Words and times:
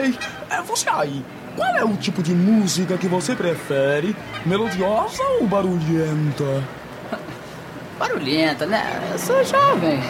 Ei, 0.00 0.18
é 0.48 0.62
você 0.62 0.88
aí. 0.88 1.22
Qual 1.54 1.68
é 1.76 1.84
o 1.84 1.94
tipo 1.96 2.22
de 2.22 2.34
música 2.34 2.96
que 2.96 3.06
você 3.06 3.36
prefere? 3.36 4.16
Melodiosa 4.46 5.22
ou 5.40 5.46
barulhenta? 5.46 6.64
Barulhenta, 7.98 8.64
né? 8.64 8.82
Eu 9.12 9.18
sou 9.18 9.44
jovem. 9.44 10.00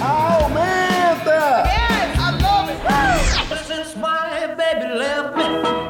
Aumenta! 0.00 1.64
Yes, 1.66 2.18
I 2.18 2.42
love 2.42 2.70
it. 2.70 3.66
Since 3.66 3.96
my 3.96 4.54
baby 4.56 4.94
left 4.94 5.36
me, 5.36 5.83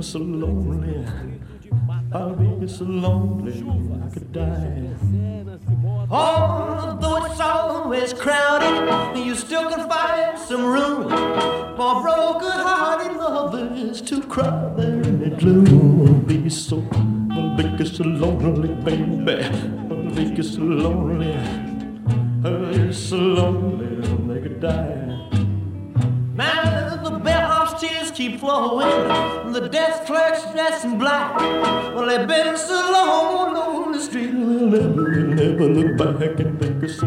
I'm 0.00 0.04
so 0.04 0.18
lonely. 0.18 1.06
I'll 2.10 2.34
be 2.34 2.66
so 2.66 2.84
lonely, 2.86 3.52
I 3.52 4.08
could 4.08 4.32
die. 4.32 4.88
Although 6.10 7.26
it's 7.26 7.38
always 7.38 8.14
crowded, 8.14 8.88
and 8.88 9.26
you 9.26 9.34
still 9.34 9.68
can 9.68 9.86
find 9.90 10.38
some 10.38 10.64
room 10.64 11.10
for 11.76 12.00
broken-hearted 12.00 13.14
lovers 13.14 14.00
to 14.00 14.22
cry 14.22 14.72
there 14.74 15.02
in 15.02 15.20
the 15.20 15.36
gloom. 15.36 16.22
Be 16.22 16.48
so, 16.48 16.82
I'll 17.32 17.54
be 17.58 17.84
so 17.84 18.04
lonely, 18.04 18.74
baby. 18.82 19.44
I'll 19.44 20.14
be 20.14 20.42
so 20.42 20.62
lonely. 20.62 21.36
I'll 22.42 22.72
be 22.72 22.90
so 22.90 23.16
lonely, 23.18 24.00
they 24.32 24.40
could 24.40 24.60
die. 24.60 25.29
Now 28.10 28.16
the 28.16 28.18
bellhop's 28.18 28.18
tears 28.18 28.30
keep 28.30 28.40
flowing, 28.40 29.52
the 29.52 29.68
desk 29.68 30.06
clerk's 30.06 30.42
dressed 30.52 30.84
in 30.84 30.98
black. 30.98 31.36
Well, 31.94 32.06
they've 32.06 32.26
been 32.26 32.56
so 32.56 32.74
long 32.74 33.56
on 33.56 33.92
the 33.92 34.00
street, 34.00 34.32
they'll 34.32 34.68
never, 34.68 35.10
never 35.10 35.68
look 35.68 35.96
back 35.96 36.40
and 36.40 36.60
think 36.60 36.82
it's 36.82 36.98
so, 36.98 37.06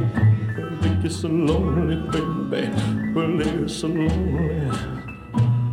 think 0.81 1.05
it's 1.05 1.15
so 1.17 1.27
lonely, 1.27 1.95
baby. 2.09 2.69
Well, 3.13 3.37
they're 3.37 3.67
so 3.67 3.87
lonely, 3.87 4.71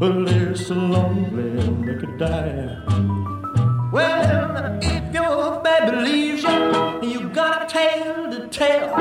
well, 0.00 0.24
they're 0.24 0.56
so 0.56 0.74
lonely, 0.74 1.86
they 1.86 1.98
could 2.00 2.18
die. 2.18 2.82
Well, 3.92 4.78
if 4.82 5.14
your 5.14 5.60
baby 5.62 5.96
leaves 5.96 6.42
you, 6.44 7.00
you 7.02 7.28
got 7.30 7.64
a 7.64 7.66
tale 7.66 8.30
to 8.30 8.48
tell. 8.48 8.96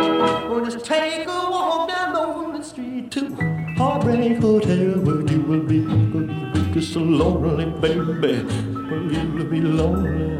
Well, 0.49 0.65
just 0.65 0.85
take 0.85 1.27
a 1.27 1.47
walk 1.49 1.89
down 1.89 2.15
on 2.15 2.53
the 2.53 2.63
street 2.63 3.11
to 3.11 3.58
Heartbreak 3.79 4.39
Hotel, 4.39 4.99
where 5.05 5.21
you 5.21 5.39
will 5.39 5.61
be, 5.61 5.79
be 6.73 6.81
so 6.81 6.99
lonely, 6.99 7.63
baby. 7.79 8.43
Well, 8.91 9.09
you 9.09 9.31
will 9.31 9.45
be 9.45 9.61
lonely. 9.61 10.37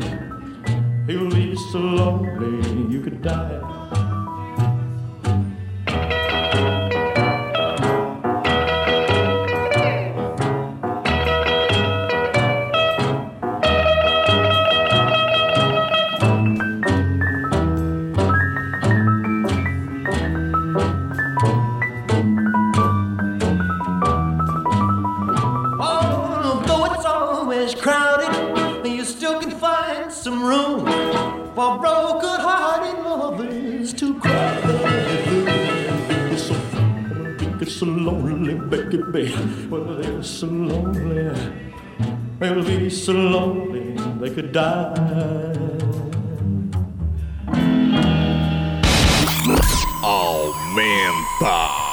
You'll 1.07 1.31
be 1.31 1.55
so 1.71 1.79
lonely, 1.79 2.93
you 2.93 2.99
could 2.99 3.21
die. 3.21 3.78
So 37.79 37.85
lonely, 37.85 38.55
baby. 38.55 39.33
Well, 39.69 39.85
they're 39.95 40.21
so 40.21 40.47
lonely. 40.47 41.33
They'll 42.37 42.61
be 42.61 42.89
so 42.89 43.13
lonely 43.13 43.95
they 44.19 44.35
could 44.35 44.51
die. 44.51 44.93
Oh, 50.03 50.53
Aumenta. 50.75 51.88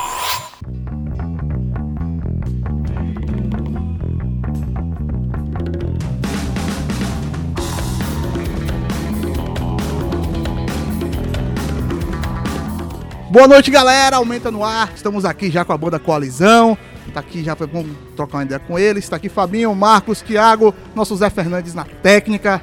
Boa 13.36 13.46
noite, 13.46 13.70
galera. 13.70 14.16
Aumenta 14.16 14.50
no 14.50 14.64
ar. 14.64 14.90
Estamos 14.96 15.26
aqui 15.26 15.50
já 15.50 15.62
com 15.62 15.70
a 15.70 15.76
banda 15.76 15.98
Coalizão. 15.98 16.76
Tá 17.12 17.20
aqui 17.20 17.44
já 17.44 17.52
vamos 17.52 17.94
trocar 18.16 18.38
uma 18.38 18.44
ideia 18.44 18.58
com 18.58 18.78
eles. 18.78 19.04
Está 19.04 19.16
aqui 19.16 19.28
Fabinho, 19.28 19.74
Marcos, 19.74 20.22
Thiago, 20.22 20.74
nosso 20.94 21.14
Zé 21.14 21.28
Fernandes 21.28 21.74
na 21.74 21.84
técnica. 21.84 22.62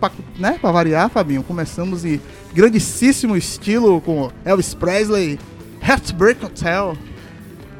Pra, 0.00 0.10
né, 0.38 0.56
pra 0.58 0.72
variar, 0.72 1.10
Fabinho, 1.10 1.42
começamos 1.42 2.06
em 2.06 2.22
grandíssimo 2.54 3.36
estilo 3.36 4.00
com 4.00 4.30
Elvis 4.46 4.72
Presley, 4.72 5.38
Heartbreak 5.86 6.42
Hotel. 6.42 6.96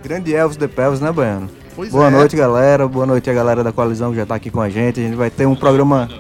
Grande 0.03 0.34
Elvis 0.34 0.59
de 0.59 0.69
Pelvis, 0.69 1.00
né, 1.00 1.11
Baiano? 1.11 1.49
Pois 1.75 1.93
Boa 1.93 2.09
é. 2.09 2.11
noite, 2.11 2.37
galera. 2.37 2.87
Boa 2.87 3.06
noite 3.06 3.31
a 3.31 3.32
galera 3.32 3.65
da 3.65 3.72
coalizão 3.72 4.11
que 4.11 4.19
já 4.19 4.26
tá 4.26 4.34
aqui 4.34 4.50
com 4.50 4.61
a 4.61 4.69
gente. 4.69 5.00
A 5.00 5.03
gente 5.03 5.16
vai 5.16 5.31
ter 5.31 5.47
um 5.47 5.56
programa 5.56 6.11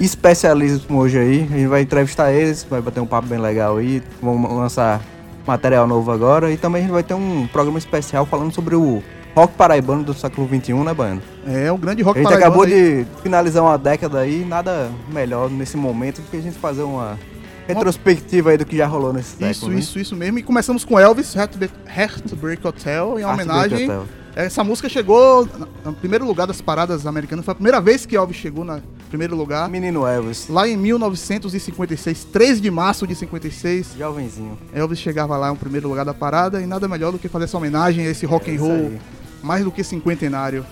especialíssimo 0.00 0.98
hoje 0.98 1.20
aí. 1.20 1.48
A 1.48 1.56
gente 1.56 1.68
vai 1.68 1.82
entrevistar 1.82 2.32
eles, 2.32 2.66
vai 2.68 2.80
bater 2.80 2.98
um 2.98 3.06
papo 3.06 3.28
bem 3.28 3.38
legal 3.38 3.76
aí. 3.76 4.02
Vamos 4.20 4.50
lançar 4.50 5.00
material 5.46 5.86
novo 5.86 6.10
agora. 6.10 6.50
E 6.52 6.56
também 6.56 6.80
a 6.80 6.82
gente 6.84 6.92
vai 6.92 7.02
ter 7.02 7.14
um 7.14 7.46
programa 7.46 7.78
especial 7.78 8.24
falando 8.26 8.52
sobre 8.54 8.74
o 8.74 9.02
rock 9.34 9.54
paraibano 9.54 10.02
do 10.04 10.12
século 10.14 10.46
XXI, 10.48 10.74
né, 10.74 10.92
Baiano? 10.94 11.22
É, 11.46 11.72
um 11.72 11.78
grande 11.78 12.02
A 12.02 12.04
rock 12.04 12.18
gente 12.18 12.24
paraibano 12.28 12.52
acabou 12.62 12.64
aí. 12.66 13.04
de 13.04 13.22
finalizar 13.22 13.62
uma 13.62 13.78
década 13.78 14.18
aí, 14.20 14.44
nada 14.44 14.90
melhor 15.12 15.50
nesse 15.50 15.76
momento 15.76 16.20
do 16.20 16.30
que 16.30 16.36
a 16.36 16.40
gente 16.40 16.58
fazer 16.58 16.82
uma 16.82 17.18
retrospectiva 17.66 18.50
aí 18.50 18.58
do 18.58 18.66
que 18.66 18.76
já 18.76 18.86
rolou 18.86 19.12
nesse 19.12 19.30
século. 19.36 19.50
Isso, 19.50 19.68
né? 19.70 19.78
isso, 19.78 19.98
isso 19.98 20.16
mesmo. 20.16 20.38
E 20.38 20.42
começamos 20.42 20.84
com 20.84 20.98
Elvis, 20.98 21.34
Heartbreak, 21.34 21.72
Heartbreak 21.96 22.66
Hotel, 22.66 23.18
em 23.18 23.24
homenagem. 23.24 23.84
Hotel. 23.84 24.04
Essa 24.34 24.64
música 24.64 24.88
chegou 24.88 25.46
na- 25.58 25.66
no 25.84 25.92
primeiro 25.92 26.24
lugar 26.26 26.46
das 26.46 26.60
paradas 26.60 27.06
americanas. 27.06 27.44
Foi 27.44 27.52
a 27.52 27.54
primeira 27.54 27.80
vez 27.80 28.06
que 28.06 28.16
Elvis 28.16 28.36
chegou 28.36 28.64
no 28.64 28.82
primeiro 29.12 29.36
lugar. 29.36 29.68
Menino 29.68 30.06
Elvis, 30.06 30.48
Lá 30.48 30.66
em 30.66 30.74
1956, 30.76 32.24
3 32.32 32.60
de 32.60 32.70
março 32.70 33.06
de 33.06 33.14
56, 33.14 33.94
jovenzinho. 33.98 34.58
Elvis 34.72 34.98
chegava 34.98 35.36
lá 35.36 35.50
no 35.50 35.56
primeiro 35.56 35.86
lugar 35.88 36.04
da 36.04 36.14
parada 36.14 36.60
e 36.62 36.66
nada 36.66 36.88
melhor 36.88 37.12
do 37.12 37.18
que 37.18 37.28
fazer 37.28 37.44
essa 37.44 37.56
homenagem 37.58 38.06
a 38.06 38.10
esse 38.10 38.24
rock 38.24 38.50
É 38.50 38.54
and 38.56 38.60
roll 38.60 38.72
aí. 38.72 38.98
mais 39.42 39.64
do 39.64 39.70
que 39.70 39.84
cinquentenário. 39.84 40.64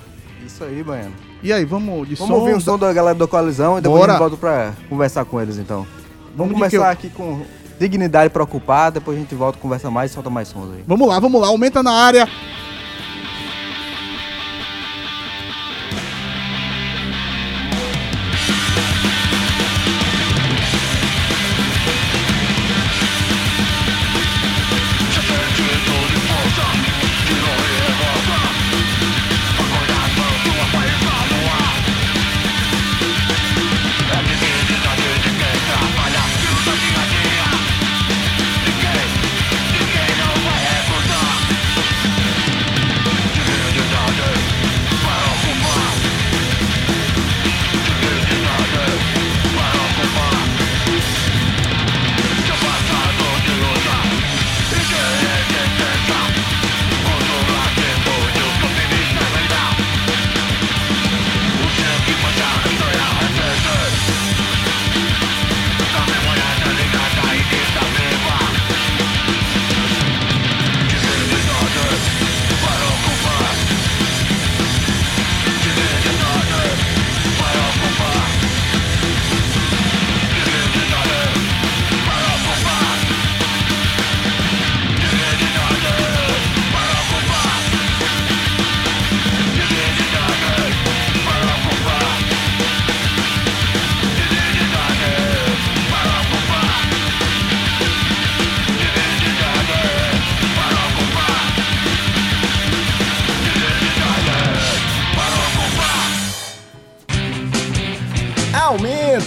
Isso 0.46 0.64
aí, 0.64 0.82
Baiano. 0.82 1.12
E 1.42 1.52
aí, 1.52 1.64
vamos 1.66 2.08
de 2.08 2.14
Vamos 2.14 2.34
som? 2.34 2.40
ouvir 2.40 2.56
o 2.56 2.60
som 2.60 2.78
da 2.78 2.90
galera 2.92 3.14
da 3.18 3.26
coalizão 3.26 3.78
e 3.78 3.82
depois 3.82 4.00
Bora. 4.00 4.12
a 4.12 4.14
gente 4.16 4.20
volta 4.20 4.36
pra 4.38 4.72
conversar 4.88 5.24
com 5.26 5.40
eles 5.40 5.58
então. 5.58 5.86
Vamos 6.34 6.54
que 6.54 6.58
começar 6.58 6.76
eu- 6.76 6.84
aqui 6.84 7.10
com 7.10 7.42
dignidade 7.78 8.30
pra 8.32 8.42
ocupar, 8.42 8.90
depois 8.90 9.16
a 9.16 9.20
gente 9.20 9.34
volta, 9.34 9.58
conversa 9.58 9.90
mais 9.90 10.10
e 10.10 10.14
solta 10.14 10.30
mais 10.30 10.48
sons 10.48 10.72
aí. 10.74 10.84
Vamos 10.86 11.06
lá, 11.06 11.18
vamos 11.18 11.40
lá, 11.40 11.48
aumenta 11.48 11.82
na 11.82 11.92
área. 11.92 12.26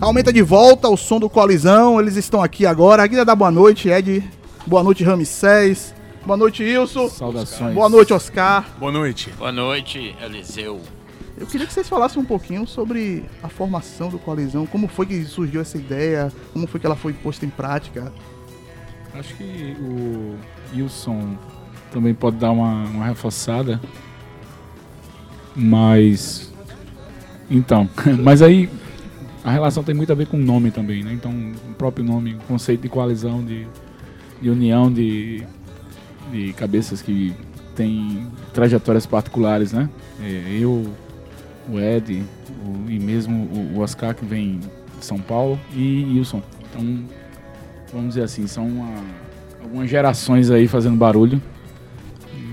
Aumenta 0.00 0.32
de 0.32 0.42
volta 0.42 0.88
o 0.88 0.96
som 0.96 1.20
do 1.20 1.28
Coalizão. 1.28 2.00
Eles 2.00 2.16
estão 2.16 2.42
aqui 2.42 2.66
agora. 2.66 3.04
Aqui 3.04 3.22
dá 3.24 3.34
boa 3.34 3.50
noite, 3.50 3.88
Ed. 3.88 4.24
Boa 4.66 4.82
noite, 4.82 5.04
Ramsés. 5.04 5.94
Boa 6.24 6.36
noite, 6.36 6.64
Wilson. 6.64 7.08
Saudações. 7.08 7.74
Boa 7.74 7.88
noite, 7.88 8.12
Oscar. 8.12 8.66
Boa 8.78 8.90
noite. 8.90 9.30
Boa 9.38 9.52
noite, 9.52 10.16
Eliseu. 10.20 10.80
Eu 11.38 11.46
queria 11.46 11.66
que 11.66 11.72
vocês 11.72 11.88
falassem 11.88 12.20
um 12.20 12.24
pouquinho 12.24 12.66
sobre 12.66 13.24
a 13.42 13.48
formação 13.48 14.08
do 14.08 14.18
Coalizão. 14.18 14.66
Como 14.66 14.88
foi 14.88 15.06
que 15.06 15.24
surgiu 15.24 15.60
essa 15.60 15.78
ideia? 15.78 16.32
Como 16.52 16.66
foi 16.66 16.80
que 16.80 16.86
ela 16.86 16.96
foi 16.96 17.12
posta 17.12 17.46
em 17.46 17.50
prática? 17.50 18.12
Acho 19.14 19.34
que 19.36 19.76
o 19.80 20.36
Wilson 20.74 21.36
também 21.90 22.14
pode 22.14 22.36
dar 22.36 22.50
uma, 22.50 22.84
uma 22.84 23.06
reforçada. 23.06 23.80
Mas. 25.54 26.52
Então. 27.50 27.88
Mas 28.22 28.42
aí. 28.42 28.68
A 29.42 29.50
relação 29.50 29.82
tem 29.82 29.94
muito 29.94 30.12
a 30.12 30.14
ver 30.14 30.26
com 30.26 30.36
o 30.36 30.40
nome 30.40 30.70
também, 30.70 31.02
né? 31.02 31.14
Então, 31.14 31.32
o 31.70 31.72
próprio 31.72 32.04
nome, 32.04 32.34
o 32.34 32.38
conceito 32.40 32.82
de 32.82 32.90
coalizão, 32.90 33.42
de, 33.42 33.66
de 34.38 34.50
união 34.50 34.92
de, 34.92 35.42
de 36.30 36.52
cabeças 36.52 37.00
que 37.00 37.34
têm 37.74 38.26
trajetórias 38.52 39.06
particulares, 39.06 39.72
né? 39.72 39.88
É, 40.22 40.58
eu, 40.60 40.92
o 41.66 41.80
Ed, 41.80 42.22
o, 42.66 42.90
e 42.90 42.98
mesmo 42.98 43.46
o, 43.46 43.78
o 43.78 43.80
Oscar, 43.80 44.14
que 44.14 44.26
vem 44.26 44.60
de 44.98 45.04
São 45.06 45.18
Paulo, 45.18 45.58
e 45.74 46.04
Wilson. 46.04 46.42
Então, 46.68 47.04
vamos 47.90 48.08
dizer 48.08 48.24
assim, 48.24 48.46
são 48.46 48.68
uma, 48.68 48.94
algumas 49.62 49.88
gerações 49.88 50.50
aí 50.50 50.66
fazendo 50.68 50.96
barulho 50.96 51.40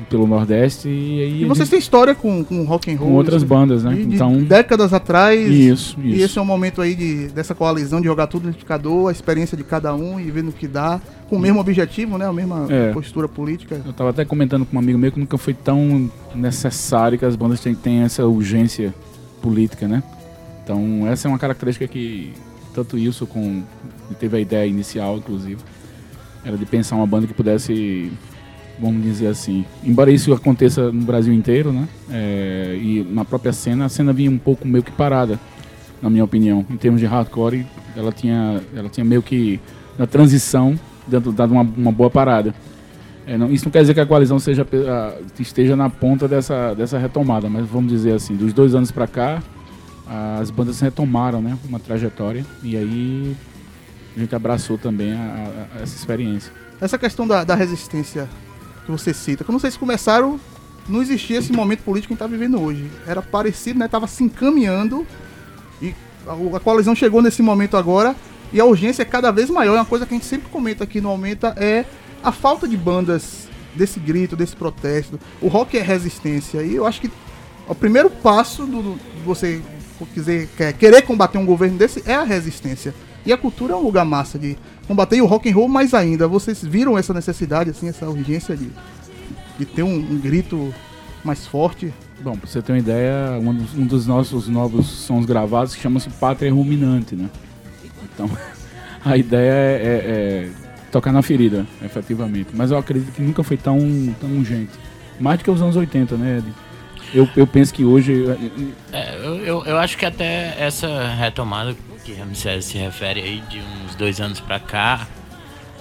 pelo 0.10 0.26
Nordeste 0.26 0.88
e 0.88 1.22
aí 1.22 1.42
E 1.42 1.46
vocês 1.46 1.68
gente- 1.68 1.72
têm 1.72 1.80
história 1.80 2.16
com, 2.16 2.42
com 2.42 2.64
rock 2.64 2.90
and 2.90 2.96
roll? 2.98 3.10
com 3.10 3.16
outras 3.16 3.42
isso, 3.42 3.46
bandas, 3.46 3.84
né? 3.84 3.94
Então, 4.08 4.42
décadas 4.42 4.94
atrás. 4.94 5.38
isso, 5.50 5.98
E 6.02 6.14
isso. 6.14 6.24
esse 6.24 6.40
é 6.40 6.42
um 6.42 6.46
momento 6.46 6.82
aí 6.82 6.96
de, 6.96 7.28
dessa 7.28 7.54
coalizão 7.54 8.00
de 8.00 8.08
jogar 8.08 8.28
tudo 8.28 8.44
no 8.44 8.48
liquidificador, 8.50 9.10
a 9.10 9.12
experiência 9.12 9.58
de 9.58 9.66
cada 9.66 9.94
um 9.94 10.18
e 10.18 10.32
vendo 10.32 10.48
o 10.48 10.54
que 10.54 10.66
dá, 10.66 11.02
com 11.30 11.36
o 11.36 11.40
mesmo 11.40 11.60
objetivo, 11.60 12.18
né? 12.18 12.26
A 12.26 12.32
mesma 12.32 12.68
É. 12.70 12.94
postura 12.94 13.28
política. 13.28 13.82
Eu 13.86 13.92
tava 13.92 14.12
até 14.12 14.24
comentando 14.24 14.66
com 14.66 14.78
um 14.78 14.80
amigo 14.80 14.98
meu 14.98 15.12
que 15.12 15.20
nunca 15.20 15.38
foi 15.38 15.54
tão 15.54 16.10
necessário 16.34 17.20
que 17.20 17.26
as 17.26 17.36
bandas 17.36 17.60
têm 17.60 18.02
essa 18.04 18.26
urgência 18.26 18.96
política, 19.42 19.90
né? 19.90 20.02
Então, 20.64 21.06
essa 21.06 21.28
é 21.28 21.30
uma 21.30 21.38
característica 21.38 21.86
que 21.86 22.32
tanto 22.74 22.96
o 22.96 23.00
Wilson 23.00 23.26
com 23.26 23.62
teve 24.18 24.38
a 24.38 24.40
ideia 24.40 24.66
inicial, 24.66 25.18
inclusive, 25.18 25.58
era 26.48 26.58
de 26.58 26.66
pensar 26.66 26.96
uma 26.96 27.06
banda 27.06 27.28
que 27.28 27.34
pudesse, 27.34 28.10
vamos 28.80 29.04
dizer 29.04 29.28
assim, 29.28 29.66
embora 29.84 30.10
isso 30.10 30.34
aconteça 30.34 30.92
no 30.92 31.04
Brasil 31.04 31.34
inteiro, 31.34 31.74
né? 31.74 31.88
É, 32.10 32.80
e 32.82 33.06
na 33.12 33.26
própria 33.26 33.52
cena, 33.52 33.86
a 33.86 33.90
cena 33.90 34.14
vinha 34.14 34.32
um 34.32 34.38
pouco 34.38 34.66
meio 34.66 34.84
que 34.84 34.92
parada, 34.92 35.38
na 36.02 36.10
minha 36.10 36.24
opinião, 36.24 36.66
em 36.70 36.78
termos 36.78 37.02
de 37.02 37.06
hardcore, 37.06 37.66
ela 37.96 38.12
tinha, 38.12 38.62
ela 38.74 38.88
tinha 38.88 39.04
meio 39.04 39.22
que 39.22 39.60
na 39.98 40.08
transição 40.08 40.80
dado, 41.08 41.52
uma, 41.52 41.62
uma 41.64 41.92
boa 41.92 42.10
parada. 42.10 42.54
É, 43.26 43.38
não- 43.38 43.52
isso 43.52 43.66
não 43.66 43.72
quer 43.72 43.82
dizer 43.82 43.94
que 43.94 44.00
a 44.00 44.06
coalizão 44.06 44.40
seja, 44.40 44.66
esteja 45.38 45.76
na 45.76 45.90
ponta 45.90 46.28
dessa, 46.28 46.74
dessa 46.74 46.98
retomada, 46.98 47.50
mas 47.50 47.68
vamos 47.68 47.92
dizer 47.92 48.14
assim, 48.14 48.36
dos 48.36 48.54
dois 48.54 48.74
anos 48.74 48.90
para 48.92 49.06
cá, 49.08 49.44
as 50.40 50.50
bandas 50.50 50.80
retomaram 50.80 51.42
né, 51.42 51.58
uma 51.68 51.80
trajetória 51.80 52.46
e 52.64 52.78
aí 52.78 53.36
a 54.18 54.20
gente 54.20 54.36
abraçou 54.36 54.78
também 54.78 55.14
a- 55.14 55.16
a- 55.76 55.78
a 55.80 55.82
essa 55.84 55.96
experiência. 55.96 56.52
Essa 56.82 56.98
questão 56.98 57.28
da, 57.28 57.44
da 57.44 57.56
resistência 57.56 58.28
que 58.86 58.92
você 58.92 59.14
cita, 59.14 59.44
quando 59.44 59.60
vocês 59.60 59.78
começaram, 59.78 60.40
não 60.90 61.02
existia 61.02 61.38
esse 61.40 61.52
momento 61.52 61.82
político 61.84 62.16
que 62.16 62.22
a 62.24 62.26
gente 62.26 62.32
tá 62.32 62.38
vivendo 62.38 62.62
hoje. 62.62 62.90
Era 63.06 63.22
parecido, 63.22 63.80
né? 63.80 63.88
Tava 63.88 64.08
se 64.08 64.24
encaminhando 64.24 65.06
e 65.82 65.94
a, 66.26 66.58
a 66.58 66.60
coalizão 66.60 66.96
chegou 66.96 67.22
nesse 67.22 67.42
momento 67.42 67.76
agora 67.78 68.16
e 68.54 68.60
a 68.60 68.66
urgência 68.66 69.02
é 69.02 69.06
cada 69.06 69.32
vez 69.32 69.50
maior. 69.50 69.74
É 69.76 69.80
uma 69.80 69.86
coisa 69.86 70.06
que 70.06 70.14
a 70.14 70.18
gente 70.18 70.26
sempre 70.26 70.50
comenta 70.50 70.84
aqui 70.84 71.02
no 71.02 71.10
Aumenta 71.10 71.54
é 71.58 71.86
a 72.24 72.32
falta 72.32 72.68
de 72.68 72.78
bandas 72.78 73.48
desse 73.76 74.00
grito, 74.00 74.36
desse 74.36 74.56
protesto. 74.56 75.20
O 75.42 75.48
rock 75.48 75.78
é 75.78 75.82
resistência 75.82 76.64
e 76.64 76.76
eu 76.76 76.86
acho 76.88 77.02
que 77.02 77.12
o 77.68 77.76
primeiro 77.76 78.10
passo 78.10 78.66
do, 78.66 78.82
do 78.82 79.00
você 79.26 79.62
quiser, 80.14 80.48
quer- 80.56 80.74
querer 80.74 81.02
combater 81.02 81.38
um 81.38 81.46
governo 81.46 81.78
desse 81.78 82.02
é 82.06 82.16
a 82.16 82.24
resistência. 82.24 82.94
E 83.28 83.34
a 83.34 83.38
cultura 83.38 83.74
é 83.74 83.76
um 83.76 83.84
lugar 83.84 84.06
massa 84.06 84.40
de 84.40 84.56
combater 84.88 85.18
e 85.18 85.22
o 85.22 85.26
rock 85.26 85.50
and 85.50 85.54
roll 85.54 85.68
mais 85.68 85.94
ainda. 85.94 86.30
Vocês 86.30 86.64
viram 86.64 86.98
essa 86.98 87.14
necessidade, 87.14 87.70
assim, 87.70 87.90
essa 87.90 88.08
urgência 88.08 88.56
de, 88.56 88.70
de 89.60 89.66
ter 89.66 89.84
um, 89.84 89.96
um 89.96 90.18
grito 90.18 90.74
mais 91.26 91.46
forte? 91.46 91.94
Bom, 92.22 92.38
pra 92.38 92.48
você 92.50 92.62
ter 92.62 92.72
uma 92.72 92.80
ideia, 92.80 93.38
um 93.38 93.54
dos, 93.54 93.74
um 93.76 93.86
dos 93.86 94.08
nossos 94.08 94.48
novos 94.48 94.88
sons 94.88 95.26
gravados 95.26 95.76
chama-se 95.76 96.10
Pátria 96.10 96.54
Ruminante, 96.54 97.18
né? 97.18 97.30
Então, 98.14 98.30
a 99.04 99.18
ideia 99.18 99.52
é, 99.52 99.76
é- 99.84 100.46
é 100.46 100.50
tocar 100.90 101.12
na 101.12 101.22
ferida, 101.22 101.66
efetivamente. 101.84 102.52
Mas 102.54 102.72
eu 102.72 102.78
acredito 102.78 103.12
que 103.12 103.22
nunca 103.22 103.44
foi 103.44 103.58
tão, 103.58 103.78
tão 104.22 104.30
urgente. 104.38 104.72
Mais 105.20 105.38
do 105.38 105.44
que 105.44 105.52
os 105.52 105.62
anos 105.62 105.76
80, 105.76 106.16
né, 106.16 106.38
Ed? 106.38 106.48
Eu, 107.14 107.28
eu 107.36 107.46
penso 107.46 107.74
que 107.74 107.84
hoje... 107.84 108.24
É, 108.94 109.16
eu, 109.22 109.36
eu, 109.40 109.66
eu 109.66 109.78
acho 109.78 109.98
que 109.98 110.06
até 110.06 110.56
essa 110.58 111.10
retomada 111.10 111.76
que 112.08 112.14
Ramsés 112.14 112.64
se 112.64 112.78
refere 112.78 113.20
aí 113.20 113.44
de 113.50 113.60
uns 113.60 113.94
dois 113.96 114.22
anos 114.22 114.40
pra 114.40 114.62
cá 114.62 115.06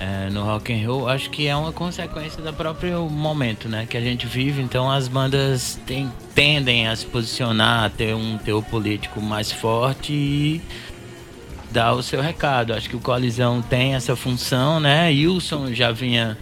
é, 0.00 0.28
no 0.28 0.42
rock 0.42 0.72
and 0.72 0.84
roll, 0.84 1.08
acho 1.08 1.30
que 1.30 1.46
é 1.46 1.54
uma 1.54 1.70
consequência 1.72 2.42
do 2.42 2.52
próprio 2.52 3.08
momento, 3.08 3.68
né, 3.68 3.86
que 3.88 3.96
a 3.96 4.00
gente 4.00 4.26
vive. 4.26 4.60
Então 4.60 4.90
as 4.90 5.06
bandas 5.06 5.78
tem- 5.86 6.12
tendem 6.34 6.88
a 6.88 6.96
se 6.96 7.06
posicionar, 7.06 7.84
a 7.84 7.88
ter 7.88 8.12
um 8.12 8.36
teor 8.38 8.62
político 8.64 9.22
mais 9.22 9.52
forte 9.52 10.12
e 10.12 10.60
dar 11.70 11.92
o 11.94 12.02
seu 12.02 12.20
recado. 12.20 12.74
Acho 12.74 12.90
que 12.90 12.96
o 12.96 13.00
Coalizão 13.00 13.62
tem 13.62 13.94
essa 13.94 14.16
função, 14.16 14.80
né? 14.80 15.08
Wilson 15.10 15.72
já 15.72 15.92
vinha 15.92 16.36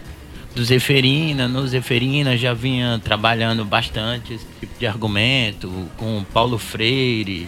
do 0.55 0.65
Zeferina, 0.65 1.47
no 1.47 1.65
Zeferina 1.67 2.35
já 2.35 2.53
vinha 2.55 2.99
trabalhando 3.03 3.63
bastante 3.63 4.33
esse 4.33 4.45
tipo 4.59 4.79
de 4.79 4.87
argumento, 4.87 5.71
com 5.95 6.25
Paulo 6.33 6.57
Freire, 6.57 7.47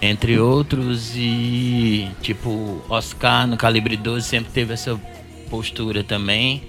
entre 0.00 0.38
outros, 0.38 1.12
e 1.16 2.08
tipo, 2.20 2.82
Oscar 2.88 3.46
no 3.46 3.56
Calibre 3.56 3.96
12 3.96 4.26
sempre 4.26 4.52
teve 4.52 4.74
essa 4.74 4.98
postura 5.48 6.02
também. 6.04 6.62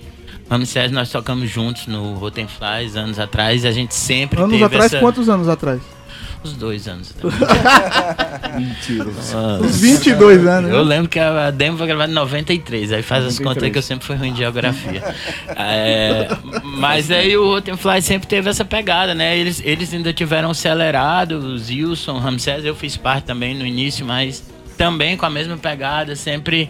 Ramsés, 0.49 0.91
nós 0.91 1.09
tocamos 1.11 1.49
juntos 1.49 1.87
no 1.87 2.13
Rotten 2.15 2.47
Flies 2.47 2.95
anos 2.95 3.19
atrás 3.19 3.63
e 3.63 3.67
a 3.67 3.71
gente 3.71 3.93
sempre 3.93 4.41
Anos 4.41 4.61
atrás, 4.61 4.85
essa... 4.85 4.99
quantos 4.99 5.27
anos 5.27 5.49
atrás? 5.49 5.81
Uns 6.47 6.53
dois 6.53 6.87
anos. 6.87 7.13
Mentira. 8.55 9.09
Uns 9.61 9.81
22 9.81 10.45
anos. 10.47 10.71
Eu 10.71 10.85
né? 10.85 10.95
lembro 10.95 11.09
que 11.09 11.19
a 11.19 11.51
demo 11.51 11.77
foi 11.77 11.87
gravada 11.87 12.11
em 12.11 12.15
93, 12.15 12.93
aí 12.93 13.03
faz 13.03 13.25
as 13.25 13.39
93. 13.39 13.47
contas 13.47 13.63
aí 13.63 13.71
que 13.71 13.77
eu 13.77 13.81
sempre 13.81 14.07
fui 14.07 14.15
ruim 14.15 14.31
de 14.31 14.39
geografia. 14.39 15.03
É, 15.55 16.29
mas 16.63 17.11
aí 17.11 17.35
o 17.35 17.45
Rotenfly 17.45 18.01
sempre 18.01 18.27
teve 18.27 18.49
essa 18.49 18.63
pegada, 18.63 19.13
né? 19.13 19.37
Eles, 19.37 19.61
eles 19.63 19.93
ainda 19.93 20.13
tiveram 20.13 20.51
acelerados, 20.51 21.69
Wilson, 21.69 22.17
Ramsés, 22.17 22.63
eu 22.63 22.75
fiz 22.75 22.95
parte 22.95 23.25
também 23.25 23.53
no 23.53 23.65
início, 23.65 24.05
mas 24.05 24.43
também 24.77 25.17
com 25.17 25.25
a 25.25 25.29
mesma 25.29 25.57
pegada, 25.57 26.15
sempre 26.15 26.69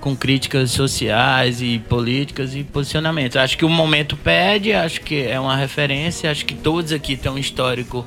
com 0.00 0.16
críticas 0.16 0.70
sociais 0.70 1.60
e 1.60 1.78
políticas 1.78 2.54
e 2.54 2.62
posicionamentos. 2.64 3.36
Acho 3.36 3.58
que 3.58 3.64
o 3.64 3.68
momento 3.68 4.16
pede, 4.16 4.72
acho 4.72 5.00
que 5.00 5.26
é 5.26 5.38
uma 5.38 5.56
referência, 5.56 6.30
acho 6.30 6.46
que 6.46 6.54
todos 6.54 6.92
aqui 6.92 7.16
têm 7.16 7.30
um 7.30 7.38
histórico 7.38 8.06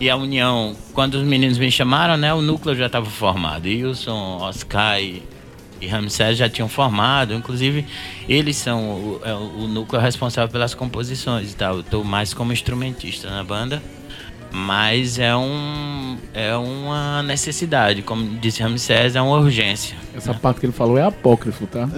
e 0.00 0.08
a 0.10 0.16
união, 0.16 0.74
quando 0.92 1.14
os 1.14 1.22
meninos 1.22 1.58
me 1.58 1.70
chamaram, 1.70 2.16
né, 2.16 2.32
o 2.34 2.40
núcleo 2.42 2.74
já 2.76 2.86
estava 2.86 3.06
formado. 3.06 3.64
Wilson, 3.66 4.38
Oscar 4.40 5.00
e, 5.00 5.22
e 5.80 5.86
Ramsés 5.86 6.36
já 6.38 6.48
tinham 6.48 6.68
formado, 6.68 7.34
inclusive 7.34 7.84
eles 8.28 8.56
são 8.56 8.80
o, 8.90 9.20
é 9.24 9.34
o- 9.34 9.66
núcleo 9.68 10.00
responsável 10.00 10.50
pelas 10.50 10.74
composições 10.74 11.52
e 11.52 11.56
tal. 11.56 11.74
Eu 11.76 11.80
estou 11.80 12.04
mais 12.04 12.32
como 12.34 12.52
instrumentista 12.52 13.28
na 13.30 13.42
banda, 13.44 13.82
mas 14.52 15.18
é 15.18 15.34
um 15.34 16.18
é 16.34 16.54
uma 16.56 17.22
necessidade, 17.22 18.02
como 18.02 18.24
disse 18.38 18.62
Ramsés, 18.62 19.16
é 19.16 19.22
uma 19.22 19.38
urgência. 19.38 19.96
Né? 19.96 20.18
Essa 20.18 20.34
parte 20.34 20.60
que 20.60 20.66
ele 20.66 20.72
falou 20.72 20.98
é 20.98 21.02
apócrifo, 21.02 21.66
tá? 21.66 21.88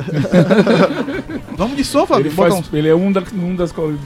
Vamos 1.57 1.77
de 1.77 1.85
sofá, 1.85 2.19
Ele, 2.19 2.31
faz, 2.31 2.63
ele 2.73 2.89
é 2.89 2.95
um, 2.95 3.13
da, 3.13 3.23
um 3.33 3.55
das 3.55 3.71
do, 3.71 3.99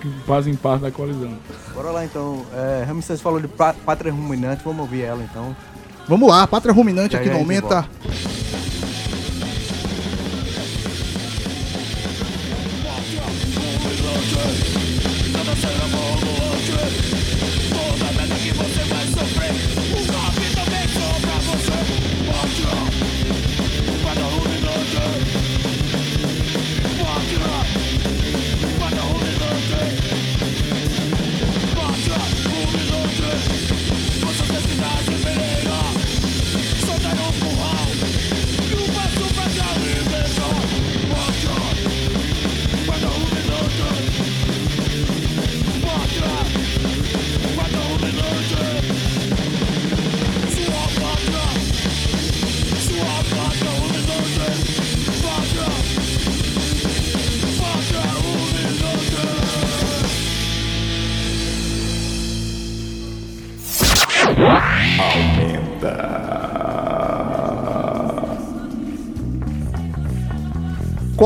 que 0.00 0.08
fazem 0.26 0.54
parte 0.54 0.82
da 0.82 0.90
colisão. 0.90 1.32
Bora 1.74 1.90
lá 1.90 2.04
então. 2.04 2.44
É, 2.54 2.84
Ramsés 2.86 3.20
falou 3.20 3.40
de 3.40 3.48
pátria 3.48 4.12
ruminante, 4.12 4.62
vamos 4.64 4.80
ouvir 4.80 5.02
ela 5.02 5.22
então. 5.22 5.56
Vamos 6.06 6.28
lá, 6.28 6.46
pátria 6.46 6.74
ruminante 6.74 7.16
aqui 7.16 7.28
no 7.28 7.36
Aumenta. 7.38 7.82
Bota. 7.82 7.88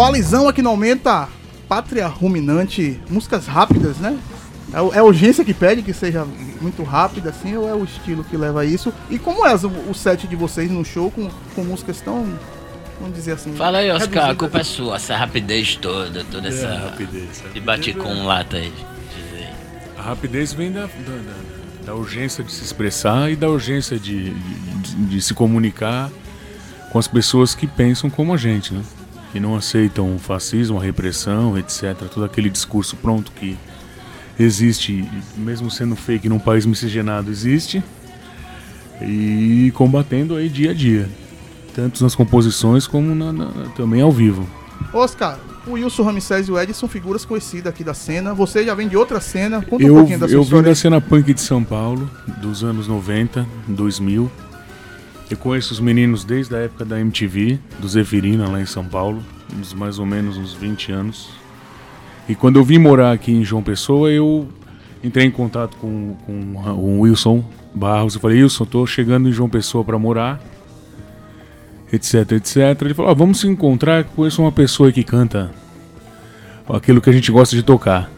Coalizão 0.04 0.46
aqui 0.46 0.60
no 0.60 0.68
Aumenta, 0.68 1.28
Pátria 1.66 2.06
Ruminante, 2.06 3.00
músicas 3.08 3.46
rápidas, 3.46 3.96
né? 3.96 4.18
É, 4.70 4.96
é 4.96 4.98
a 4.98 5.02
urgência 5.02 5.42
que 5.42 5.54
pede 5.54 5.80
que 5.80 5.94
seja 5.94 6.26
muito 6.60 6.82
rápida, 6.82 7.30
assim, 7.30 7.56
ou 7.56 7.66
é 7.66 7.72
o 7.74 7.84
estilo 7.84 8.22
que 8.22 8.36
leva 8.36 8.60
a 8.60 8.64
isso? 8.66 8.92
E 9.08 9.18
como 9.18 9.46
é 9.46 9.54
o, 9.54 9.90
o 9.90 9.94
set 9.94 10.26
de 10.28 10.36
vocês 10.36 10.70
no 10.70 10.84
show 10.84 11.10
com, 11.10 11.30
com 11.54 11.64
músicas 11.64 12.02
tão, 12.02 12.26
vamos 13.00 13.16
dizer 13.16 13.32
assim... 13.32 13.54
Fala 13.54 13.78
aí, 13.78 13.90
Oscar, 13.90 14.28
a 14.28 14.34
culpa 14.34 14.58
é 14.58 14.62
sua, 14.62 14.96
essa 14.96 15.16
rapidez 15.16 15.76
toda, 15.76 16.22
toda 16.24 16.48
essa. 16.48 16.66
É, 16.66 16.76
rapidez. 16.84 17.42
De 17.54 17.60
bater 17.60 17.96
com 17.96 18.08
um 18.12 18.26
lata 18.26 18.58
aí. 18.58 18.74
A 19.96 20.02
rapidez 20.02 20.52
vem 20.52 20.70
da, 20.70 20.82
da, 20.82 20.86
da- 20.86 21.54
da 21.86 21.94
urgência 21.94 22.44
de 22.44 22.52
se 22.52 22.62
expressar 22.62 23.30
e 23.30 23.36
da 23.36 23.48
urgência 23.48 23.98
de, 23.98 24.34
de, 24.34 24.96
de 25.06 25.22
se 25.22 25.32
comunicar 25.32 26.10
com 26.90 26.98
as 26.98 27.08
pessoas 27.08 27.54
que 27.54 27.66
pensam 27.66 28.10
como 28.10 28.34
a 28.34 28.36
gente, 28.36 28.74
né? 28.74 28.82
Que 29.34 29.40
não 29.40 29.56
aceitam 29.56 30.14
o 30.14 30.18
fascismo, 30.18 30.78
a 30.78 30.82
repressão, 30.82 31.58
etc. 31.58 31.92
Todo 32.08 32.24
aquele 32.24 32.48
discurso 32.48 32.94
pronto 32.94 33.32
que 33.32 33.56
existe, 34.38 35.04
mesmo 35.36 35.68
sendo 35.70 35.96
fake 35.96 36.28
num 36.28 36.38
país 36.38 36.64
miscigenado, 36.64 37.30
existe. 37.32 37.82
E 39.02 39.72
combatendo 39.74 40.36
aí 40.36 40.48
dia 40.48 40.70
a 40.70 40.74
dia. 40.74 41.08
Tanto 41.74 42.00
nas 42.02 42.14
composições 42.14 42.86
como 42.86 43.12
na- 43.12 43.32
na- 43.32 43.50
também 43.76 44.00
ao 44.00 44.12
vivo. 44.12 44.48
Oscar, 44.92 45.36
o 45.66 45.72
Wilson 45.72 46.04
Ramsés 46.04 46.46
e 46.46 46.52
o 46.52 46.58
Ed 46.60 46.72
são 46.72 46.88
figuras 46.88 47.24
conhecidas 47.24 47.72
aqui 47.72 47.82
da 47.82 47.92
cena. 47.92 48.32
Você 48.34 48.64
já 48.64 48.72
vem 48.74 48.86
de 48.86 48.96
outra 48.96 49.20
cena. 49.20 49.60
Conta 49.62 49.82
um 49.84 49.88
Eu, 49.88 49.94
pouquinho 49.96 50.18
da 50.20 50.28
sua 50.28 50.36
eu 50.36 50.44
vim 50.44 50.62
da 50.62 50.74
cena 50.76 51.00
punk 51.00 51.34
de 51.34 51.40
São 51.40 51.64
Paulo, 51.64 52.08
dos 52.40 52.62
anos 52.62 52.86
90, 52.86 53.44
2000. 53.66 54.30
Eu 55.34 55.38
conheço 55.38 55.72
os 55.72 55.80
meninos 55.80 56.22
desde 56.22 56.54
a 56.54 56.60
época 56.60 56.84
da 56.84 57.00
MTV, 57.00 57.58
do 57.80 57.88
Zeferina, 57.88 58.48
lá 58.48 58.60
em 58.60 58.66
São 58.66 58.84
Paulo, 58.84 59.20
uns 59.58 59.74
mais 59.74 59.98
ou 59.98 60.06
menos 60.06 60.36
uns 60.36 60.54
20 60.54 60.92
anos. 60.92 61.28
E 62.28 62.36
quando 62.36 62.56
eu 62.56 62.62
vim 62.62 62.78
morar 62.78 63.10
aqui 63.10 63.32
em 63.32 63.44
João 63.44 63.60
Pessoa, 63.60 64.12
eu 64.12 64.46
entrei 65.02 65.26
em 65.26 65.32
contato 65.32 65.76
com, 65.78 66.14
com 66.24 66.32
o 66.78 67.00
Wilson 67.00 67.44
Barros. 67.74 68.14
Eu 68.14 68.20
falei, 68.20 68.44
Wilson, 68.44 68.64
tô 68.64 68.86
chegando 68.86 69.28
em 69.28 69.32
João 69.32 69.48
Pessoa 69.48 69.82
para 69.82 69.98
morar, 69.98 70.40
etc, 71.92 72.30
etc. 72.30 72.80
Ele 72.82 72.94
falou, 72.94 73.10
ah, 73.10 73.14
vamos 73.14 73.40
se 73.40 73.48
encontrar, 73.48 74.04
conheço 74.04 74.40
uma 74.40 74.52
pessoa 74.52 74.92
que 74.92 75.02
canta 75.02 75.50
aquilo 76.68 77.00
que 77.00 77.10
a 77.10 77.12
gente 77.12 77.32
gosta 77.32 77.56
de 77.56 77.64
tocar. 77.64 78.08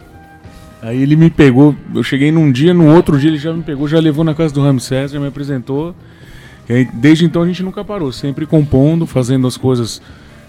Aí 0.82 1.00
ele 1.00 1.16
me 1.16 1.30
pegou, 1.30 1.74
eu 1.94 2.02
cheguei 2.02 2.30
num 2.30 2.52
dia, 2.52 2.74
no 2.74 2.94
outro 2.94 3.18
dia 3.18 3.30
ele 3.30 3.38
já 3.38 3.54
me 3.54 3.62
pegou, 3.62 3.88
já 3.88 3.98
levou 3.98 4.22
na 4.22 4.34
casa 4.34 4.52
do 4.52 4.60
Ramsés, 4.60 5.12
já 5.12 5.18
me 5.18 5.28
apresentou. 5.28 5.96
E 6.68 6.84
desde 6.84 7.24
então 7.24 7.42
a 7.42 7.46
gente 7.46 7.62
nunca 7.62 7.84
parou, 7.84 8.10
sempre 8.12 8.46
compondo, 8.46 9.06
fazendo 9.06 9.46
as 9.46 9.56
coisas 9.56 10.00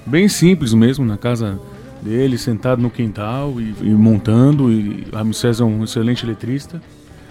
bem 0.05 0.27
simples 0.27 0.73
mesmo, 0.73 1.05
na 1.05 1.17
casa 1.17 1.59
dele, 2.01 2.37
sentado 2.37 2.81
no 2.81 2.89
quintal 2.89 3.59
e, 3.59 3.75
e 3.81 3.89
montando. 3.89 4.71
E 4.71 5.05
Ramsés 5.13 5.59
é 5.59 5.63
um 5.63 5.83
excelente 5.83 6.25
letrista. 6.25 6.81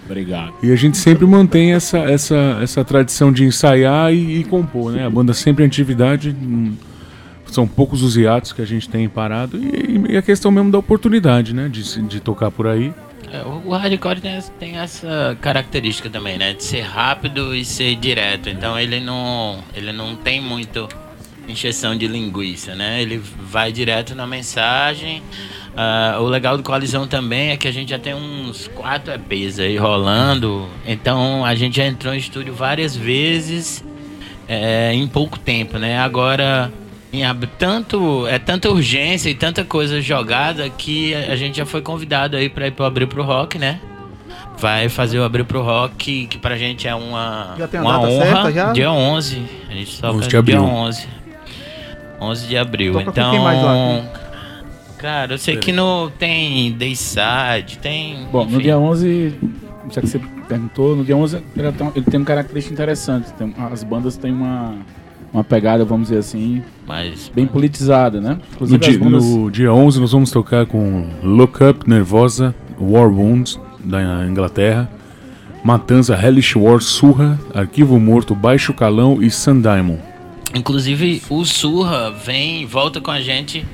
Obrigado. 0.05 0.53
E 0.63 0.71
a 0.71 0.75
gente 0.75 0.97
sempre 0.97 1.25
mantém 1.25 1.73
essa, 1.73 1.97
essa, 1.99 2.59
essa 2.61 2.83
tradição 2.83 3.31
de 3.31 3.43
ensaiar 3.43 4.13
e, 4.13 4.39
e 4.39 4.43
compor, 4.45 4.93
né? 4.93 5.05
A 5.05 5.09
banda 5.09 5.33
sempre 5.33 5.63
em 5.63 5.67
atividade. 5.67 6.35
São 7.47 7.67
poucos 7.67 8.01
os 8.03 8.15
hiatos 8.15 8.53
que 8.53 8.61
a 8.61 8.65
gente 8.65 8.87
tem 8.87 9.07
parado. 9.09 9.57
E, 9.57 10.13
e 10.13 10.17
a 10.17 10.21
questão 10.21 10.49
mesmo 10.49 10.71
da 10.71 10.77
oportunidade, 10.77 11.53
né? 11.53 11.67
De, 11.67 12.01
de 12.03 12.19
tocar 12.21 12.51
por 12.51 12.67
aí. 12.67 12.93
É, 13.31 13.41
o 13.43 13.71
hardcore 13.71 14.21
tem, 14.21 14.39
tem 14.59 14.77
essa 14.77 15.37
característica 15.41 16.09
também, 16.09 16.37
né? 16.37 16.53
De 16.53 16.63
ser 16.63 16.81
rápido 16.81 17.55
e 17.55 17.65
ser 17.65 17.95
direto. 17.95 18.49
Então 18.49 18.79
ele 18.79 18.99
não, 18.99 19.63
ele 19.73 19.91
não 19.91 20.15
tem 20.15 20.39
muito 20.39 20.87
encheção 21.47 21.97
de 21.97 22.07
linguiça, 22.07 22.75
né? 22.75 23.01
Ele 23.01 23.17
vai 23.17 23.71
direto 23.71 24.15
na 24.15 24.25
mensagem. 24.27 25.21
Ah, 25.75 26.17
o 26.19 26.25
legal 26.25 26.57
do 26.57 26.63
Coalizão 26.63 27.07
também 27.07 27.51
é 27.51 27.57
que 27.57 27.67
a 27.67 27.71
gente 27.71 27.89
já 27.89 27.99
tem 27.99 28.13
uns 28.13 28.67
quatro 28.69 29.13
EPs 29.13 29.59
aí 29.59 29.77
rolando. 29.77 30.67
Então 30.85 31.45
a 31.45 31.53
gente 31.53 31.77
já 31.77 31.85
entrou 31.85 32.13
em 32.13 32.17
estúdio 32.17 32.53
várias 32.53 32.95
vezes 32.95 33.83
é, 34.47 34.93
em 34.93 35.07
pouco 35.07 35.37
tempo, 35.37 35.77
né? 35.77 35.99
Agora 35.99 36.71
tanto 37.57 38.27
é 38.27 38.37
tanta 38.39 38.69
urgência 38.69 39.29
e 39.29 39.35
tanta 39.35 39.63
coisa 39.63 40.01
jogada 40.01 40.69
que 40.69 41.13
a, 41.13 41.35
gente 41.35 41.57
já 41.57 41.65
foi 41.65 41.81
convidado 41.81 42.35
aí 42.35 42.49
para 42.49 42.67
ir 42.67 42.71
pro 42.71 42.85
abrir 42.85 43.07
pro 43.07 43.23
rock, 43.23 43.57
né? 43.57 43.79
Vai 44.59 44.89
fazer 44.89 45.19
o 45.19 45.23
abrir 45.23 45.43
pro 45.43 45.61
rock 45.61 46.27
que 46.27 46.37
pra 46.37 46.57
gente 46.57 46.87
é 46.87 46.95
uma 46.95 47.55
Já 47.57 47.67
tem 47.67 47.79
a 47.79 47.83
uma 47.83 47.93
data 47.93 48.07
honra. 48.07 48.25
certa 48.25 48.51
já? 48.51 48.73
Dia 48.73 48.91
11, 48.91 49.41
a 49.69 49.73
gente 49.73 50.01
toca 50.01 50.13
11 50.17 50.23
de 50.23 50.29
dia 50.29 50.39
abril. 50.39 50.63
11. 50.63 51.07
11 52.19 52.47
de 52.47 52.57
abril. 52.57 52.93
Toca 52.93 53.09
então, 53.11 53.43
lá? 53.43 54.03
cara, 54.97 55.33
eu 55.33 55.37
sei 55.37 55.57
que 55.57 55.71
no 55.71 56.09
tem 56.17 56.71
Dayside, 56.73 57.77
tem 57.81 58.27
Bom, 58.31 58.45
no 58.45 58.51
enfim. 58.53 58.63
dia 58.63 58.77
11, 58.79 59.35
já 59.91 60.01
que 60.01 60.07
você 60.07 60.19
perguntou, 60.47 60.95
no 60.95 61.05
dia 61.05 61.15
11 61.15 61.41
ele, 61.55 61.71
tem- 61.71 61.91
ele 61.95 62.05
tem 62.05 62.19
uma 62.19 62.25
característica 62.25 62.73
interessante. 62.73 63.31
Tem- 63.33 63.53
as 63.71 63.83
bandas 63.83 64.17
têm 64.17 64.31
uma, 64.31 64.75
uma 65.31 65.43
pegada, 65.43 65.85
vamos 65.85 66.07
dizer 66.09 66.19
assim, 66.19 66.63
mas 66.87 67.31
bem 67.35 67.45
politizada, 67.45 68.21
né? 68.21 68.37
No 68.59 68.77
dia, 68.77 68.97
bandas... 68.97 69.25
no 69.25 69.51
dia 69.51 69.73
11 69.73 69.99
nós 69.99 70.11
vamos 70.11 70.31
tocar 70.31 70.65
com 70.65 71.07
Look 71.21 71.61
Up, 71.63 71.87
Nervosa, 71.89 72.55
War 72.79 73.09
Wounds, 73.09 73.59
da 73.83 74.25
Inglaterra. 74.25 74.89
Matanza, 75.63 76.15
Hellish 76.15 76.57
War, 76.57 76.79
Surra, 76.81 77.37
Arquivo 77.53 77.99
Morto, 77.99 78.33
Baixo 78.33 78.73
Calão 78.73 79.21
e 79.21 79.29
Sun 79.29 79.59
Diamond. 79.59 79.99
Inclusive, 80.55 81.21
o 81.29 81.43
Surra 81.43 82.11
vem, 82.11 82.65
volta 82.65 83.01
com 83.01 83.11
a 83.11 83.19
gente. 83.19 83.65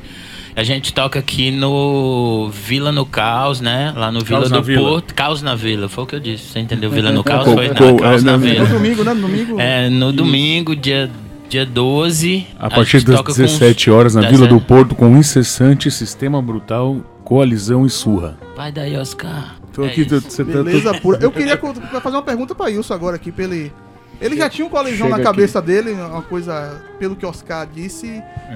A 0.56 0.64
gente 0.64 0.94
toca 0.94 1.20
aqui 1.20 1.52
no 1.52 2.50
Vila 2.52 2.92
no 2.92 3.06
Caos, 3.06 3.60
né? 3.60 3.94
Lá 3.96 4.12
no 4.12 4.22
Vila 4.22 4.40
Caos 4.40 4.52
na 4.52 4.58
do 4.58 4.64
Vila. 4.64 4.90
Porto. 4.90 5.14
Caos 5.14 5.42
na 5.42 5.56
Vila, 5.56 5.90
foi 5.90 6.04
o 6.04 6.08
que 6.08 6.16
eu 6.16 6.20
disse. 6.20 6.46
Você 6.46 6.60
entendeu? 6.60 6.90
Vila 6.90 7.12
no 7.12 7.24
Caos 7.24 7.52
foi 7.52 7.68
não, 7.70 7.98
Caos 7.98 8.22
é, 8.22 8.26
na 8.26 8.32
na- 8.34 8.38
No 8.38 8.44
Vila. 8.46 8.66
domingo, 8.66 9.04
né? 9.04 9.14
No 9.14 9.22
domingo. 9.22 9.60
É, 9.60 9.90
no 9.90 10.12
domingo, 10.12 10.76
dia, 10.76 11.10
dia 11.54 11.66
12. 11.68 12.48
A 12.58 12.68
partir 12.68 12.98
gente 12.98 13.06
das 13.06 13.18
toca 13.18 13.32
com 13.32 13.38
17 13.40 13.92
horas 13.92 14.16
na 14.16 14.22
das- 14.22 14.32
Vila 14.32 14.48
do 14.48 14.60
Porto 14.60 14.96
com 14.96 15.16
incessante 15.16 15.92
sistema 15.92 16.42
brutal, 16.42 16.98
coalizão 17.24 17.86
e 17.86 17.92
surra. 17.92 18.40
Vai 18.56 18.72
daí, 18.72 18.98
Oscar. 18.98 19.56
Tô 19.72 19.84
É 19.84 19.88
aqui, 19.88 20.04
tô- 20.04 20.20
você 20.20 20.44
tá- 20.44 20.52
Beleza 20.52 20.94
pura. 21.00 21.20
Eu 21.22 21.32
queria 21.32 21.56
fazer 22.02 22.16
uma 22.16 22.24
pergunta 22.24 22.56
pra 22.56 22.66
Wilson 22.66 22.94
agora 22.96 23.18
aqui, 23.18 23.32
pra 23.32 23.44
ele. 23.44 23.72
Ele 24.20 24.36
já 24.36 24.50
tinha 24.50 24.66
um 24.66 24.70
colisão 24.70 25.10
na 25.10 25.20
cabeça 25.20 25.62
dele, 25.62 25.92
uma 25.92 26.22
coisa, 26.24 26.82
pelo 26.98 27.16
que 27.16 27.24
Oscar 27.26 27.68
disse, 27.72 28.08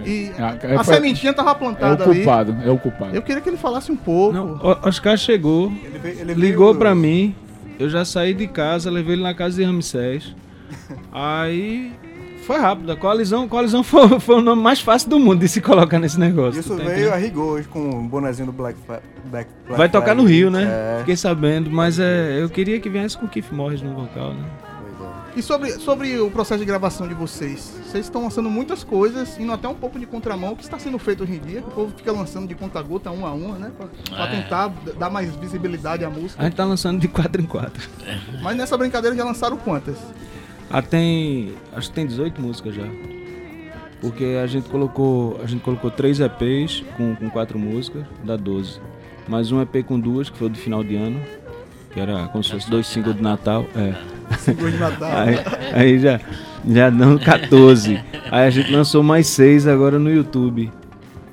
e 0.04 0.32
É, 0.38 0.76
a 0.76 0.84
foi- 0.84 0.96
sementinha 0.96 1.34
tava 1.34 1.50
é 1.50 1.54
o 1.54 1.56
plantada 1.56 2.04
ali. 2.04 2.16
culpado, 2.24 2.56
é 2.66 2.72
o 2.72 2.78
culpado. 2.80 3.16
Eu 3.16 3.22
queria 3.22 3.42
que 3.42 3.50
ele 3.50 3.58
falasse 3.58 3.92
um 3.92 3.96
pouco. 3.96 4.34
Não, 4.34 4.54
o 4.56 4.88
Oscar 4.88 5.18
chegou, 5.18 5.72
Ele 5.84 6.00
veio- 6.00 6.20
ele 6.22 6.34
ligou 6.34 6.74
pra 6.74 6.96
mim, 6.96 7.36
eu 7.78 7.90
já 7.90 8.04
saí 8.06 8.34
de 8.34 8.48
casa, 8.48 8.90
levei 8.90 9.14
ele 9.14 9.24
na 9.24 9.34
casa 9.36 9.58
de 9.58 9.64
Ramsés. 9.64 10.34
Aí 11.12 11.92
foi 12.48 12.58
rápido, 12.58 12.92
a 12.92 12.96
coalizão, 12.96 13.48
coalizão 13.48 13.84
foi, 13.84 14.08
foi 14.20 14.36
o 14.36 14.42
nome 14.42 14.62
mais 14.62 14.80
fácil 14.82 15.10
do 15.10 15.20
mundo 15.20 15.40
de 15.42 15.48
se 15.48 15.62
colocar 15.62 16.00
nesse 16.00 16.20
negócio. 16.20 16.60
Isso 16.60 16.70
tá 16.70 16.76
veio 16.78 16.92
entendendo? 16.92 17.14
a 17.14 17.18
rigor 17.18 17.54
hoje 17.54 17.68
com 17.68 17.90
o 17.90 18.02
bonezinho 18.08 18.46
do 18.48 18.52
Black, 18.54 18.80
Black, 18.88 19.04
Black 19.26 19.50
Vai 19.70 19.90
tocar 19.90 20.14
Flag. 20.16 20.22
no 20.22 20.28
Rio, 20.28 20.50
né? 20.50 20.64
É, 20.64 21.00
Fiquei 21.00 21.16
sabendo, 21.18 21.70
mas 21.70 22.00
é, 22.00 22.42
eu 22.42 22.50
queria 22.50 22.80
que 22.80 22.90
viesse 22.90 23.18
com 23.18 23.26
o 23.26 23.30
Keith 23.30 23.52
Morris 23.52 23.82
no 23.82 23.94
vocal, 23.94 24.34
né? 24.34 24.46
é. 24.64 25.40
E 25.40 25.42
sobre, 25.44 25.70
sobre 25.74 26.20
o 26.20 26.32
processo 26.32 26.60
de 26.60 26.66
gravação 26.66 27.08
de 27.08 27.14
vocês? 27.14 27.72
Vocês 27.86 28.06
estão 28.06 28.24
lançando 28.24 28.50
muitas 28.50 28.84
coisas, 28.84 29.38
indo 29.40 29.52
até 29.54 29.68
um 29.68 29.76
pouco 29.76 30.00
de 30.00 30.06
contramão, 30.08 30.54
o 30.54 30.56
que 30.56 30.64
está 30.64 30.80
sendo 30.80 30.98
feito 30.98 31.22
hoje 31.24 31.34
em 31.36 31.40
dia, 31.40 31.60
o 31.60 31.70
povo 31.72 31.94
fica 31.96 32.12
lançando 32.12 32.48
de 32.48 32.56
conta-gota, 32.56 33.12
um 33.12 33.24
a 33.24 33.34
um, 33.34 33.52
né? 33.54 33.72
Pra, 33.78 33.88
pra 34.16 34.26
É. 34.34 34.42
tentar 34.42 34.74
dar 34.98 35.12
mais 35.12 35.36
visibilidade 35.36 36.04
à 36.04 36.08
A 36.08 36.10
música. 36.10 36.42
gente 36.44 36.56
tá 36.56 36.66
lançando 36.66 37.00
de 37.00 37.08
4 37.08 37.40
em 37.42 37.46
4. 37.46 37.88
Mas 38.42 38.58
nessa 38.58 38.76
brincadeira 38.78 39.16
já 39.16 39.24
lançaram 39.24 39.58
quantas? 39.58 39.98
Ah, 40.70 40.82
tem. 40.82 41.54
Acho 41.74 41.90
que 41.90 41.96
tem 41.96 42.06
18 42.06 42.42
músicas 42.42 42.76
já. 42.76 42.88
Porque 44.02 44.38
a 44.42 44.48
gente 44.48 44.70
colocou. 44.70 45.40
A 45.44 45.48
gente 45.48 45.62
colocou 45.62 45.90
3 45.90 46.20
EPs 46.20 46.84
com, 46.96 47.16
com 47.16 47.30
4 47.30 47.58
músicas, 47.58 48.04
dá 48.24 48.36
12. 48.36 48.80
Mais 49.28 49.52
um 49.52 49.62
EP 49.62 49.84
com 49.86 50.00
duas, 50.00 50.30
que 50.30 50.38
foi 50.38 50.50
do 50.50 50.58
final 50.58 50.84
de 50.84 50.96
ano. 50.96 51.20
Que 51.94 52.00
era 52.00 52.28
como 52.28 52.44
se 52.44 52.52
fosse 52.52 52.70
dois 52.70 52.88
singles 52.88 53.16
de 53.16 53.22
Natal. 53.22 53.66
É. 53.76 53.96
Seguro 54.38 54.72
de 54.72 54.78
Natal. 54.78 55.10
Aí, 55.12 55.36
aí 55.74 56.00
já, 56.00 56.20
já 56.68 56.90
dão 56.90 57.18
14. 57.18 58.00
Aí 58.30 58.48
a 58.48 58.50
gente 58.50 58.72
lançou 58.72 59.02
mais 59.02 59.28
6 59.28 59.68
agora 59.68 59.98
no 59.98 60.12
YouTube. 60.12 60.72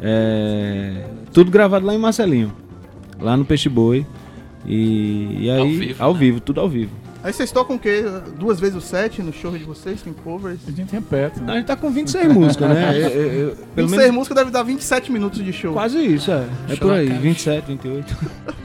É, 0.00 1.04
tudo 1.32 1.50
gravado 1.50 1.84
lá 1.84 1.94
em 1.94 1.98
Marcelinho. 1.98 2.52
Lá 3.20 3.36
no 3.36 3.44
Peixe 3.44 3.68
Boi. 3.68 4.06
E, 4.66 5.38
e 5.40 5.50
aí. 5.50 5.60
Ao 5.60 5.68
vivo, 5.68 6.02
ao 6.02 6.12
né? 6.14 6.18
vivo, 6.18 6.40
tudo 6.40 6.60
ao 6.60 6.68
vivo. 6.68 7.03
Aí 7.24 7.32
vocês 7.32 7.50
tocam 7.50 7.76
o 7.76 7.78
quê? 7.78 8.04
Duas 8.38 8.60
vezes 8.60 8.76
o 8.76 8.82
set 8.82 9.22
no 9.22 9.32
show 9.32 9.50
de 9.56 9.64
vocês? 9.64 10.02
Tem 10.02 10.12
covers? 10.12 10.60
A 10.68 10.70
gente 10.70 10.92
repete, 10.92 11.40
A 11.40 11.42
né? 11.42 11.54
gente 11.54 11.64
tá 11.66 11.74
com 11.74 11.90
26 11.90 12.30
músicas, 12.30 12.68
né? 12.68 12.92
Eu- 12.94 13.00
eu- 13.08 13.32
eu- 13.48 13.56
pelo 13.74 13.88
26 13.88 13.96
menos 13.98 14.14
músicas 14.14 14.36
deve 14.36 14.50
dar 14.50 14.62
27 14.62 15.10
minutos 15.10 15.42
de 15.42 15.50
show. 15.50 15.72
quase 15.72 15.98
isso, 16.04 16.30
é. 16.30 16.46
É 16.68 16.76
por 16.76 16.92
aí, 16.92 17.06
acaba. 17.06 17.20
27, 17.22 17.66
28. 17.68 18.16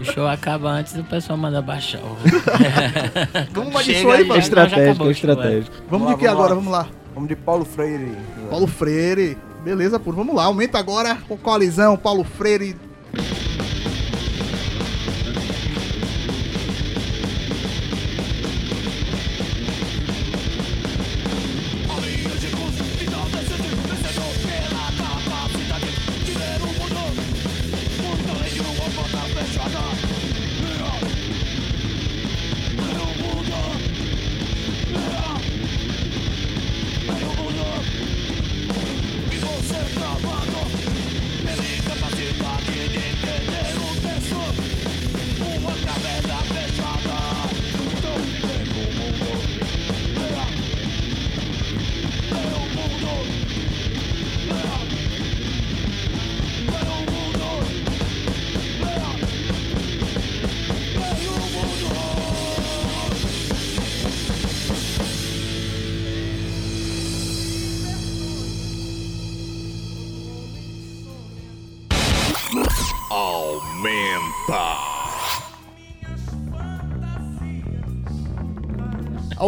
O 0.01 0.03
show 0.05 0.27
acaba 0.27 0.71
antes 0.71 0.91
do 0.91 1.05
pessoal 1.05 1.37
mandar 1.37 1.61
baixar. 1.61 2.01
Vamos 3.53 3.73
mais 3.73 3.85
de 3.85 3.95
show 3.95 4.11
aí. 4.11 4.29
É 4.29 4.37
estratégico, 4.37 5.03
é 5.05 5.07
é. 5.07 5.11
estratégico. 5.11 5.75
Vamos 5.89 5.89
Vamos 5.89 6.09
de 6.09 6.17
que 6.19 6.25
lá, 6.25 6.31
agora? 6.33 6.49
vamos 6.55 6.65
Vamos 6.65 6.71
lá. 6.79 6.87
Vamos 7.15 7.29
de 7.29 7.35
Paulo 7.37 7.63
Freire. 7.65 8.11
Paulo 8.49 8.67
Freire. 8.67 9.37
Beleza, 9.63 9.97
puro. 9.99 10.17
Vamos 10.17 10.35
lá. 10.35 10.43
Aumenta 10.43 10.77
agora 10.77 11.17
com 11.29 11.37
coalizão, 11.37 11.95
Paulo 11.95 12.25
Freire. 12.25 12.75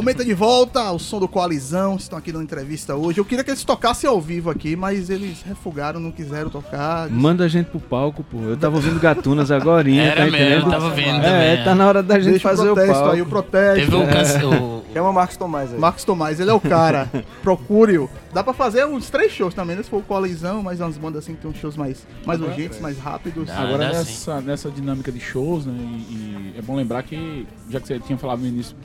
Aumenta 0.01 0.25
de 0.25 0.33
volta 0.33 0.91
o 0.91 0.97
som 0.97 1.19
do 1.19 1.27
Coalizão. 1.27 1.95
Estão 1.95 2.17
aqui 2.17 2.31
dando 2.31 2.41
entrevista 2.43 2.95
hoje. 2.95 3.19
Eu 3.19 3.23
queria 3.23 3.43
que 3.43 3.51
eles 3.51 3.63
tocassem 3.63 4.09
ao 4.09 4.19
vivo 4.19 4.49
aqui, 4.49 4.75
mas 4.75 5.11
eles 5.11 5.43
refugaram, 5.43 5.99
não 5.99 6.09
quiseram 6.09 6.49
tocar. 6.49 7.07
Manda 7.07 7.43
a 7.43 7.47
gente 7.47 7.67
pro 7.67 7.79
palco, 7.79 8.23
pô. 8.23 8.39
Eu 8.41 8.57
tava 8.57 8.77
ouvindo 8.77 8.99
Gatunas 8.99 9.51
agora, 9.51 9.87
Era 9.91 10.15
tá 10.15 10.21
mesmo, 10.23 10.37
entendendo? 10.37 10.69
tava 10.71 10.85
ouvindo 10.85 11.07
É, 11.07 11.21
também, 11.53 11.63
tá 11.65 11.71
é. 11.71 11.75
na 11.75 11.87
hora 11.87 12.01
da 12.01 12.15
gente 12.19 12.31
Deixa 12.31 12.49
fazer 12.49 12.67
o 12.69 12.71
o 12.71 12.73
protesto 12.73 12.93
palco. 12.99 13.11
aí, 13.15 13.21
o 13.21 13.25
protesto. 13.27 13.79
Teve 13.79 13.95
um 13.95 14.01
É. 14.01 14.11
cance... 14.11 14.43
o- 14.43 14.81
Chama 14.91 15.13
Marcos 15.13 15.37
Tomás 15.37 15.71
aí. 15.71 15.79
Marcos 15.79 16.03
Tomás, 16.03 16.39
ele 16.39 16.49
é 16.49 16.53
o 16.53 16.59
cara. 16.59 17.07
Procure-o. 17.43 18.09
Dá 18.33 18.43
pra 18.43 18.53
fazer 18.53 18.85
uns 18.87 19.07
três 19.09 19.31
shows 19.31 19.53
também, 19.53 19.75
né? 19.75 19.83
Se 19.83 19.89
for 19.91 19.97
o 19.99 20.01
Coalizão, 20.03 20.63
mas 20.63 20.79
umas 20.81 20.97
bandas 20.97 21.23
assim 21.23 21.35
que 21.35 21.41
tem 21.41 21.51
uns 21.51 21.57
shows 21.57 21.77
mais, 21.77 22.07
mais 22.25 22.41
urgentes, 22.41 22.79
mais 22.81 22.97
rápidos. 22.97 23.45
Dá. 23.45 23.55
Agora, 23.59 23.77
dá 23.85 23.99
nessa, 23.99 24.41
nessa 24.41 24.71
dinâmica 24.71 25.11
de 25.11 25.19
shows, 25.19 25.65
né, 25.67 25.73
e, 25.79 26.53
e 26.55 26.55
é 26.57 26.61
bom 26.63 26.75
lembrar 26.75 27.03
que, 27.03 27.45
já 27.69 27.79
que 27.79 27.87
você 27.87 27.99
tinha 27.99 28.17
falado 28.17 28.39
no 28.39 28.47
início, 28.47 28.75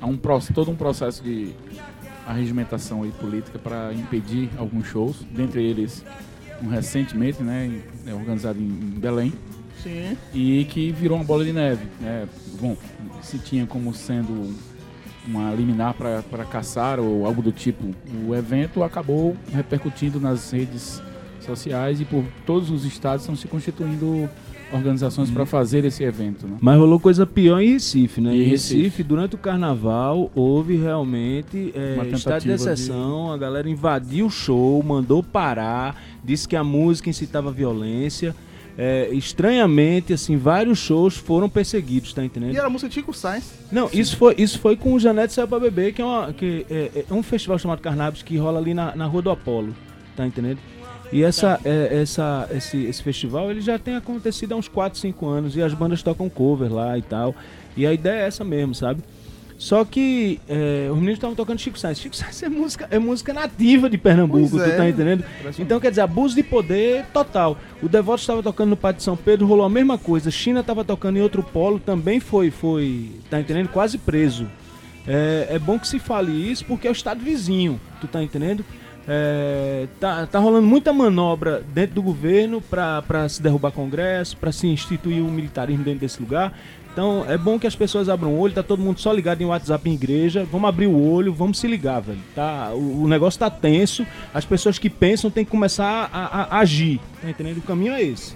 há 0.00 0.06
um, 0.06 0.18
todo 0.54 0.70
um 0.70 0.76
processo 0.76 1.22
de 1.22 1.52
arregimentação 2.26 3.02
aí 3.02 3.12
política 3.12 3.58
para 3.58 3.92
impedir 3.94 4.50
alguns 4.58 4.86
shows, 4.86 5.24
dentre 5.30 5.62
eles, 5.62 6.04
um 6.62 6.68
recentemente, 6.68 7.42
né, 7.42 7.80
é, 8.06 8.12
organizado 8.12 8.58
em, 8.58 8.64
em 8.64 8.98
Belém, 8.98 9.32
Sim. 9.82 10.16
e 10.34 10.64
que 10.64 10.90
virou 10.90 11.16
uma 11.16 11.24
bola 11.24 11.44
de 11.44 11.52
neve. 11.52 11.86
Né? 12.00 12.26
Bom, 12.60 12.76
se 13.22 13.38
tinha 13.38 13.66
como 13.66 13.94
sendo 13.94 14.54
uma 15.26 15.52
liminar 15.52 15.94
para 15.94 16.44
caçar 16.44 17.00
ou 17.00 17.26
algo 17.26 17.42
do 17.42 17.52
tipo, 17.52 17.94
o 18.26 18.34
evento 18.34 18.82
acabou 18.82 19.36
repercutindo 19.52 20.20
nas 20.20 20.50
redes 20.50 21.02
sociais 21.40 22.00
e 22.00 22.04
por 22.04 22.24
todos 22.44 22.70
os 22.70 22.84
estados 22.84 23.22
estão 23.22 23.36
se 23.36 23.46
constituindo 23.46 24.28
organizações 24.72 25.30
para 25.30 25.46
fazer 25.46 25.84
esse 25.84 26.02
evento. 26.02 26.46
Né? 26.46 26.56
Mas 26.60 26.78
rolou 26.78 26.98
coisa 26.98 27.26
pior 27.26 27.60
em 27.60 27.72
Recife, 27.72 28.20
né? 28.20 28.34
E 28.34 28.42
Em 28.42 28.48
Recife. 28.48 28.82
Recife, 28.82 29.02
durante 29.02 29.34
o 29.34 29.38
carnaval, 29.38 30.30
houve 30.34 30.76
realmente 30.76 31.72
é, 31.74 31.94
Uma 31.94 32.06
estado 32.06 32.42
de 32.42 32.50
exceção. 32.50 33.32
A 33.32 33.36
galera 33.36 33.68
invadiu 33.68 34.26
o 34.26 34.30
show, 34.30 34.82
mandou 34.82 35.22
parar, 35.22 36.00
disse 36.24 36.48
que 36.48 36.56
a 36.56 36.64
música 36.64 37.10
incitava 37.10 37.50
violência. 37.50 38.34
É, 38.78 39.08
estranhamente, 39.10 40.12
assim, 40.12 40.36
vários 40.36 40.78
shows 40.78 41.16
foram 41.16 41.48
perseguidos, 41.48 42.12
tá 42.12 42.22
entendendo? 42.22 42.52
E 42.52 42.58
era 42.58 42.66
a 42.66 42.70
música 42.70 42.90
de 42.90 42.94
Chico 42.94 43.14
Sainz. 43.14 43.54
Não, 43.72 43.88
isso 43.90 44.18
foi, 44.18 44.34
isso 44.36 44.58
foi 44.58 44.76
com 44.76 44.92
o 44.92 45.00
Janete 45.00 45.32
Saiu 45.32 45.48
Pra 45.48 45.58
Beber, 45.58 45.94
que, 45.94 46.02
é, 46.02 46.04
uma, 46.04 46.30
que 46.34 46.66
é, 46.68 47.06
é 47.08 47.14
um 47.14 47.22
festival 47.22 47.58
chamado 47.58 47.80
Carnabis 47.80 48.22
que 48.22 48.36
rola 48.36 48.58
ali 48.58 48.74
na, 48.74 48.94
na 48.94 49.06
Rua 49.06 49.22
do 49.22 49.30
Apolo, 49.30 49.74
tá 50.14 50.26
entendendo? 50.26 50.58
E 51.12 51.22
essa, 51.22 51.60
é, 51.64 52.00
essa, 52.02 52.48
esse, 52.52 52.84
esse 52.84 53.02
festival 53.02 53.50
ele 53.50 53.60
já 53.60 53.78
tem 53.78 53.96
acontecido 53.96 54.52
há 54.52 54.56
uns 54.56 54.68
4, 54.68 54.98
5 54.98 55.26
anos 55.26 55.56
e 55.56 55.62
as 55.62 55.72
bandas 55.72 56.02
tocam 56.02 56.28
cover 56.28 56.72
lá 56.72 56.98
e 56.98 57.02
tal. 57.02 57.34
E 57.76 57.86
a 57.86 57.92
ideia 57.92 58.22
é 58.22 58.26
essa 58.26 58.44
mesmo, 58.44 58.74
sabe? 58.74 59.02
Só 59.58 59.84
que 59.84 60.38
é, 60.48 60.88
os 60.90 60.96
meninos 60.96 61.14
estavam 61.14 61.34
tocando 61.34 61.58
Chico 61.58 61.78
Sainz. 61.78 61.98
Chico 61.98 62.14
Sainz 62.14 62.42
é 62.42 62.48
música, 62.48 62.86
é 62.90 62.98
música 62.98 63.32
nativa 63.32 63.88
de 63.88 63.96
Pernambuco, 63.96 64.50
tu 64.50 64.62
é. 64.62 64.76
tá 64.76 64.88
entendendo? 64.88 65.24
Então 65.58 65.80
quer 65.80 65.90
dizer, 65.90 66.02
abuso 66.02 66.34
de 66.34 66.42
poder 66.42 67.06
total. 67.06 67.56
O 67.82 67.88
Devoto 67.88 68.20
estava 68.20 68.42
tocando 68.42 68.70
no 68.70 68.76
Pátio 68.76 68.98
de 68.98 69.04
São 69.04 69.16
Pedro, 69.16 69.46
rolou 69.46 69.64
a 69.64 69.70
mesma 69.70 69.96
coisa. 69.96 70.30
China 70.30 70.60
estava 70.60 70.84
tocando 70.84 71.16
em 71.16 71.22
outro 71.22 71.42
polo, 71.42 71.78
também 71.78 72.20
foi, 72.20 72.50
foi, 72.50 73.12
tá 73.30 73.40
entendendo? 73.40 73.68
Quase 73.68 73.96
preso. 73.96 74.46
É, 75.06 75.46
é 75.50 75.58
bom 75.58 75.78
que 75.78 75.88
se 75.88 75.98
fale 75.98 76.32
isso 76.32 76.64
porque 76.64 76.86
é 76.86 76.90
o 76.90 76.92
estado 76.92 77.20
vizinho, 77.20 77.80
tu 78.00 78.06
tá 78.06 78.22
entendendo? 78.22 78.64
É, 79.08 79.86
tá, 80.00 80.26
tá 80.26 80.38
rolando 80.38 80.66
muita 80.66 80.92
manobra 80.92 81.62
dentro 81.72 81.94
do 81.96 82.02
governo 82.02 82.60
para 82.60 83.28
se 83.28 83.40
derrubar 83.40 83.70
Congresso, 83.70 84.36
para 84.36 84.50
se 84.50 84.66
instituir 84.66 85.22
o 85.22 85.30
militarismo 85.30 85.84
dentro 85.84 86.00
desse 86.00 86.20
lugar. 86.20 86.52
Então 86.92 87.24
é 87.28 87.36
bom 87.36 87.58
que 87.58 87.66
as 87.66 87.76
pessoas 87.76 88.08
abram 88.08 88.32
o 88.34 88.38
olho, 88.38 88.54
tá 88.54 88.62
todo 88.62 88.82
mundo 88.82 88.98
só 89.00 89.12
ligado 89.12 89.42
em 89.42 89.44
WhatsApp 89.44 89.88
em 89.88 89.92
igreja. 89.94 90.46
Vamos 90.50 90.68
abrir 90.68 90.86
o 90.86 90.98
olho, 90.98 91.32
vamos 91.32 91.58
se 91.58 91.66
ligar, 91.68 92.00
velho. 92.00 92.18
Tá, 92.34 92.70
o, 92.72 93.02
o 93.02 93.08
negócio 93.08 93.38
tá 93.38 93.50
tenso, 93.50 94.04
as 94.32 94.44
pessoas 94.46 94.78
que 94.78 94.88
pensam 94.88 95.30
têm 95.30 95.44
que 95.44 95.50
começar 95.50 96.08
a, 96.12 96.24
a- 96.24 96.42
a 96.56 96.58
agir. 96.60 96.98
Tá 97.20 97.28
entendendo? 97.30 97.58
O 97.58 97.62
caminho 97.62 97.92
é 97.92 98.02
esse. 98.02 98.34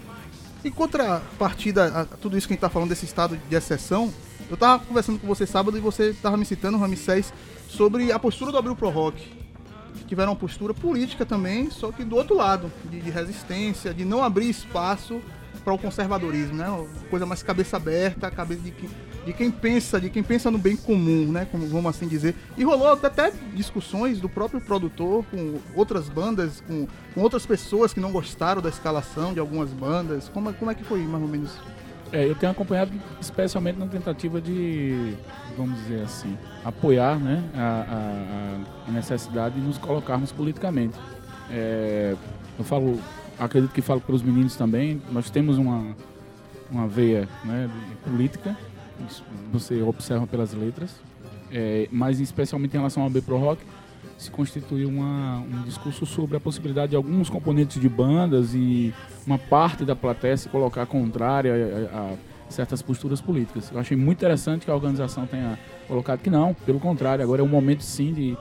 Em 0.62 0.70
contrapartida 0.70 1.86
a 1.86 2.04
tudo 2.04 2.36
isso 2.36 2.46
que 2.46 2.52
a 2.52 2.54
gente 2.54 2.60
tá 2.60 2.68
falando 2.68 2.90
desse 2.90 3.06
estado 3.06 3.36
de 3.48 3.56
exceção, 3.56 4.12
eu 4.50 4.58
tava 4.58 4.84
conversando 4.84 5.18
com 5.18 5.26
você 5.26 5.46
sábado 5.46 5.76
e 5.78 5.80
você 5.80 6.12
tava 6.22 6.36
me 6.36 6.44
citando, 6.44 6.76
Ramsés, 6.76 7.32
sobre 7.66 8.12
a 8.12 8.18
postura 8.18 8.52
do 8.52 8.58
Abril 8.58 8.76
Pro 8.76 8.90
Rock. 8.90 9.26
Tiveram 10.06 10.32
uma 10.32 10.38
postura 10.38 10.72
política 10.74 11.24
também, 11.26 11.70
só 11.70 11.90
que 11.92 12.04
do 12.04 12.16
outro 12.16 12.34
lado, 12.36 12.70
de, 12.90 13.00
de 13.00 13.10
resistência, 13.10 13.92
de 13.94 14.04
não 14.04 14.22
abrir 14.22 14.48
espaço 14.48 15.20
para 15.64 15.74
o 15.74 15.78
conservadorismo, 15.78 16.54
né? 16.56 16.66
Coisa 17.10 17.26
mais 17.26 17.42
cabeça 17.42 17.76
aberta, 17.76 18.30
cabeça 18.30 18.62
de, 18.62 18.72
de 19.26 19.32
quem 19.34 19.50
pensa, 19.50 20.00
de 20.00 20.08
quem 20.08 20.22
pensa 20.22 20.50
no 20.50 20.56
bem 20.56 20.74
comum, 20.74 21.30
né? 21.30 21.46
Como 21.50 21.66
vamos 21.66 21.94
assim 21.94 22.08
dizer. 22.08 22.34
E 22.56 22.64
rolou 22.64 22.88
até 22.88 23.30
discussões 23.54 24.20
do 24.20 24.28
próprio 24.28 24.60
produtor 24.60 25.24
com 25.30 25.58
outras 25.74 26.08
bandas, 26.08 26.62
com, 26.66 26.88
com 27.14 27.20
outras 27.20 27.44
pessoas 27.44 27.92
que 27.92 28.00
não 28.00 28.10
gostaram 28.10 28.62
da 28.62 28.70
escalação 28.70 29.34
de 29.34 29.40
algumas 29.40 29.70
bandas. 29.70 30.30
Como, 30.30 30.48
é- 30.48 30.52
como 30.54 30.70
é 30.70 30.74
que 30.74 30.82
foi, 30.84 31.00
mais 31.00 31.22
ou 31.22 31.28
menos? 31.28 31.50
É, 32.12 32.24
eu 32.28 32.34
tenho 32.34 32.50
acompanhado 32.50 32.90
especialmente 33.20 33.78
na 33.78 33.86
tentativa 33.86 34.40
de, 34.40 35.14
vamos 35.56 35.78
dizer 35.82 36.02
assim, 36.02 36.36
apoiar 36.64 37.16
né, 37.18 37.42
a, 37.54 37.60
a- 37.88 38.88
a 38.88 38.90
necessidade 38.90 39.54
de 39.54 39.60
nos 39.60 39.78
colocarmos 39.78 40.32
politicamente. 40.32 40.98
É, 41.50 42.16
eu 42.58 42.64
falo, 42.64 42.98
acredito 43.38 43.72
que 43.72 43.80
falo 43.80 44.00
para 44.00 44.14
os 44.14 44.22
meninos 44.22 44.56
também, 44.56 45.00
nós 45.12 45.30
temos 45.30 45.56
uma, 45.56 45.94
uma 46.70 46.88
veia 46.88 47.28
né, 47.44 47.70
política, 48.04 48.56
você 49.52 49.80
observa 49.80 50.26
pelas 50.26 50.52
letras, 50.52 50.90
é, 51.52 51.88
mas 51.92 52.18
especialmente 52.20 52.74
em 52.74 52.78
relação 52.78 53.02
ao 53.04 53.10
B 53.10 53.20
Pro 53.22 53.38
Rock, 53.38 53.62
se 54.20 54.30
constituiu 54.30 54.88
uma, 54.88 55.38
um 55.38 55.62
discurso 55.64 56.04
sobre 56.04 56.36
a 56.36 56.40
possibilidade 56.40 56.90
de 56.90 56.96
alguns 56.96 57.30
componentes 57.30 57.80
de 57.80 57.88
bandas 57.88 58.54
e 58.54 58.92
uma 59.26 59.38
parte 59.38 59.82
da 59.84 59.96
plateia 59.96 60.36
se 60.36 60.48
colocar 60.50 60.84
contrária 60.86 61.52
a, 61.92 61.96
a- 61.96 62.12
a 62.48 62.50
certas 62.50 62.82
posturas 62.82 63.20
políticas. 63.20 63.70
Eu 63.72 63.78
achei 63.78 63.96
muito 63.96 64.18
interessante 64.18 64.64
que 64.66 64.70
a 64.70 64.74
organização 64.74 65.24
tenha 65.26 65.58
colocado 65.88 66.20
que 66.20 66.28
não, 66.28 66.52
pelo 66.66 66.78
contrário, 66.80 67.22
agora 67.24 67.40
é 67.40 67.44
um 67.44 67.48
momento 67.48 67.82
sim 67.82 68.12
de, 68.12 68.36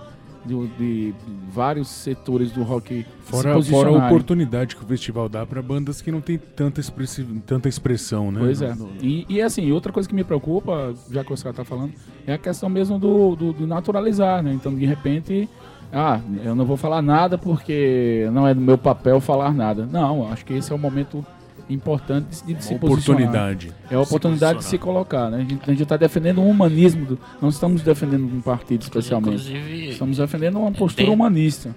de, 0.45 0.67
de 0.77 1.13
vários 1.49 1.87
setores 1.87 2.51
do 2.51 2.63
rock 2.63 3.05
se 3.05 3.31
Fora, 3.31 3.61
fora 3.61 3.89
a 3.89 4.07
oportunidade 4.07 4.75
que 4.75 4.83
o 4.83 4.87
festival 4.87 5.29
dá 5.29 5.45
pra 5.45 5.61
bandas 5.61 6.01
que 6.01 6.11
não 6.11 6.19
tem 6.21 6.37
tanta, 6.39 6.81
expressi- 6.81 7.23
tanta 7.45 7.69
expressão, 7.69 8.31
né? 8.31 8.39
Pois 8.39 8.61
é. 8.63 8.75
E, 9.01 9.25
e 9.29 9.41
assim, 9.41 9.71
outra 9.71 9.93
coisa 9.93 10.09
que 10.09 10.15
me 10.15 10.23
preocupa, 10.23 10.93
já 11.11 11.23
que 11.23 11.29
o 11.29 11.33
Oscar 11.35 11.53
tá 11.53 11.63
falando, 11.63 11.93
é 12.25 12.33
a 12.33 12.37
questão 12.39 12.67
mesmo 12.67 12.97
do, 12.97 13.35
do, 13.35 13.53
do 13.53 13.67
naturalizar, 13.67 14.41
né? 14.41 14.51
Então, 14.53 14.73
de 14.73 14.85
repente, 14.87 15.47
ah, 15.91 16.19
eu 16.43 16.53
não 16.55 16.65
vou 16.65 16.77
falar 16.77 17.01
nada 17.01 17.37
porque 17.37 18.27
não 18.31 18.47
é 18.47 18.53
do 18.53 18.61
meu 18.61 18.77
papel 18.77 19.19
falar 19.19 19.53
nada. 19.53 19.85
Não, 19.85 20.31
acho 20.31 20.45
que 20.45 20.53
esse 20.53 20.71
é 20.71 20.75
o 20.75 20.79
momento 20.79 21.25
importante 21.69 22.43
de, 22.45 22.53
de 22.53 22.63
se 22.63 22.73
oportunidade. 22.75 23.67
É 23.89 23.95
a 23.95 23.99
de 23.99 24.05
se 24.05 24.09
oportunidade 24.09 24.59
de 24.59 24.65
se 24.65 24.77
colocar, 24.77 25.29
né? 25.29 25.45
A 25.65 25.69
gente 25.71 25.83
está 25.83 25.97
defendendo 25.97 26.41
um 26.41 26.49
humanismo, 26.49 27.05
do- 27.05 27.19
não 27.41 27.49
estamos 27.49 27.81
defendendo 27.81 28.23
um 28.23 28.41
partido 28.41 28.81
especialmente. 28.81 29.47
Inclusive, 29.49 29.89
Estamos 29.89 30.17
defendendo 30.17 30.59
uma 30.59 30.71
postura 30.71 31.05
tem- 31.07 31.13
humanista. 31.13 31.75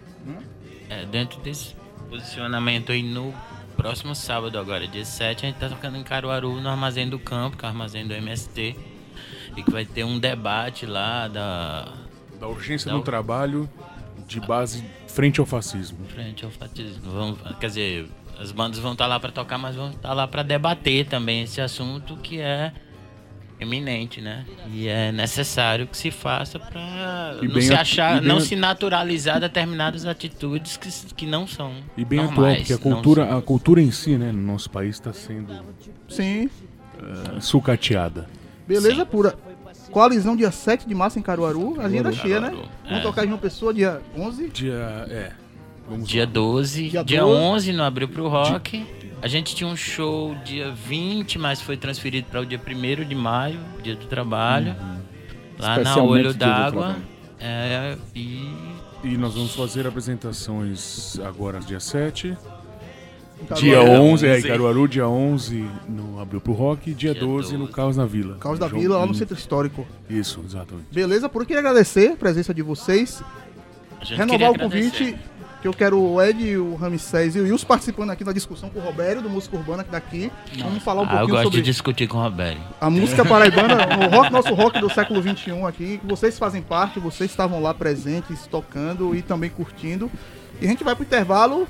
é, 0.88 1.04
dentro 1.06 1.40
desse 1.40 1.74
posicionamento 2.08 2.92
aí 2.92 3.02
no 3.02 3.32
próximo 3.76 4.14
sábado 4.14 4.58
agora, 4.58 4.86
dia 4.86 5.04
7, 5.04 5.44
a 5.44 5.48
gente 5.48 5.58
tá 5.58 5.68
tocando 5.68 5.96
em 5.96 6.02
Caruaru, 6.02 6.60
no 6.60 6.68
Armazém 6.68 7.08
do 7.08 7.18
Campo, 7.18 7.56
que 7.56 7.64
é 7.64 7.68
o 7.68 7.70
Armazém 7.70 8.06
do 8.06 8.14
MST. 8.14 8.76
E 9.56 9.62
que 9.62 9.70
vai 9.70 9.84
ter 9.84 10.04
um 10.04 10.18
debate 10.18 10.86
lá 10.86 11.28
da... 11.28 11.88
Da 12.40 12.48
urgência 12.48 12.90
da- 12.90 12.96
do 12.96 13.02
trabalho 13.02 13.68
de 14.26 14.40
base 14.40 14.84
frente 15.08 15.40
ao 15.40 15.46
fascismo. 15.46 15.98
Frente 16.06 16.44
ao 16.44 16.50
fatismo. 16.50 17.02
Vamos, 17.10 17.38
quer 17.60 17.66
dizer, 17.66 18.08
as 18.40 18.50
bandas 18.52 18.78
vão 18.78 18.92
estar 18.92 19.06
lá 19.06 19.18
para 19.20 19.30
tocar, 19.32 19.58
mas 19.58 19.76
vão 19.76 19.90
estar 19.90 20.12
lá 20.12 20.26
para 20.26 20.42
debater 20.42 21.06
também 21.06 21.42
esse 21.42 21.60
assunto 21.60 22.16
que 22.16 22.40
é 22.40 22.72
eminente, 23.60 24.20
né? 24.20 24.44
E 24.72 24.88
é 24.88 25.12
necessário 25.12 25.86
que 25.86 25.96
se 25.96 26.10
faça 26.10 26.58
para 26.58 27.36
não 27.42 27.60
se 27.60 27.72
achar, 27.72 28.20
não 28.20 28.38
a- 28.38 28.40
se 28.40 28.56
naturalizar 28.56 29.38
determinadas 29.38 30.04
atitudes 30.04 30.76
que, 30.76 30.88
que 31.14 31.26
não 31.26 31.46
são 31.46 31.72
E 31.96 32.04
bem 32.04 32.18
atual, 32.18 32.34
normais, 32.34 32.58
porque 32.58 32.72
a 32.72 32.78
cultura, 32.78 33.26
são- 33.28 33.38
a 33.38 33.42
cultura 33.42 33.80
em 33.80 33.90
si, 33.92 34.16
né, 34.18 34.32
no 34.32 34.42
nosso 34.42 34.68
país 34.68 34.96
está 34.96 35.12
sendo 35.12 35.54
Sim. 36.08 36.50
eh, 36.98 37.40
sucateada. 37.40 38.28
Beleza 38.66 39.06
pura. 39.06 39.34
Coalizão 39.92 40.34
dia 40.34 40.50
7 40.50 40.88
de 40.88 40.94
março 40.94 41.18
em 41.18 41.22
Caruaru. 41.22 41.80
Agenda 41.80 42.10
Caruaru, 42.10 42.16
cheia, 42.16 42.40
né? 42.40 42.50
Vamos 42.84 42.98
é. 42.98 43.02
tocar 43.02 43.24
em 43.24 43.28
uma 43.28 43.38
pessoa 43.38 43.72
dia 43.72 44.00
11. 44.16 44.48
Dia, 44.48 45.06
é. 45.08 45.32
Vamos 45.88 46.08
Dia 46.08 46.26
12, 46.26 46.88
Dia 46.88 47.04
dia, 47.04 47.20
12. 47.20 47.40
11 47.40 47.72
no 47.72 47.82
Abril 47.82 48.08
pro 48.08 48.28
Rock. 48.28 48.86
A 49.20 49.28
gente 49.28 49.54
tinha 49.54 49.68
um 49.68 49.76
show 49.76 50.34
dia 50.44 50.72
20, 50.72 51.38
mas 51.38 51.60
foi 51.60 51.76
transferido 51.76 52.26
para 52.30 52.40
o 52.40 52.46
dia 52.46 52.58
1 52.58 53.04
de 53.06 53.14
maio, 53.14 53.60
dia 53.82 53.94
do 53.94 54.06
trabalho. 54.06 54.74
Lá 55.58 55.78
na 55.78 55.96
Olho 56.02 56.30
dia 56.30 56.32
d'Água. 56.32 56.96
É, 57.38 57.96
e 58.14 58.48
E 59.04 59.16
nós 59.16 59.34
vamos 59.34 59.54
fazer 59.54 59.86
apresentações 59.86 61.18
agora 61.20 61.60
dia 61.60 61.80
7. 61.80 62.36
Dia 63.56 63.80
11, 63.82 64.26
é, 64.26 64.34
em 64.34 64.38
11. 64.38 64.48
Caruaru, 64.48 64.88
dia 64.88 65.08
11 65.08 65.66
no 65.88 66.20
Abril 66.20 66.40
pro 66.40 66.52
Rock, 66.52 66.92
dia, 66.94 67.14
12, 67.14 67.56
no 67.56 67.68
Caos 67.68 67.96
na 67.96 68.04
Vila. 68.06 68.36
Caos 68.38 68.58
da 68.58 68.66
Vila, 68.66 68.98
lá 68.98 69.06
no 69.06 69.14
Centro 69.14 69.36
Histórico. 69.36 69.86
Isso, 70.08 70.40
exatamente. 70.46 70.86
Beleza, 70.92 71.28
por 71.28 71.44
queria 71.44 71.60
agradecer 71.60 72.12
a 72.12 72.16
presença 72.16 72.52
de 72.54 72.62
vocês. 72.62 73.22
Renovar 74.02 74.50
o 74.50 74.58
convite, 74.58 75.02
agradecer. 75.04 75.18
que 75.60 75.68
eu 75.68 75.72
quero 75.72 75.98
o 76.00 76.20
Ed, 76.20 76.56
o 76.56 76.74
Ramsés 76.74 77.36
e 77.36 77.40
o 77.40 77.44
Wilson 77.44 77.66
participando 77.66 78.10
aqui 78.10 78.24
da 78.24 78.32
discussão 78.32 78.68
com 78.68 78.80
o 78.80 78.82
Roberto, 78.82 79.22
do 79.22 79.30
Música 79.30 79.56
Urbana, 79.56 79.84
que 79.84 79.90
daqui. 79.92 80.30
Vamos 80.58 80.82
falar 80.82 81.02
um 81.02 81.04
Ah, 81.04 81.06
eu 81.06 81.08
pouquinho 81.18 81.28
gosto 81.34 81.44
sobre 81.44 81.60
de 81.60 81.64
discutir 81.70 82.08
com 82.08 82.18
o 82.18 82.22
Roberto. 82.22 82.60
a 82.80 82.90
música 82.90 83.24
paraibana, 83.24 83.76
o 84.06 84.10
rock, 84.10 84.32
nosso 84.32 84.52
rock 84.54 84.80
do 84.80 84.90
século 84.92 85.22
XXI 85.22 85.52
aqui. 85.68 85.98
que 85.98 86.06
Vocês 86.06 86.36
fazem 86.38 86.62
parte, 86.62 86.98
vocês 86.98 87.30
estavam 87.30 87.62
lá 87.62 87.72
presentes, 87.72 88.46
tocando 88.48 89.14
e 89.14 89.22
também 89.22 89.50
curtindo. 89.50 90.10
E 90.60 90.66
a 90.66 90.68
gente 90.68 90.82
vai 90.82 90.94
pro 90.96 91.04
intervalo 91.04 91.66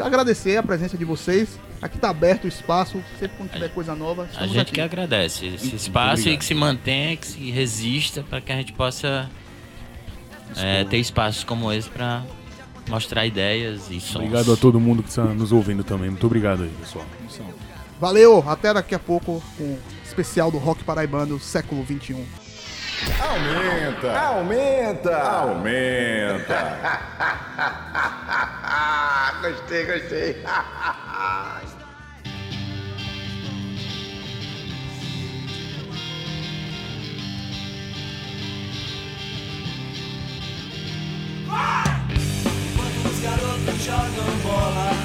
agradecer 0.00 0.56
a 0.56 0.62
presença 0.62 0.96
de 0.96 1.04
vocês. 1.04 1.58
Aqui 1.80 1.96
está 1.96 2.10
aberto 2.10 2.44
o 2.44 2.48
espaço, 2.48 3.02
sempre 3.18 3.36
quando 3.36 3.50
tiver 3.50 3.68
coisa 3.70 3.94
nova. 3.94 4.28
A 4.36 4.46
gente 4.46 4.60
aqui. 4.60 4.72
que 4.72 4.80
agradece 4.80 5.46
esse 5.46 5.74
espaço 5.74 6.28
e 6.28 6.36
que 6.36 6.44
se 6.44 6.54
mantenha, 6.54 7.16
que 7.16 7.26
se 7.26 7.50
resista 7.50 8.22
para 8.22 8.40
que 8.40 8.52
a 8.52 8.56
gente 8.56 8.72
possa 8.72 9.28
é, 10.56 10.84
ter 10.84 10.98
espaços 10.98 11.44
como 11.44 11.72
esse 11.72 11.88
para 11.88 12.22
mostrar 12.88 13.26
ideias 13.26 13.90
e 13.90 14.00
sons. 14.00 14.16
Obrigado 14.16 14.52
a 14.52 14.56
todo 14.56 14.78
mundo 14.78 15.02
que 15.02 15.08
está 15.08 15.24
nos 15.24 15.52
ouvindo 15.52 15.82
também. 15.82 16.10
Muito 16.10 16.26
obrigado 16.26 16.62
aí, 16.62 16.72
pessoal. 16.80 17.04
Valeu, 18.00 18.44
até 18.48 18.74
daqui 18.74 18.94
a 18.94 18.98
pouco 18.98 19.42
com 19.56 19.64
o 19.64 19.78
especial 20.04 20.50
do 20.50 20.58
Rock 20.58 20.82
Paraibano 20.84 21.38
século 21.38 21.82
21. 21.84 22.41
Aumenta, 23.20 24.20
aumenta, 24.20 25.18
aumenta. 25.18 26.78
gostei, 29.42 29.86
gostei. 29.86 30.36
Enquanto 42.70 43.08
os 43.08 43.18
garotos 43.20 43.84
jogam 43.84 44.38
bola 44.42 45.01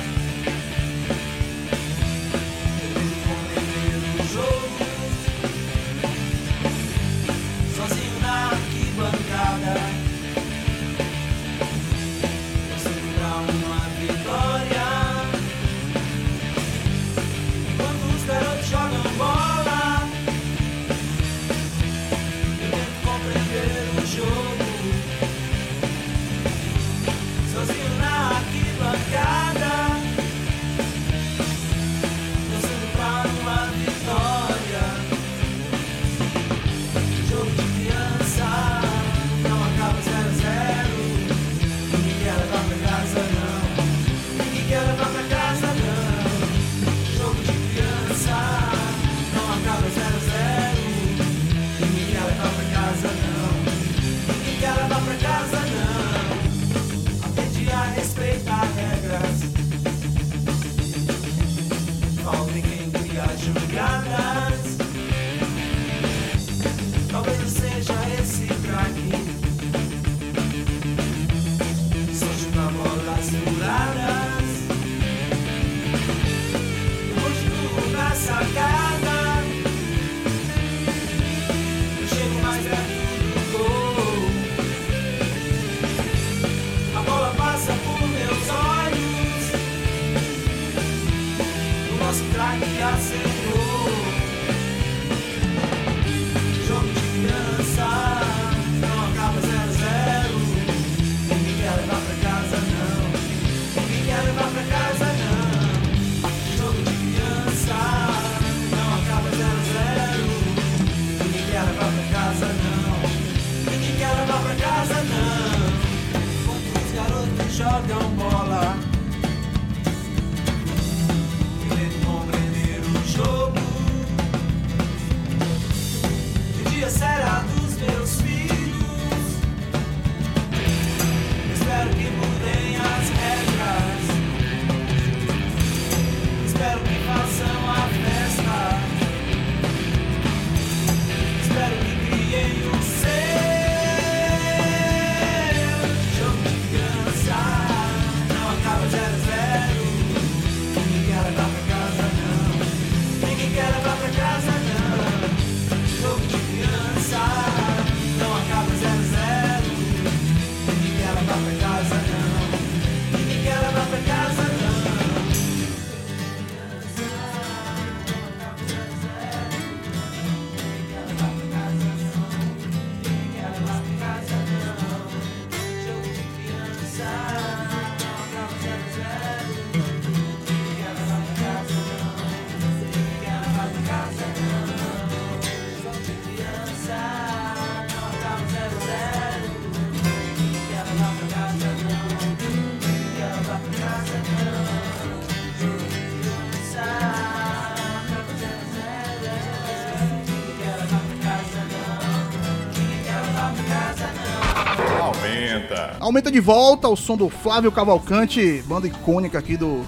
Aumenta. 206.07 206.31
De 206.31 206.39
volta 206.39 206.87
o 206.87 206.95
som 206.95 207.17
do 207.17 207.27
Flávio 207.27 207.69
Cavalcante, 207.69 208.63
banda 208.65 208.87
icônica 208.87 209.37
aqui 209.37 209.57
do 209.57 209.85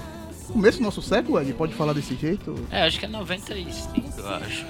começo 0.51 0.77
do 0.79 0.83
nosso 0.83 1.01
século, 1.01 1.39
Ed? 1.39 1.53
Pode 1.53 1.73
falar 1.73 1.93
desse 1.93 2.13
jeito? 2.13 2.55
É, 2.69 2.83
acho 2.83 2.99
que 2.99 3.05
é 3.05 3.07
95, 3.07 4.19
eu 4.19 4.27
acho. 4.27 4.65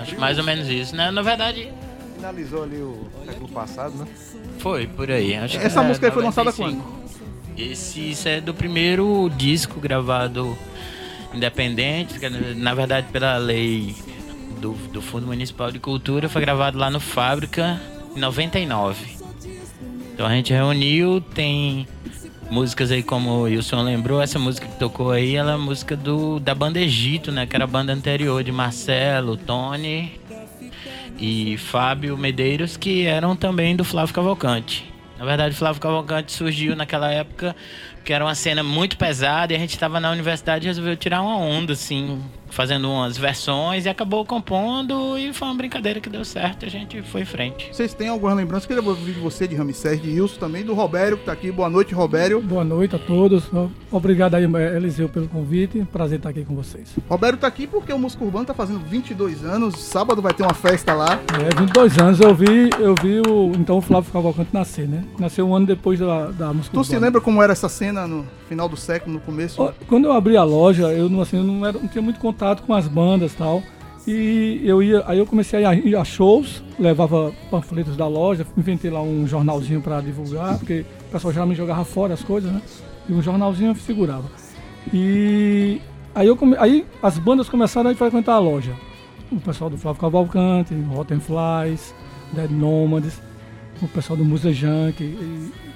Acho 0.00 0.20
mais 0.20 0.38
ou 0.38 0.44
menos 0.44 0.68
isso, 0.68 0.94
né? 0.94 1.10
Na 1.10 1.20
verdade, 1.20 1.68
Finalizou 2.14 2.62
ali 2.62 2.76
o 2.76 3.08
século 3.26 3.48
passado, 3.48 3.92
né? 3.96 4.06
foi 4.58 4.86
por 4.86 5.10
aí. 5.10 5.34
Acho 5.34 5.58
que 5.58 5.66
Essa 5.66 5.80
é 5.80 5.84
música 5.84 6.06
aí 6.06 6.12
foi 6.12 6.22
lançada 6.22 6.52
95. 6.52 7.04
Esse 7.58 8.10
isso 8.12 8.28
é 8.28 8.40
do 8.40 8.54
primeiro 8.54 9.28
disco 9.36 9.80
gravado 9.80 10.56
independente, 11.34 12.20
que, 12.20 12.28
na 12.28 12.72
verdade 12.72 13.08
pela 13.10 13.36
lei 13.36 13.96
do, 14.60 14.74
do 14.92 15.02
Fundo 15.02 15.26
Municipal 15.26 15.72
de 15.72 15.80
Cultura, 15.80 16.28
foi 16.28 16.40
gravado 16.40 16.78
lá 16.78 16.88
no 16.88 17.00
Fábrica 17.00 17.80
em 18.14 18.20
99. 18.20 19.13
Então 20.14 20.26
a 20.26 20.30
gente 20.30 20.52
reuniu, 20.52 21.20
tem 21.20 21.88
músicas 22.48 22.92
aí 22.92 23.02
como 23.02 23.30
o 23.30 23.42
Wilson 23.42 23.82
lembrou, 23.82 24.22
essa 24.22 24.38
música 24.38 24.68
que 24.68 24.78
tocou 24.78 25.10
aí, 25.10 25.34
ela 25.34 25.54
é 25.54 25.56
música 25.56 25.96
do, 25.96 26.38
da 26.38 26.54
banda 26.54 26.78
Egito, 26.78 27.32
né? 27.32 27.46
Que 27.46 27.56
era 27.56 27.64
a 27.64 27.66
banda 27.66 27.92
anterior 27.92 28.44
de 28.44 28.52
Marcelo, 28.52 29.36
Tony 29.36 30.20
e 31.18 31.58
Fábio 31.58 32.16
Medeiros, 32.16 32.76
que 32.76 33.04
eram 33.04 33.34
também 33.34 33.74
do 33.74 33.82
Flávio 33.82 34.14
Cavalcante. 34.14 34.88
Na 35.18 35.24
verdade, 35.24 35.52
Flávio 35.52 35.80
Cavalcante 35.80 36.30
surgiu 36.30 36.76
naquela 36.76 37.10
época 37.10 37.56
que 38.04 38.12
era 38.12 38.24
uma 38.24 38.34
cena 38.34 38.62
muito 38.62 38.98
pesada 38.98 39.52
e 39.52 39.56
a 39.56 39.58
gente 39.58 39.70
estava 39.70 39.98
na 39.98 40.10
universidade 40.10 40.66
e 40.66 40.68
resolveu 40.68 40.96
tirar 40.96 41.22
uma 41.22 41.36
onda, 41.36 41.72
assim, 41.72 42.20
fazendo 42.50 42.88
umas 42.88 43.16
versões 43.16 43.84
e 43.84 43.88
acabou 43.88 44.24
compondo 44.24 45.18
e 45.18 45.32
foi 45.32 45.48
uma 45.48 45.54
brincadeira 45.54 46.00
que 46.00 46.08
deu 46.08 46.24
certo 46.24 46.64
e 46.64 46.66
a 46.66 46.70
gente 46.70 47.02
foi 47.02 47.22
em 47.22 47.24
frente. 47.24 47.68
Vocês 47.72 47.94
têm 47.94 48.08
algumas 48.08 48.36
lembranças? 48.36 48.66
Queria 48.66 48.82
ouvir 48.82 49.14
de 49.14 49.20
você, 49.20 49.48
de 49.48 49.56
Ramsés, 49.56 50.00
de 50.00 50.20
Wilson 50.20 50.38
também, 50.38 50.62
do 50.62 50.74
Robério, 50.74 51.16
que 51.16 51.24
tá 51.24 51.32
aqui. 51.32 51.50
Boa 51.50 51.68
noite, 51.68 51.94
Robério. 51.94 52.40
Boa 52.40 52.62
noite 52.62 52.94
a 52.94 52.98
todos. 52.98 53.44
Obrigado 53.90 54.34
aí, 54.34 54.44
Eliseu, 54.44 55.08
pelo 55.08 55.26
convite. 55.26 55.84
Prazer 55.90 56.18
estar 56.18 56.28
aqui 56.28 56.44
com 56.44 56.54
vocês. 56.54 56.90
Robério 57.08 57.38
tá 57.38 57.46
aqui 57.46 57.66
porque 57.66 57.92
o 57.92 57.98
Música 57.98 58.22
Urbana 58.22 58.44
tá 58.44 58.54
fazendo 58.54 58.80
22 58.80 59.44
anos. 59.44 59.80
Sábado 59.80 60.20
vai 60.20 60.34
ter 60.34 60.42
uma 60.42 60.54
festa 60.54 60.92
lá. 60.94 61.18
É, 61.40 61.60
22 61.60 61.98
anos 61.98 62.20
eu 62.20 62.34
vi, 62.34 62.70
eu 62.78 62.94
vi 63.02 63.20
o, 63.20 63.52
então 63.58 63.78
o 63.78 63.80
Flávio 63.80 64.12
Cavalcante 64.12 64.50
nascer, 64.52 64.86
né? 64.86 65.04
Nasceu 65.18 65.48
um 65.48 65.56
ano 65.56 65.66
depois 65.66 65.98
da, 65.98 66.26
da 66.26 66.52
música 66.52 66.74
Tu 66.76 66.84
se 66.84 66.98
lembra 66.98 67.20
como 67.20 67.42
era 67.42 67.52
essa 67.52 67.68
cena 67.68 67.93
no 68.08 68.26
final 68.48 68.68
do 68.68 68.76
século, 68.76 69.14
no 69.14 69.20
começo? 69.20 69.72
Quando 69.86 70.04
eu 70.06 70.12
abri 70.12 70.36
a 70.36 70.44
loja, 70.44 70.84
eu 70.92 71.08
não, 71.08 71.20
assim, 71.22 71.36
eu 71.38 71.44
não, 71.44 71.64
era- 71.66 71.78
não 71.78 71.88
tinha 71.88 72.02
muito 72.02 72.18
contato 72.20 72.62
com 72.62 72.74
as 72.74 72.86
bandas 72.88 73.32
e 73.32 73.36
tal. 73.36 73.62
E 74.06 74.60
eu 74.64 74.82
ia, 74.82 75.02
aí 75.06 75.18
eu 75.18 75.24
comecei 75.24 75.64
a 75.64 75.74
ir 75.74 75.96
a 75.96 76.04
shows, 76.04 76.62
levava 76.78 77.32
panfletos 77.50 77.96
da 77.96 78.06
loja, 78.06 78.46
inventei 78.56 78.90
lá 78.90 79.00
um 79.00 79.26
jornalzinho 79.26 79.80
para 79.80 80.00
divulgar, 80.02 80.58
porque 80.58 80.84
o 81.08 81.12
pessoal 81.12 81.32
geralmente 81.32 81.56
jogava 81.56 81.84
fora 81.86 82.12
as 82.12 82.22
coisas, 82.22 82.52
né? 82.52 82.60
E 83.08 83.12
um 83.14 83.22
jornalzinho 83.22 83.70
eu 83.70 83.74
segurava. 83.76 84.24
E 84.92 85.80
aí, 86.14 86.26
eu 86.26 86.36
come, 86.36 86.54
aí 86.58 86.84
as 87.02 87.18
bandas 87.18 87.48
começaram 87.48 87.90
a 87.90 87.94
frequentar 87.94 88.34
a 88.34 88.38
loja. 88.38 88.72
O 89.32 89.40
pessoal 89.40 89.70
do 89.70 89.78
Flávio 89.78 90.00
Cavalcante, 90.00 90.74
Rotten 90.74 91.18
Flies, 91.20 91.94
Dead 92.32 92.50
Nomads, 92.50 93.20
o 93.80 93.88
pessoal 93.88 94.16
do 94.18 94.24
Musa 94.24 94.52
Junk, 94.52 95.02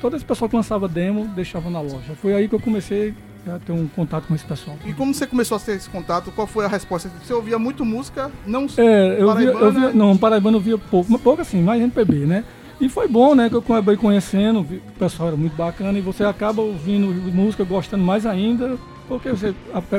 todo 0.00 0.16
esse 0.16 0.24
pessoal 0.24 0.48
que 0.48 0.56
lançava 0.56 0.88
demo 0.88 1.26
deixava 1.28 1.70
na 1.70 1.80
loja. 1.80 2.14
Foi 2.20 2.34
aí 2.34 2.48
que 2.48 2.54
eu 2.54 2.60
comecei 2.60 3.14
a 3.46 3.58
ter 3.58 3.72
um 3.72 3.86
contato 3.88 4.26
com 4.26 4.34
esse 4.34 4.44
pessoal. 4.44 4.76
E 4.84 4.92
como 4.92 5.14
você 5.14 5.26
começou 5.26 5.56
a 5.56 5.60
ter 5.60 5.72
esse 5.72 5.88
contato? 5.88 6.30
Qual 6.32 6.46
foi 6.46 6.64
a 6.64 6.68
resposta? 6.68 7.10
Você 7.22 7.32
ouvia 7.32 7.58
muito 7.58 7.84
música, 7.84 8.30
não 8.46 8.66
É, 8.76 9.20
eu 9.20 9.34
via, 9.34 9.50
eu 9.50 9.72
via, 9.72 9.92
não, 9.92 10.16
Paraibano 10.16 10.58
eu 10.58 10.60
via 10.60 10.78
pouco, 10.78 11.18
pouco 11.18 11.42
assim, 11.42 11.62
mais 11.62 11.80
MPB, 11.80 12.26
né? 12.26 12.44
E 12.80 12.88
foi 12.88 13.08
bom, 13.08 13.34
né, 13.34 13.48
que 13.48 13.56
eu 13.56 13.58
acabei 13.58 13.96
conhecendo, 13.96 14.60
o 14.60 14.92
pessoal 14.98 15.28
era 15.28 15.36
muito 15.36 15.56
bacana 15.56 15.98
e 15.98 16.00
você 16.00 16.22
acaba 16.22 16.62
ouvindo 16.62 17.08
música, 17.32 17.64
gostando 17.64 18.04
mais 18.04 18.24
ainda, 18.24 18.78
porque 19.08 19.30
você 19.30 19.52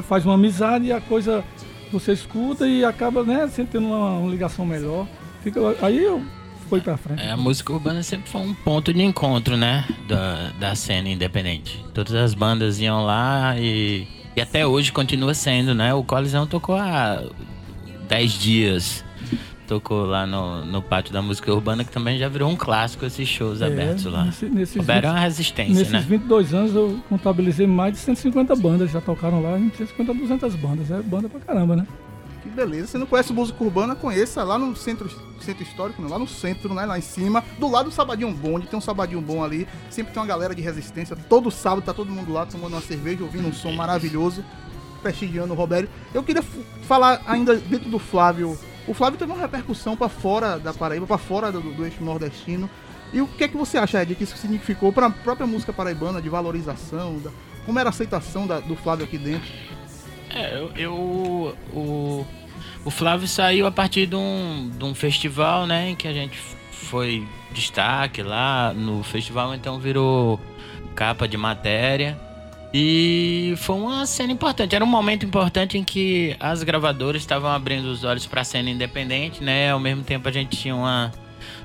faz 0.03 0.25
uma 0.25 0.35
amizade 0.35 0.85
e 0.85 0.93
a 0.93 1.01
coisa 1.01 1.43
você 1.91 2.13
escuta 2.13 2.65
e 2.65 2.85
acaba, 2.85 3.21
né, 3.23 3.49
sempre 3.49 3.73
tendo 3.73 3.87
uma, 3.87 4.19
uma 4.19 4.31
ligação 4.31 4.65
melhor. 4.65 5.05
Fica, 5.43 5.59
aí 5.81 6.01
eu 6.01 6.21
fui 6.69 6.81
pra 6.81 6.95
frente. 6.97 7.21
É, 7.21 7.31
a 7.31 7.37
música 7.37 7.73
urbana 7.73 8.01
sempre 8.03 8.29
foi 8.29 8.41
um 8.41 8.53
ponto 8.53 8.93
de 8.93 9.01
encontro, 9.01 9.57
né? 9.57 9.85
Da, 10.07 10.51
da 10.59 10.75
cena 10.75 11.09
independente. 11.09 11.83
Todas 11.93 12.13
as 12.13 12.33
bandas 12.33 12.79
iam 12.79 13.03
lá 13.05 13.55
e, 13.57 14.07
e 14.35 14.41
até 14.41 14.65
hoje 14.65 14.91
continua 14.91 15.33
sendo, 15.33 15.73
né? 15.75 15.93
O 15.93 16.03
Colisão 16.03 16.45
tocou 16.47 16.75
há 16.75 17.23
10 18.07 18.31
dias. 18.33 19.05
Tocou 19.67 20.03
lá 20.03 20.25
no, 20.25 20.65
no 20.65 20.81
pátio 20.81 21.13
da 21.13 21.21
música 21.21 21.53
urbana, 21.53 21.83
que 21.83 21.91
também 21.91 22.17
já 22.17 22.27
virou 22.27 22.49
um 22.49 22.55
clássico 22.55 23.05
esses 23.05 23.29
shows 23.29 23.61
É, 23.61 23.67
abertos 23.67 24.05
lá. 24.05 24.25
nesse- 24.25 24.45
nesses 24.49 24.75
Houveram 24.77 25.09
20 25.09 25.15
uma 25.17 25.19
resistência, 25.23 25.73
Nesses 25.75 25.91
né? 25.93 25.99
22 25.99 26.53
anos 26.55 26.73
eu 26.73 26.99
contabilizei 27.07 27.67
mais 27.67 27.93
de 27.93 27.99
150 27.99 28.55
bandas, 28.55 28.89
já 28.89 28.99
tocaram 28.99 29.43
lá, 29.43 29.59
150, 29.59 30.11
200 30.11 30.55
bandas. 30.55 30.89
É 30.89 30.99
banda 31.03 31.29
pra 31.29 31.39
caramba, 31.39 31.75
né? 31.75 31.85
Que 32.49 32.55
beleza. 32.55 32.87
Você 32.87 32.97
não 32.97 33.05
conhece 33.05 33.31
música 33.31 33.63
urbana? 33.63 33.95
Conheça 33.95 34.43
lá 34.43 34.57
no 34.57 34.75
centro, 34.75 35.09
centro 35.39 35.63
histórico, 35.63 36.01
né? 36.01 36.07
lá 36.09 36.17
no 36.17 36.27
centro, 36.27 36.73
né? 36.73 36.85
Lá 36.85 36.97
em 36.97 37.01
cima. 37.01 37.43
Do 37.59 37.67
lado 37.69 37.89
do 37.89 37.91
Sabadinho 37.91 38.31
Bom, 38.33 38.55
onde 38.55 38.67
tem 38.67 38.77
um 38.77 38.81
Sabadinho 38.81 39.21
Bom 39.21 39.43
ali. 39.43 39.67
Sempre 39.89 40.13
tem 40.13 40.21
uma 40.21 40.27
galera 40.27 40.55
de 40.55 40.61
resistência. 40.61 41.15
Todo 41.15 41.51
sábado 41.51 41.83
tá 41.83 41.93
todo 41.93 42.11
mundo 42.11 42.31
lá 42.33 42.45
tomando 42.45 42.73
uma 42.73 42.81
cerveja, 42.81 43.23
ouvindo 43.23 43.47
um 43.47 43.53
som 43.53 43.71
maravilhoso. 43.71 44.43
Prestigiando 45.01 45.53
o 45.53 45.55
Robério. 45.55 45.89
Eu 46.13 46.23
queria 46.23 46.43
falar 46.83 47.21
ainda 47.25 47.55
dentro 47.55 47.89
do 47.89 47.99
Flávio. 47.99 48.57
O 48.87 48.93
Flávio 48.93 49.19
teve 49.19 49.31
uma 49.31 49.39
repercussão 49.39 49.95
pra 49.95 50.09
fora 50.09 50.57
da 50.57 50.73
Paraíba, 50.73 51.05
pra 51.05 51.17
fora 51.17 51.51
do, 51.51 51.61
do 51.61 51.85
eixo 51.85 52.03
nordestino. 52.03 52.69
E 53.13 53.21
o 53.21 53.27
que 53.27 53.43
é 53.43 53.47
que 53.47 53.55
você 53.57 53.77
acha, 53.77 54.01
Ed, 54.01 54.13
que 54.15 54.23
isso 54.23 54.35
significou 54.37 54.91
pra 54.91 55.09
própria 55.09 55.47
música 55.47 55.71
paraibana, 55.71 56.21
de 56.21 56.29
valorização? 56.29 57.17
Da, 57.19 57.31
como 57.65 57.79
era 57.79 57.89
a 57.89 57.91
aceitação 57.91 58.45
da- 58.45 58.59
do 58.59 58.75
Flávio 58.75 59.05
aqui 59.05 59.17
dentro? 59.17 59.47
É, 60.29 60.55
eu, 60.55 60.71
eu- 60.75 61.57
o, 61.73 62.25
o 62.85 62.89
Flávio 62.91 63.27
saiu 63.27 63.65
a 63.65 63.71
partir 63.71 64.05
de 64.05 64.15
um, 64.15 64.71
de 64.77 64.83
um 64.83 64.93
festival, 64.93 65.65
né, 65.65 65.89
em 65.89 65.95
que 65.95 66.07
a 66.07 66.13
gente 66.13 66.37
foi 66.71 67.27
destaque 67.51 68.21
lá 68.21 68.73
no 68.73 69.03
festival, 69.03 69.53
então 69.53 69.79
virou 69.79 70.39
capa 70.95 71.27
de 71.27 71.37
matéria. 71.37 72.17
E 72.71 73.55
foi 73.57 73.75
uma 73.77 74.05
cena 74.05 74.31
importante, 74.31 74.75
era 74.75 74.85
um 74.85 74.87
momento 74.87 75.25
importante 75.25 75.75
em 75.75 75.83
que 75.83 76.35
as 76.39 76.61
gravadoras 76.61 77.21
estavam 77.21 77.49
abrindo 77.49 77.85
os 77.85 78.03
olhos 78.03 78.27
para 78.27 78.41
a 78.41 78.43
cena 78.43 78.69
independente, 78.69 79.43
né? 79.43 79.71
Ao 79.71 79.79
mesmo 79.79 80.03
tempo 80.03 80.27
a 80.29 80.31
gente 80.31 80.55
tinha 80.55 80.75
uma 80.75 81.11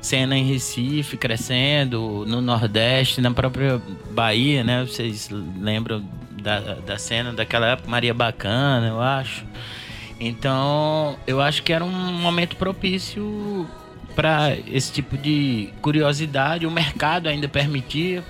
cena 0.00 0.36
em 0.36 0.44
Recife 0.44 1.18
crescendo, 1.18 2.24
no 2.26 2.40
Nordeste, 2.40 3.20
na 3.20 3.30
própria 3.32 3.82
Bahia, 4.12 4.64
né? 4.64 4.82
Vocês 4.82 5.28
lembram 5.60 6.02
da, 6.44 6.60
da 6.74 6.98
cena 6.98 7.32
daquela 7.32 7.68
época, 7.68 7.90
Maria 7.90 8.12
Bacana, 8.12 8.88
eu 8.88 9.00
acho. 9.00 9.44
Então, 10.20 11.18
eu 11.26 11.40
acho 11.40 11.62
que 11.62 11.72
era 11.72 11.82
um 11.82 11.90
momento 11.90 12.54
propício 12.56 13.66
para 14.14 14.56
esse 14.68 14.92
tipo 14.92 15.16
de 15.16 15.70
curiosidade. 15.80 16.66
O 16.66 16.70
mercado 16.70 17.28
ainda 17.28 17.48
permitia 17.48 18.22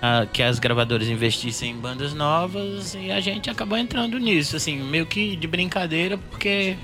ah, 0.00 0.26
que 0.30 0.42
as 0.42 0.58
gravadoras 0.58 1.08
investissem 1.08 1.72
em 1.72 1.76
bandas 1.76 2.12
novas 2.12 2.94
e 2.94 3.10
a 3.10 3.18
gente 3.18 3.50
acabou 3.50 3.78
entrando 3.78 4.18
nisso, 4.18 4.54
assim, 4.54 4.76
meio 4.76 5.06
que 5.06 5.34
de 5.34 5.46
brincadeira, 5.48 6.18
porque 6.18 6.76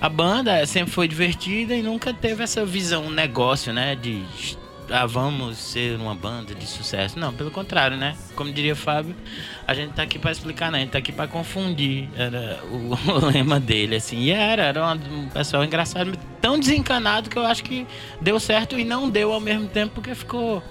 a 0.00 0.08
banda 0.08 0.64
sempre 0.64 0.92
foi 0.92 1.08
divertida 1.08 1.74
e 1.74 1.82
nunca 1.82 2.14
teve 2.14 2.42
essa 2.42 2.64
visão, 2.64 3.06
um 3.06 3.10
negócio, 3.10 3.72
né, 3.72 3.96
de 3.96 4.22
ah, 4.90 5.06
vamos 5.06 5.58
ser 5.58 5.98
uma 5.98 6.14
banda 6.14 6.54
de 6.54 6.66
sucesso. 6.66 7.18
Não, 7.18 7.32
pelo 7.32 7.50
contrário, 7.50 7.96
né? 7.96 8.16
Como 8.34 8.52
diria 8.52 8.74
Fábio, 8.74 9.14
a 9.66 9.74
gente 9.74 9.92
tá 9.92 10.02
aqui 10.02 10.18
para 10.18 10.30
explicar, 10.30 10.70
né? 10.70 10.78
A 10.78 10.80
gente 10.80 10.90
tá 10.90 10.98
aqui 10.98 11.12
para 11.12 11.28
confundir. 11.28 12.08
Era 12.16 12.60
o, 12.64 12.94
o 13.12 13.26
lema 13.26 13.60
dele, 13.60 13.96
assim. 13.96 14.18
E 14.18 14.30
era, 14.30 14.64
era 14.64 14.92
um 14.92 15.28
pessoal 15.28 15.64
engraçado, 15.64 16.12
tão 16.40 16.58
desencanado 16.58 17.28
que 17.28 17.38
eu 17.38 17.44
acho 17.44 17.62
que 17.62 17.86
deu 18.20 18.40
certo 18.40 18.78
e 18.78 18.84
não 18.84 19.08
deu 19.08 19.32
ao 19.32 19.40
mesmo 19.40 19.68
tempo, 19.68 19.94
porque 19.94 20.14
ficou. 20.14 20.62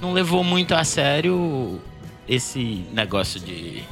Não 0.00 0.12
levou 0.12 0.44
muito 0.44 0.74
a 0.74 0.84
sério 0.84 1.80
esse 2.28 2.86
negócio 2.92 3.40
de 3.40 3.82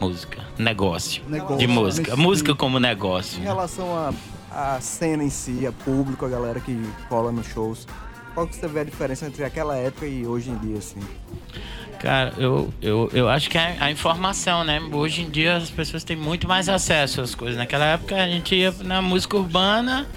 música. 0.00 0.42
Negócio. 0.58 1.22
Negócio, 1.26 1.58
de 1.58 1.66
música. 1.66 2.16
Música 2.16 2.54
como 2.54 2.78
negócio. 2.78 3.40
Em 3.40 3.44
relação 3.44 4.14
à 4.50 4.80
cena 4.80 5.24
em 5.24 5.30
si, 5.30 5.66
a 5.66 5.72
público, 5.72 6.24
a 6.24 6.28
galera 6.28 6.60
que 6.60 6.80
cola 7.08 7.32
nos 7.32 7.46
shows, 7.46 7.86
qual 8.34 8.46
que 8.46 8.56
você 8.56 8.66
vê 8.66 8.80
a 8.80 8.84
diferença 8.84 9.26
entre 9.26 9.44
aquela 9.44 9.76
época 9.76 10.06
e 10.06 10.26
hoje 10.26 10.50
em 10.50 10.56
dia, 10.58 10.78
assim? 10.78 11.00
Cara, 11.98 12.32
eu, 12.36 12.72
eu, 12.82 13.08
eu 13.12 13.28
acho 13.28 13.48
que 13.48 13.56
é 13.56 13.76
a 13.78 13.88
informação, 13.90 14.64
né? 14.64 14.80
Hoje 14.92 15.22
em 15.22 15.30
dia 15.30 15.56
as 15.56 15.70
pessoas 15.70 16.02
têm 16.02 16.16
muito 16.16 16.48
mais 16.48 16.68
acesso 16.68 17.20
às 17.20 17.32
coisas. 17.32 17.56
Naquela 17.56 17.84
época 17.84 18.16
a 18.16 18.26
gente 18.26 18.56
ia 18.56 18.74
na 18.82 19.00
música 19.00 19.36
urbana 19.36 20.08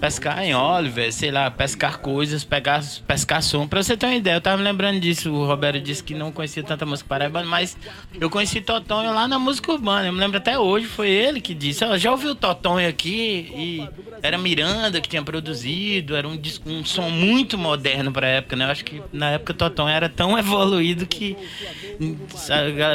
pescar 0.00 0.42
em 0.42 0.54
Oliver, 0.54 1.12
sei 1.12 1.30
lá, 1.30 1.50
pescar 1.50 1.98
coisas, 1.98 2.42
pegar, 2.42 2.82
pescar 3.06 3.42
som. 3.42 3.68
Pra 3.68 3.82
você 3.82 3.96
ter 3.96 4.06
uma 4.06 4.14
ideia, 4.14 4.36
eu 4.36 4.40
tava 4.40 4.62
lembrando 4.62 4.98
disso. 4.98 5.30
O 5.30 5.46
Roberto 5.46 5.80
disse 5.80 6.02
que 6.02 6.14
não 6.14 6.32
conhecia 6.32 6.62
tanta 6.62 6.86
música 6.86 7.08
paraibana, 7.08 7.46
mas 7.46 7.76
eu 8.18 8.30
conheci 8.30 8.60
Totonho 8.60 9.12
lá 9.12 9.28
na 9.28 9.38
música 9.38 9.70
urbana. 9.72 10.08
Eu 10.08 10.12
me 10.12 10.18
lembro 10.18 10.38
até 10.38 10.58
hoje, 10.58 10.86
foi 10.86 11.10
ele 11.10 11.40
que 11.40 11.52
disse: 11.52 11.84
Ó, 11.84 11.96
já 11.98 12.10
ouviu 12.10 12.34
Totonho 12.34 12.88
aqui? 12.88 13.52
E 13.54 13.88
era 14.22 14.38
Miranda 14.38 15.00
que 15.00 15.08
tinha 15.08 15.22
produzido, 15.22 16.16
era 16.16 16.26
um, 16.26 16.40
um 16.66 16.84
som 16.84 17.10
muito 17.10 17.58
moderno 17.58 18.10
pra 18.10 18.26
época, 18.26 18.56
né? 18.56 18.64
Eu 18.64 18.70
acho 18.70 18.84
que 18.84 19.02
na 19.12 19.30
época 19.30 19.52
Totonho 19.52 19.90
era 19.90 20.08
tão 20.08 20.38
evoluído 20.38 21.06
que 21.06 21.36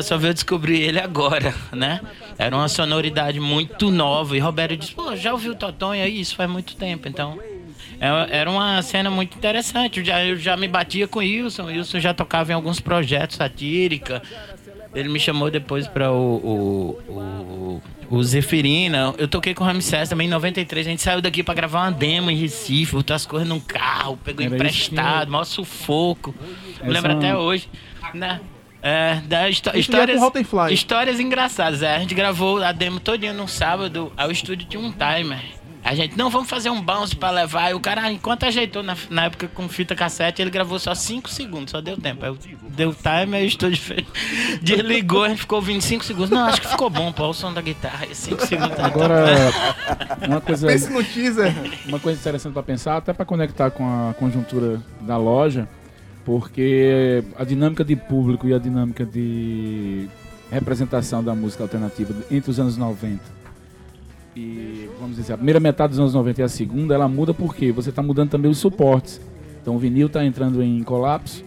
só 0.03 0.17
veio 0.17 0.33
descobrir 0.33 0.81
ele 0.81 0.99
agora, 0.99 1.53
né? 1.71 2.01
Era 2.37 2.55
uma 2.55 2.67
sonoridade 2.67 3.39
muito 3.39 3.91
nova. 3.91 4.35
E 4.35 4.39
Roberto 4.39 4.77
disse: 4.77 4.93
pô, 4.93 5.15
já 5.15 5.31
ouviu 5.31 5.55
Totonho 5.55 6.03
aí? 6.03 6.19
Isso 6.19 6.35
faz 6.35 6.49
muito 6.49 6.75
tempo, 6.75 6.94
então. 7.07 7.39
é- 7.99 8.37
Era 8.39 8.49
uma 8.49 8.81
cena 8.81 9.09
muito 9.09 9.37
interessante. 9.37 9.99
Eu 9.99 10.05
já, 10.05 10.23
eu 10.25 10.35
já 10.37 10.55
me 10.57 10.67
batia 10.67 11.07
com 11.07 11.19
o 11.19 11.21
Wilson. 11.21 11.63
O 11.63 11.67
Wilson 11.67 11.99
já 11.99 12.13
tocava 12.13 12.51
em 12.51 12.55
alguns 12.55 12.79
projetos 12.79 13.37
satírica. 13.37 14.21
Ele 14.93 15.09
me 15.09 15.19
chamou 15.19 15.51
depois 15.51 15.87
para 15.87 16.11
o, 16.11 16.95
o, 17.07 17.81
o, 18.09 18.17
o 18.17 18.23
Zeferina. 18.23 19.13
Eu 19.17 19.27
toquei 19.27 19.53
com 19.53 19.63
o 19.63 19.67
Ramsés 19.67 20.07
também 20.09 20.27
em 20.27 20.29
93. 20.29 20.87
A 20.87 20.89
gente 20.89 21.01
saiu 21.01 21.21
daqui 21.21 21.43
para 21.43 21.53
gravar 21.53 21.81
uma 21.81 21.91
demo 21.91 22.31
em 22.31 22.35
Recife, 22.37 22.93
botou 22.93 23.13
as 23.15 23.25
coisas 23.25 23.47
num 23.47 23.59
carro, 23.59 24.17
pegou 24.23 24.45
Era 24.45 24.55
isso 24.55 24.55
emprestado, 24.55 25.29
maior 25.31 25.43
sufoco. 25.43 26.33
Me 26.39 26.75
Essa- 26.81 26.87
lembro 26.91 27.11
até 27.11 27.35
hoje. 27.35 27.67
Né? 28.13 28.39
É, 28.81 29.15
da 29.25 29.49
histó- 29.49 29.71
é 29.73 29.79
histórias, 29.79 30.21
histórias 30.71 31.19
engraçadas. 31.19 31.81
É, 31.81 31.95
a 31.95 31.99
gente 31.99 32.13
gravou 32.13 32.63
a 32.63 32.71
demo 32.71 32.99
todinha 32.99 33.33
num 33.33 33.47
sábado. 33.47 34.13
Aí 34.15 34.27
o 34.27 34.31
estúdio 34.31 34.67
tinha 34.69 34.79
um 34.81 34.91
timer. 34.91 35.41
A 35.85 35.93
gente, 35.93 36.17
não, 36.17 36.31
vamos 36.31 36.49
fazer 36.49 36.71
um 36.71 36.81
bounce 36.81 37.15
pra 37.15 37.29
levar. 37.29 37.69
E 37.69 37.75
o 37.75 37.79
cara, 37.79 38.11
enquanto 38.11 38.43
ajeitou 38.43 38.81
na, 38.81 38.97
na 39.07 39.25
época 39.25 39.47
com 39.47 39.69
fita 39.69 39.95
cassete, 39.95 40.41
ele 40.41 40.49
gravou 40.49 40.79
só 40.79 40.95
5 40.95 41.29
segundos, 41.29 41.69
só 41.69 41.79
deu 41.79 41.95
tempo. 41.95 42.25
Aí 42.25 42.31
eu- 42.31 42.37
deu 42.69 42.91
timer, 42.91 43.35
aí 43.39 43.45
o 43.45 43.47
estúdio 43.47 43.79
fez, 43.79 44.03
desligou, 44.63 45.23
a 45.23 45.29
gente 45.29 45.41
ficou 45.41 45.59
ouvindo 45.59 45.81
5 45.81 46.03
segundos. 46.03 46.31
Não, 46.31 46.45
acho 46.47 46.59
que 46.59 46.67
ficou 46.67 46.89
bom, 46.89 47.11
pô, 47.11 47.27
o 47.27 47.33
som 47.33 47.53
da 47.53 47.61
guitarra. 47.61 48.07
5 48.11 48.45
segundos. 48.47 48.75
tá 48.75 48.85
Agora, 48.87 49.25
uma 50.27 50.41
coisa, 50.41 50.65
Pense 50.67 50.91
no 50.91 51.03
teaser. 51.03 51.53
uma 51.87 51.99
coisa 51.99 52.19
interessante 52.19 52.53
para 52.53 52.63
pensar, 52.63 52.97
até 52.97 53.13
para 53.13 53.23
conectar 53.23 53.69
com 53.69 53.85
a 54.09 54.13
conjuntura 54.15 54.81
da 55.01 55.17
loja, 55.17 55.67
porque 56.25 57.23
a 57.37 57.43
dinâmica 57.43 57.83
de 57.85 57.95
público 57.95 58.47
e 58.47 58.53
a 58.55 58.57
dinâmica 58.57 59.05
de 59.05 60.09
representação 60.51 61.23
da 61.23 61.35
música 61.35 61.63
alternativa 61.63 62.11
entre 62.31 62.49
os 62.49 62.59
anos 62.59 62.75
90 62.75 63.19
e, 64.35 64.89
vamos 64.99 65.15
dizer, 65.17 65.33
a 65.33 65.37
primeira 65.37 65.59
metade 65.59 65.91
dos 65.91 65.99
anos 65.99 66.13
90 66.13 66.41
e 66.41 66.43
a 66.43 66.49
segunda, 66.49 66.93
ela 66.93 67.07
muda 67.07 67.33
porque 67.33 67.71
você 67.71 67.89
está 67.89 68.01
mudando 68.01 68.29
também 68.29 68.51
os 68.51 68.57
suportes. 68.57 69.21
Então 69.61 69.75
o 69.75 69.79
vinil 69.79 70.07
está 70.07 70.23
entrando 70.25 70.61
em 70.61 70.83
colapso, 70.83 71.43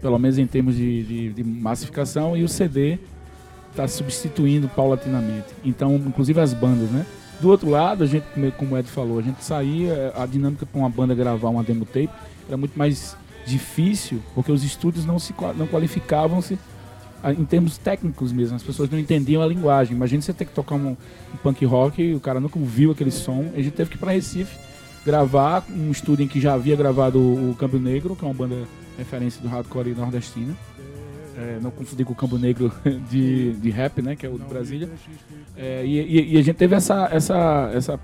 pelo 0.00 0.18
menos 0.18 0.38
em 0.38 0.46
termos 0.46 0.74
de, 0.76 1.02
de- 1.04 1.32
de 1.32 1.44
massificação, 1.44 2.36
e 2.36 2.42
o 2.42 2.48
CD 2.48 2.98
está 3.70 3.86
substituindo 3.88 4.68
paulatinamente. 4.68 5.46
Então, 5.64 5.94
inclusive 5.96 6.40
as 6.40 6.52
bandas, 6.52 6.90
né? 6.90 7.06
Do 7.40 7.48
outro 7.48 7.70
lado, 7.70 8.04
a 8.04 8.06
gente, 8.06 8.24
como- 8.58 8.74
o 8.74 8.78
Ed 8.78 8.88
falou, 8.88 9.18
a 9.18 9.22
gente 9.22 9.42
saía, 9.44 10.12
a 10.16 10.26
dinâmica 10.26 10.66
para 10.66 10.78
uma 10.78 10.88
banda 10.90 11.14
gravar 11.14 11.48
uma 11.48 11.62
demo 11.62 11.84
tape 11.84 12.10
era 12.48 12.56
muito 12.56 12.76
mais 12.78 13.16
difícil, 13.46 14.20
porque 14.34 14.52
os 14.52 14.62
estúdios 14.62 15.04
não 15.06 15.18
se 15.18 15.34
não 15.56 15.66
qualificavam-se 15.66 16.58
em 17.30 17.44
termos 17.44 17.78
técnicos 17.78 18.32
mesmo, 18.32 18.56
as 18.56 18.62
pessoas 18.62 18.90
não 18.90 18.98
entendiam 18.98 19.42
a 19.42 19.46
linguagem. 19.46 19.94
Imagina 19.94 20.20
você 20.22 20.32
ter 20.32 20.44
que 20.44 20.52
tocar 20.52 20.74
um, 20.74 20.88
um 20.90 21.36
punk 21.42 21.64
rock, 21.64 22.02
e 22.02 22.14
o 22.14 22.20
cara 22.20 22.40
nunca 22.40 22.58
ouviu 22.58 22.90
aquele 22.90 23.10
som, 23.10 23.50
a 23.54 23.58
gente 23.58 23.72
teve 23.72 23.90
que 23.90 23.96
ir 23.96 23.98
para 24.00 24.12
Recife 24.12 24.56
gravar 25.04 25.64
um 25.70 25.90
estúdio 25.90 26.24
em 26.24 26.28
que 26.28 26.40
já 26.40 26.54
havia 26.54 26.76
gravado 26.76 27.18
o, 27.18 27.50
o 27.50 27.54
Câmbio 27.54 27.80
Negro, 27.80 28.14
que 28.16 28.24
é 28.24 28.28
uma 28.28 28.34
banda 28.34 28.56
referência 28.96 29.40
do 29.42 29.48
hardcore 29.48 29.94
nordestina. 29.94 30.54
É, 31.36 31.58
não 31.62 31.70
confundir 31.70 32.04
com 32.04 32.12
o 32.12 32.16
Campo 32.16 32.36
Negro 32.36 32.70
de, 33.10 33.52
de 33.54 33.70
rap, 33.70 34.02
né? 34.02 34.14
Que 34.14 34.26
é 34.26 34.28
o 34.28 34.38
de 34.38 34.44
Brasília. 34.44 34.88
É, 35.56 35.84
e, 35.84 36.34
e- 36.34 36.38
a 36.38 36.42
gente 36.42 36.56
teve 36.56 36.74
essa, 36.74 37.08
essa, 37.10 37.70
essa 37.74 38.00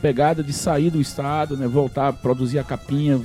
pegada 0.00 0.42
de 0.42 0.52
sair 0.52 0.90
do 0.90 1.00
estado, 1.00 1.56
né? 1.56 1.68
Voltar, 1.68 2.12
produzir 2.14 2.58
a 2.58 2.64
capinha, 2.64 3.20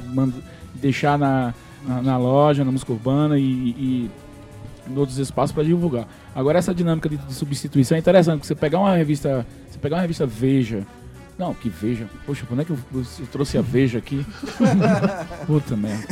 deixar 0.75 1.17
na, 1.17 1.53
na, 1.87 2.01
na 2.01 2.17
loja, 2.17 2.65
na 2.65 2.71
música 2.71 2.91
urbana 2.91 3.39
e, 3.39 3.43
e 3.43 4.11
em 4.89 4.97
outros 4.97 5.17
espaços 5.17 5.51
para 5.51 5.63
divulgar. 5.63 6.07
Agora 6.35 6.59
essa 6.59 6.73
dinâmica 6.73 7.09
de, 7.09 7.17
de 7.17 7.33
substituição 7.33 7.95
é 7.95 7.99
interessante, 7.99 8.37
porque 8.39 8.47
você 8.47 8.55
pegar 8.55 8.79
uma 8.79 8.95
revista, 8.95 9.45
você 9.69 9.77
pegar 9.77 9.97
uma 9.97 10.01
revista 10.01 10.25
Veja, 10.25 10.85
não, 11.37 11.53
que 11.53 11.69
Veja, 11.69 12.07
poxa, 12.25 12.45
quando 12.47 12.61
é 12.61 12.65
que 12.65 12.71
eu, 12.71 12.77
eu 12.93 13.27
trouxe 13.31 13.57
a 13.57 13.61
Veja 13.61 13.99
aqui? 13.99 14.25
Puta 15.45 15.75
merda. 15.75 16.07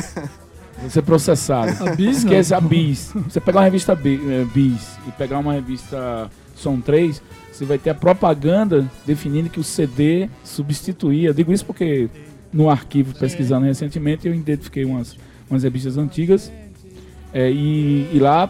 Vou 0.80 0.90
ser 0.90 1.02
processado. 1.02 1.72
A 1.84 1.96
Bis, 1.96 2.24
não? 2.24 2.32
Esquece 2.32 2.54
a 2.54 2.62
Bis. 2.62 3.12
Você 3.28 3.40
pegar 3.40 3.60
uma 3.60 3.65
revista 3.65 3.94
eh, 3.94 4.46
Bis 4.54 4.98
e 5.08 5.12
pegar 5.12 5.40
uma 5.40 5.54
revista 5.54 6.30
Som 6.56 6.80
3, 6.80 7.21
você 7.52 7.65
vai 7.65 7.78
ter 7.78 7.90
a 7.90 7.96
propaganda 7.96 8.90
definindo 9.06 9.50
que 9.50 9.60
o 9.60 9.63
CD 9.63 10.30
substituía. 10.44 11.30
Eu 11.30 11.34
digo 11.34 11.52
isso 11.52 11.65
porque 11.65 12.10
no 12.52 12.69
arquivo, 12.69 13.13
pesquisando 13.17 13.65
recentemente, 13.65 14.28
eu 14.28 14.34
identifiquei 14.34 14.86
umas, 14.86 15.17
umas 15.50 15.63
revistas 15.63 15.98
antigas 15.98 16.52
é, 17.34 17.52
e, 17.52 18.10
e 18.13 18.19
lá 18.19 18.50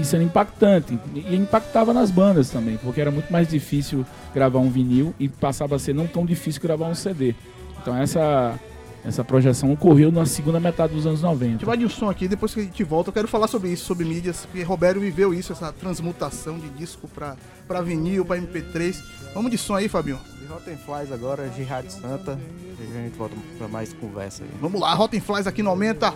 isso 0.00 0.14
era 0.16 0.24
impactante. 0.24 0.98
E 1.14 1.34
impactava 1.36 1.92
nas 1.92 2.10
bandas 2.10 2.50
também, 2.50 2.76
porque 2.78 3.00
era 3.00 3.10
muito 3.10 3.32
mais 3.32 3.48
difícil 3.48 4.04
gravar 4.34 4.58
um 4.58 4.70
vinil 4.70 5.14
e 5.18 5.28
passava 5.28 5.76
a 5.76 5.78
ser 5.78 5.94
não 5.94 6.06
tão 6.06 6.24
difícil 6.24 6.60
gravar 6.62 6.86
um 6.86 6.94
CD. 6.94 7.34
Então 7.80 7.96
essa, 7.96 8.58
essa 9.04 9.24
projeção 9.24 9.72
ocorreu 9.72 10.12
na 10.12 10.26
segunda 10.26 10.60
metade 10.60 10.94
dos 10.94 11.06
anos 11.06 11.24
A 11.24 11.28
90. 11.28 11.50
gente 11.52 11.64
vai 11.64 11.76
de 11.76 11.84
um 11.84 11.88
som 11.88 12.08
aqui, 12.10 12.28
depois 12.28 12.52
que 12.54 12.60
a 12.60 12.62
gente 12.62 12.84
volta, 12.84 13.08
eu 13.10 13.14
quero 13.14 13.28
falar 13.28 13.46
sobre 13.48 13.70
isso, 13.70 13.84
sobre 13.84 14.04
mídias, 14.04 14.44
porque 14.46 14.62
Roberto 14.62 15.00
viveu 15.00 15.32
isso, 15.32 15.52
essa 15.52 15.72
transmutação 15.72 16.58
de 16.58 16.68
disco 16.70 17.08
pra, 17.08 17.36
pra 17.66 17.80
vinil, 17.80 18.24
pra 18.24 18.36
MP3. 18.38 18.96
Vamos 19.34 19.50
de 19.50 19.58
som 19.58 19.76
aí, 19.76 19.88
Fabinho. 19.88 20.18
De 20.40 20.46
Rotten 20.46 20.76
Flies 20.76 21.12
agora, 21.12 21.48
Jihad 21.56 21.88
Santa. 21.88 22.38
E 22.80 22.98
a 22.98 23.02
gente 23.02 23.16
volta 23.16 23.36
pra 23.56 23.68
mais 23.68 23.92
conversa 23.92 24.42
aí. 24.42 24.50
Vamos 24.60 24.80
lá, 24.80 24.92
Rotten 24.94 25.20
Flies 25.20 25.46
aqui 25.46 25.62
no 25.62 25.70
Aumenta. 25.70 26.12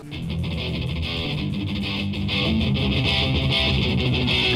Thank 2.45 4.39
you. 4.49 4.54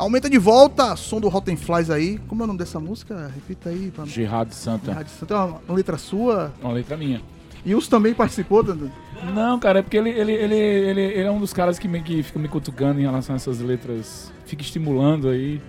Aumenta 0.00 0.30
de 0.30 0.38
volta, 0.38 0.96
som 0.96 1.20
do 1.20 1.28
Rotten 1.28 1.56
Flies 1.56 1.90
aí. 1.90 2.18
Como 2.26 2.42
é 2.42 2.44
o 2.44 2.46
nome 2.46 2.58
dessa 2.58 2.80
música? 2.80 3.30
Repita 3.34 3.68
aí. 3.68 3.90
Pra... 3.90 4.06
Gerard 4.06 4.54
Santa. 4.54 4.86
Gerard 4.86 5.10
Santa 5.10 5.34
é 5.34 5.36
uma, 5.36 5.60
uma 5.68 5.74
letra 5.76 5.98
sua. 5.98 6.54
Uma 6.62 6.72
letra 6.72 6.96
minha. 6.96 7.20
E 7.66 7.74
os 7.74 7.86
também 7.86 8.14
participou, 8.14 8.62
Dandan? 8.62 8.90
Não, 9.34 9.60
cara, 9.60 9.80
é 9.80 9.82
porque 9.82 9.98
ele, 9.98 10.08
ele, 10.08 10.32
ele, 10.32 10.56
ele, 10.56 11.00
ele 11.02 11.22
é 11.28 11.30
um 11.30 11.38
dos 11.38 11.52
caras 11.52 11.78
que, 11.78 11.86
me, 11.86 12.00
que 12.00 12.22
fica 12.22 12.38
me 12.38 12.48
cutucando 12.48 12.98
em 12.98 13.02
relação 13.02 13.34
a 13.34 13.36
essas 13.36 13.60
letras. 13.60 14.32
Fica 14.46 14.62
estimulando 14.62 15.28
aí. 15.28 15.60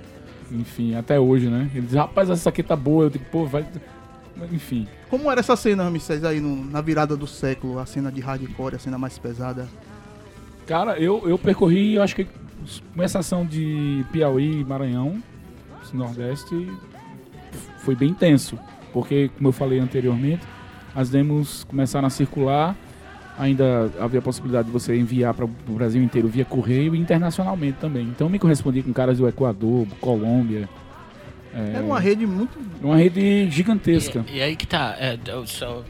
Enfim, 0.49 0.95
até 0.95 1.19
hoje, 1.19 1.49
né? 1.49 1.69
Ele 1.73 1.85
diz, 1.85 1.95
rapaz, 1.95 2.29
essa 2.29 2.47
aqui 2.47 2.63
tá 2.63 2.75
boa. 2.75 3.05
Eu 3.05 3.09
digo, 3.09 3.25
pô, 3.29 3.45
vai. 3.45 3.65
Enfim. 4.51 4.87
Como 5.09 5.29
era 5.31 5.39
essa 5.39 5.55
cena, 5.55 5.83
Ramsés, 5.83 6.23
aí 6.23 6.39
no- 6.39 6.65
na 6.65 6.81
virada 6.81 7.15
do 7.15 7.27
século? 7.27 7.79
A 7.79 7.85
cena 7.85 8.11
de 8.11 8.21
hardcore, 8.21 8.75
a 8.75 8.79
cena 8.79 8.97
mais 8.97 9.17
pesada? 9.17 9.67
Cara, 10.65 10.97
eu, 10.99 11.27
eu 11.27 11.37
percorri, 11.37 11.95
eu 11.95 12.01
acho 12.03 12.15
que 12.15 12.25
com 12.95 13.03
exceção 13.03 13.45
de 13.45 14.05
Piauí 14.11 14.61
e 14.61 14.63
Maranhão, 14.63 15.21
Nordeste, 15.93 16.67
foi 17.79 17.95
bem 17.95 18.09
intenso. 18.09 18.57
Porque, 18.93 19.29
como 19.35 19.49
eu 19.49 19.53
falei 19.53 19.79
anteriormente, 19.79 20.41
as 20.95 21.09
demos 21.09 21.63
começaram 21.65 22.07
a 22.07 22.09
circular, 22.09 22.75
ainda 23.37 23.91
havia 23.99 24.19
a 24.19 24.21
possibilidade 24.21 24.67
de 24.67 24.71
você 24.71 24.95
enviar 24.97 25.33
para 25.33 25.45
o 25.45 25.49
Brasil 25.73 26.01
inteiro 26.01 26.27
via 26.27 26.45
correio 26.45 26.93
e 26.95 26.99
internacionalmente 26.99 27.77
também. 27.79 28.03
Então 28.03 28.27
eu 28.27 28.31
me 28.31 28.39
correspondi 28.39 28.81
com 28.83 28.93
caras 28.93 29.17
do 29.17 29.27
Equador, 29.27 29.87
Colômbia. 29.99 30.69
É, 31.53 31.75
Era 31.75 31.83
uma 31.83 31.99
rede 31.99 32.25
muito. 32.25 32.57
uma 32.81 32.97
rede 32.97 33.49
gigantesca. 33.49 34.25
E 34.31 34.41
aí 34.41 34.55
que 34.55 34.67
tá, 34.67 34.95
é, 34.99 35.17
eu 35.27 35.45
só 35.45 35.83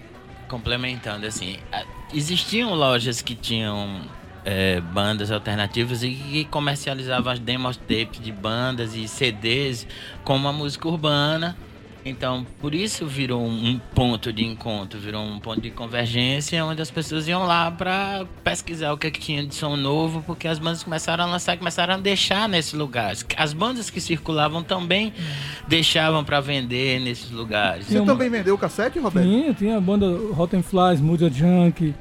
complementando 0.47 1.25
assim, 1.25 1.57
existiam 2.13 2.73
lojas 2.73 3.21
que 3.21 3.35
tinham 3.35 4.01
é, 4.43 4.81
bandas 4.81 5.31
alternativas 5.31 6.03
e 6.03 6.11
que 6.11 6.45
comercializavam 6.45 7.31
as 7.31 7.39
demos 7.39 7.77
tapes 7.77 8.19
de 8.19 8.31
bandas 8.31 8.95
e 8.95 9.07
CDs 9.07 9.87
como 10.23 10.47
a 10.47 10.53
música 10.53 10.87
urbana. 10.87 11.55
Então, 12.03 12.45
por 12.59 12.73
isso 12.73 13.05
virou 13.05 13.45
um 13.45 13.79
ponto 13.93 14.33
de 14.33 14.43
encontro, 14.43 14.99
virou 14.99 15.23
um 15.23 15.39
ponto 15.39 15.61
de 15.61 15.69
convergência, 15.69 16.63
onde 16.65 16.81
as 16.81 16.89
pessoas 16.89 17.27
iam 17.27 17.45
lá 17.45 17.69
para 17.69 18.25
pesquisar 18.43 18.91
o 18.91 18.97
que, 18.97 19.07
é 19.07 19.11
que 19.11 19.19
tinha 19.19 19.45
de 19.45 19.53
som 19.53 19.75
novo, 19.75 20.23
porque 20.25 20.47
as 20.47 20.57
bandas 20.57 20.83
começaram 20.83 21.23
a 21.23 21.27
lançar, 21.27 21.57
começaram 21.57 21.93
a 21.93 21.97
deixar 21.97 22.49
nesses 22.49 22.73
lugares. 22.73 23.23
As 23.37 23.53
bandas 23.53 23.91
que 23.91 24.01
circulavam 24.01 24.63
também 24.63 25.13
deixavam 25.67 26.23
para 26.23 26.39
vender 26.39 26.99
nesses 26.99 27.29
lugares. 27.29 27.85
Você 27.85 28.01
também 28.01 28.29
vendeu 28.29 28.55
o 28.55 28.57
cassete, 28.57 28.97
Roberto? 28.97 29.27
Tinha, 29.27 29.53
tinha 29.53 29.77
a 29.77 29.81
banda 29.81 30.07
Rotten 30.33 30.63
Flies, 30.63 30.99
Muda 30.99 31.29
Junk, 31.29 31.93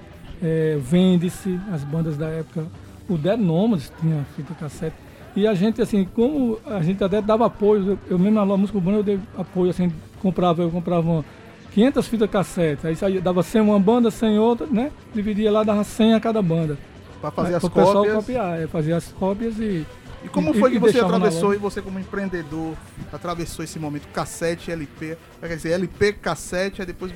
é, 0.43 0.79
Vende-se, 0.81 1.61
as 1.71 1.85
bandas 1.85 2.17
da 2.17 2.29
época. 2.29 2.67
O 3.07 3.19
Dead 3.19 3.39
Nomads 3.39 3.93
tinha 4.01 4.25
fita 4.35 4.55
cassete. 4.55 4.97
E 5.37 5.47
a 5.47 5.55
gente, 5.55 5.81
assim, 5.81 6.05
como 6.15 6.59
a 6.67 6.83
gente 6.83 7.03
até 7.05 7.23
dava 7.23 7.47
apoio, 7.47 7.99
eu, 8.09 8.19
mesmo 8.19 8.45
na 8.45 8.57
música 8.57 8.79
urbana 8.79 8.99
eu 8.99 9.03
dei 9.03 9.19
apoio, 9.39 9.71
assim, 9.71 9.93
comprava, 10.21 10.63
eu 10.63 10.71
comprava 10.71 11.09
uma 11.09 11.25
500 11.73 12.09
fitas 12.09 12.31
cassete, 12.31 12.87
aí 12.87 12.97
saía, 12.97 13.21
dava 13.21 13.43
100 13.43 13.61
uma 13.61 13.79
banda, 13.79 14.11
100 14.11 14.39
outra, 14.39 14.67
né? 14.67 14.91
Dividia 15.15 15.53
lá, 15.53 15.63
dava 15.63 15.85
100 15.85 16.15
a 16.15 16.21
cada 16.21 16.43
banda. 16.43 16.77
Pra 17.21 17.31
fazer 17.31 17.55
as 17.55 17.61
pro 17.61 17.71
pessoal 17.71 17.95
cópias. 18.05 18.15
copiar, 18.17 18.61
é, 18.61 18.67
fazia 18.67 18.97
as 18.97 19.13
cópias 19.13 19.59
e... 19.59 19.87
E 20.23 20.29
como 20.29 20.53
foi 20.53 20.73
que 20.73 20.79
você 20.79 21.01
atravessou 21.01 21.55
e 21.55 21.57
você 21.57 21.81
como 21.81 21.99
empreendedor 21.99 22.75
atravessou 23.11 23.65
esse 23.65 23.79
momento 23.79 24.07
cassete, 24.13 24.71
LP, 24.71 25.17
quer 25.41 25.57
dizer, 25.57 25.71
LP, 25.73 26.13
cassete, 26.15 26.83
aí 26.83 26.87
depois 26.87 27.11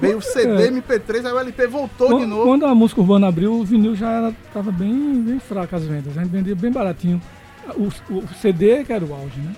veio 0.00 0.18
o 0.18 0.22
CD, 0.22 0.66
É. 0.66 0.70
MP3, 0.70 1.26
aí 1.26 1.32
o 1.32 1.38
LP 1.38 1.66
voltou 1.68 2.08
Quando, 2.08 2.20
de 2.20 2.26
novo. 2.26 2.44
quando 2.44 2.66
a 2.66 2.74
música 2.74 3.00
urbana 3.00 3.28
abriu, 3.28 3.52
o 3.52 3.64
vinil 3.64 3.94
já 3.94 4.10
era, 4.10 4.34
tava 4.52 4.72
bem, 4.72 5.22
bem 5.22 5.38
fraco 5.38 5.76
as 5.76 5.84
vendas. 5.84 6.18
A 6.18 6.22
gente 6.22 6.30
vendia 6.32 6.56
bem 6.56 6.72
baratinho. 6.72 7.20
O, 7.76 7.88
o 8.14 8.28
CD 8.40 8.84
que 8.84 8.92
era 8.92 9.04
o 9.04 9.12
auge, 9.14 9.38
né? 9.40 9.54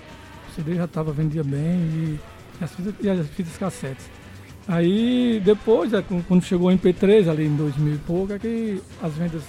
O 0.49 0.55
CD 0.55 0.75
já 0.75 0.87
tava, 0.87 1.11
vendia 1.11 1.43
bem 1.43 1.61
e 1.61 2.19
as 2.61 2.71
fitas, 2.73 2.93
e 3.01 3.09
as 3.09 3.27
fitas 3.27 3.57
cassetes. 3.57 4.05
Aí 4.67 5.41
depois, 5.43 5.91
é, 5.93 6.03
quando- 6.27 6.43
chegou 6.43 6.69
o 6.69 6.71
MP3 6.71 7.27
ali 7.29 7.45
em 7.45 7.55
2000 7.55 7.95
e 7.95 7.97
pouco, 7.99 8.33
é 8.33 8.39
que 8.39 8.81
as 9.01 9.13
vendas 9.13 9.43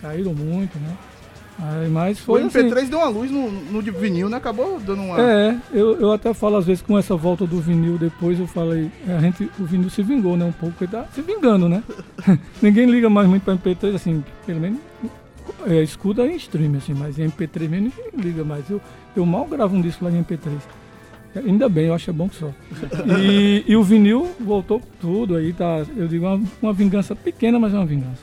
caíram 0.00 0.34
muito, 0.34 0.78
né? 0.78 0.96
Aí, 1.62 1.90
mas 1.90 2.18
O 2.20 2.22
foi 2.22 2.42
assim, 2.42 2.58
MP3 2.58 2.88
deu 2.88 2.98
uma 3.00 3.08
luz 3.08 3.30
no, 3.30 3.50
no 3.50 3.82
vinil, 3.82 4.28
né? 4.30 4.36
Acabou 4.38 4.80
dando 4.80 5.02
uma. 5.02 5.20
é, 5.20 5.56
eu, 5.72 6.00
eu 6.00 6.10
até 6.12 6.32
falo 6.32 6.56
às 6.56 6.64
vezes 6.66 6.82
com 6.82 6.98
essa 6.98 7.14
volta 7.16 7.46
do 7.46 7.60
vinil 7.60 7.98
depois, 7.98 8.38
eu 8.40 8.46
falei, 8.46 8.90
a 9.06 9.20
gente, 9.20 9.50
o 9.58 9.64
vinil 9.64 9.90
se 9.90 10.02
vingou, 10.02 10.36
né? 10.38 10.44
Um 10.44 10.52
pouco, 10.52 10.82
ele 10.82 10.90
tá 10.92 11.04
se 11.14 11.20
vingando, 11.20 11.68
né? 11.68 11.82
Ninguém 12.62 12.86
liga 12.86 13.10
mais 13.10 13.28
muito 13.28 13.42
pra 13.42 13.54
MP3, 13.54 13.94
assim, 13.94 14.24
pelo 14.46 14.60
menos 14.60 14.78
é, 15.66 15.82
escuta 15.82 16.26
em 16.26 16.36
stream, 16.36 16.76
assim, 16.76 16.94
mas 16.94 17.18
em 17.18 17.28
MP3 17.28 17.68
mesmo 17.68 17.92
ninguém 17.96 18.20
liga 18.20 18.44
mais. 18.44 18.68
Eu, 18.68 18.80
eu 19.16 19.26
mal 19.26 19.46
gravo 19.46 19.76
um 19.76 19.80
disco 19.80 20.04
lá 20.04 20.10
em 20.10 20.22
MP3. 20.22 20.58
Ainda 21.36 21.68
bem, 21.68 21.86
eu 21.86 21.94
acho 21.94 22.10
é 22.10 22.12
bom 22.12 22.28
que 22.28 22.36
só. 22.36 22.50
E, 23.20 23.64
e 23.66 23.76
o 23.76 23.84
vinil 23.84 24.30
voltou 24.40 24.80
com 24.80 24.88
tudo 25.00 25.36
aí, 25.36 25.52
tá? 25.52 25.84
Eu 25.96 26.08
digo, 26.08 26.26
uma, 26.26 26.42
uma 26.60 26.72
vingança 26.72 27.14
pequena, 27.14 27.58
mas 27.58 27.72
é 27.72 27.76
uma 27.76 27.86
vingança. 27.86 28.22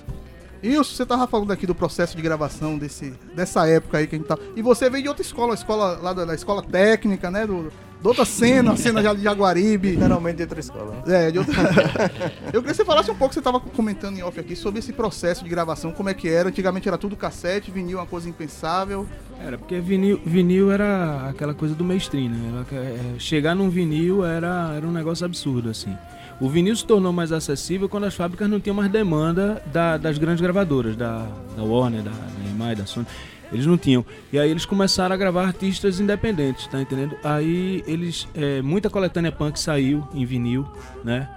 Isso, 0.62 0.96
você 0.96 1.06
tava 1.06 1.28
falando 1.28 1.52
aqui 1.52 1.68
do 1.68 1.76
processo 1.76 2.16
de 2.16 2.22
gravação 2.22 2.78
desse, 2.78 3.14
dessa 3.36 3.68
época 3.68 4.00
aí 4.00 4.08
que 4.08 4.16
a 4.16 4.18
gente 4.18 4.28
tá. 4.28 4.38
E 4.56 4.62
você 4.62 4.90
veio 4.90 5.04
de 5.04 5.10
outra 5.10 5.22
escola, 5.22 5.54
a 5.54 5.56
escola 5.56 6.00
lá 6.02 6.14
da, 6.14 6.26
da 6.26 6.36
escola 6.36 6.62
técnica, 6.62 7.32
né? 7.32 7.46
Do, 7.46 7.72
de 8.02 8.08
outra 8.08 8.26
cena, 8.26 8.72
a 8.74 8.78
cena 8.78 9.02
de 9.16 9.24
Jaguaribe. 9.24 9.92
Literalmente 9.92 10.38
de 10.38 10.44
outra 10.44 10.60
escola. 10.60 11.04
né? 11.06 11.28
É, 11.28 11.32
de 11.32 11.40
outra. 11.40 11.54
Eu 12.54 12.62
queria 12.62 12.72
que 12.72 12.74
você 12.76 12.86
falasse 12.86 13.10
um 13.12 13.16
pouco, 13.16 13.34
você 13.34 13.42
tava 13.42 13.60
comentando 13.60 14.18
em 14.18 14.24
off 14.24 14.40
aqui, 14.40 14.56
sobre 14.56 14.80
esse 14.80 14.94
processo 14.94 15.44
de 15.44 15.50
gravação, 15.50 15.92
como 15.92 16.10
é 16.10 16.14
que 16.14 16.28
era. 16.30 16.50
Antigamente 16.50 16.88
era 16.88 16.98
tudo 16.98 17.16
cassete, 17.16 17.72
vinil, 17.72 17.98
uma 17.98 18.06
coisa 18.06 18.30
impensável. 18.30 19.06
Era 19.44 19.58
porque 19.58 19.80
vinil, 19.80 20.20
vinil 20.26 20.72
era 20.72 21.30
aquela 21.30 21.54
coisa 21.54 21.74
do 21.76 21.84
mainstream, 21.84 22.30
né? 22.30 22.66
É, 22.72 23.20
chegar 23.20 23.56
num 23.56 23.70
vinil 23.70 24.26
era, 24.26 24.74
era 24.76 24.86
um 24.88 24.92
negócio 24.92 25.26
absurdo, 25.26 25.70
assim. 25.70 25.96
O 26.40 26.48
vinil 26.48 26.76
se 26.76 26.86
tornou 26.86 27.12
mais 27.12 27.32
acessível 27.32 27.90
quando 27.90 28.04
as 28.04 28.14
fábricas 28.14 28.48
não 28.48 28.60
tinham 28.60 28.76
mais 28.76 28.92
demanda 28.92 29.60
da- 29.74 29.98
das 29.98 30.20
grandes 30.20 30.40
gravadoras, 30.40 30.96
da, 30.96 31.26
da 31.56 31.64
Warner, 31.64 32.04
da, 32.04 32.12
da 32.12 32.66
EMI, 32.66 32.76
da 32.76 32.86
Sony. 32.86 33.08
Eles 33.52 33.66
não 33.66 33.78
tinham. 33.78 34.06
E 34.32 34.40
aí 34.40 34.50
eles 34.50 34.66
começaram 34.66 35.14
a 35.14 35.18
gravar 35.18 35.46
artistas 35.46 36.00
independentes, 36.00 36.68
tá 36.68 36.82
entendendo? 36.82 37.16
Aí 37.24 37.84
eles. 37.88 38.28
é, 38.36 38.62
muita 38.62 38.90
coletânea 38.90 39.32
punk 39.32 39.60
saiu 39.60 40.08
em 40.14 40.26
vinil, 40.26 40.66
né? 41.04 41.30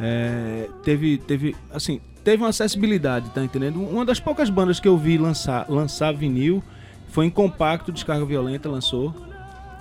É, 0.00 0.68
teve, 0.82 1.18
teve, 1.18 1.56
assim, 1.72 2.00
teve 2.22 2.42
uma 2.42 2.50
acessibilidade, 2.50 3.30
tá 3.30 3.42
entendendo? 3.42 3.82
Uma 3.82 4.04
das 4.04 4.20
poucas 4.20 4.48
bandas 4.48 4.78
que 4.78 4.86
eu 4.86 4.96
vi 4.96 5.18
lançar, 5.18 5.66
lançar 5.68 6.12
vinil 6.12 6.62
foi 7.08 7.26
em 7.26 7.30
compacto, 7.30 7.90
Descarga 7.90 8.24
Violenta 8.24 8.68
lançou. 8.68 9.14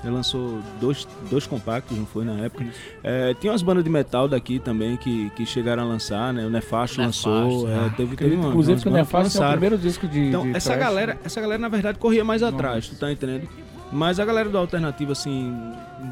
Ele 0.03 0.13
lançou 0.13 0.59
dois, 0.79 1.07
dois 1.29 1.47
compactos, 1.47 1.97
não 1.97 2.05
foi 2.05 2.23
na 2.23 2.33
época. 2.45 2.65
É, 3.03 3.33
tinha 3.33 3.51
umas 3.51 3.63
bandas 3.63 3.83
de 3.83 3.89
metal 3.89 4.27
daqui 4.27 4.59
também 4.59 4.95
que, 4.95 5.29
que 5.31 5.45
chegaram 5.45 5.83
a 5.83 5.85
lançar, 5.85 6.31
né? 6.31 6.45
O 6.45 6.49
Nefasto, 6.51 6.99
Nefasto, 7.01 7.27
lançou. 7.29 7.69
é. 7.69 7.73
é, 7.87 7.89
teve, 7.97 8.15
teve 8.15 8.35
uma, 8.35 8.49
inclusive, 8.49 8.81
que 8.81 8.87
o 8.87 8.91
Nefasto 8.91 9.41
é 9.41 9.47
o 9.47 9.51
primeiro 9.51 9.77
disco 9.77 10.07
de- 10.07 10.27
Então, 10.27 10.43
de 10.43 10.55
essa 10.55 10.69
thrash. 10.73 10.79
galera, 10.85 11.17
essa 11.25 11.41
galera, 11.41 11.59
na 11.59 11.67
verdade, 11.67 11.97
corria 11.97 12.23
mais 12.23 12.43
atrás, 12.43 12.87
tu 12.87 12.95
tá 12.95 13.11
entendendo? 13.11 13.49
Mas 13.91 14.19
a 14.19 14.25
galera 14.25 14.47
do 14.49 14.57
alternativo, 14.57 15.13
assim, 15.13 15.51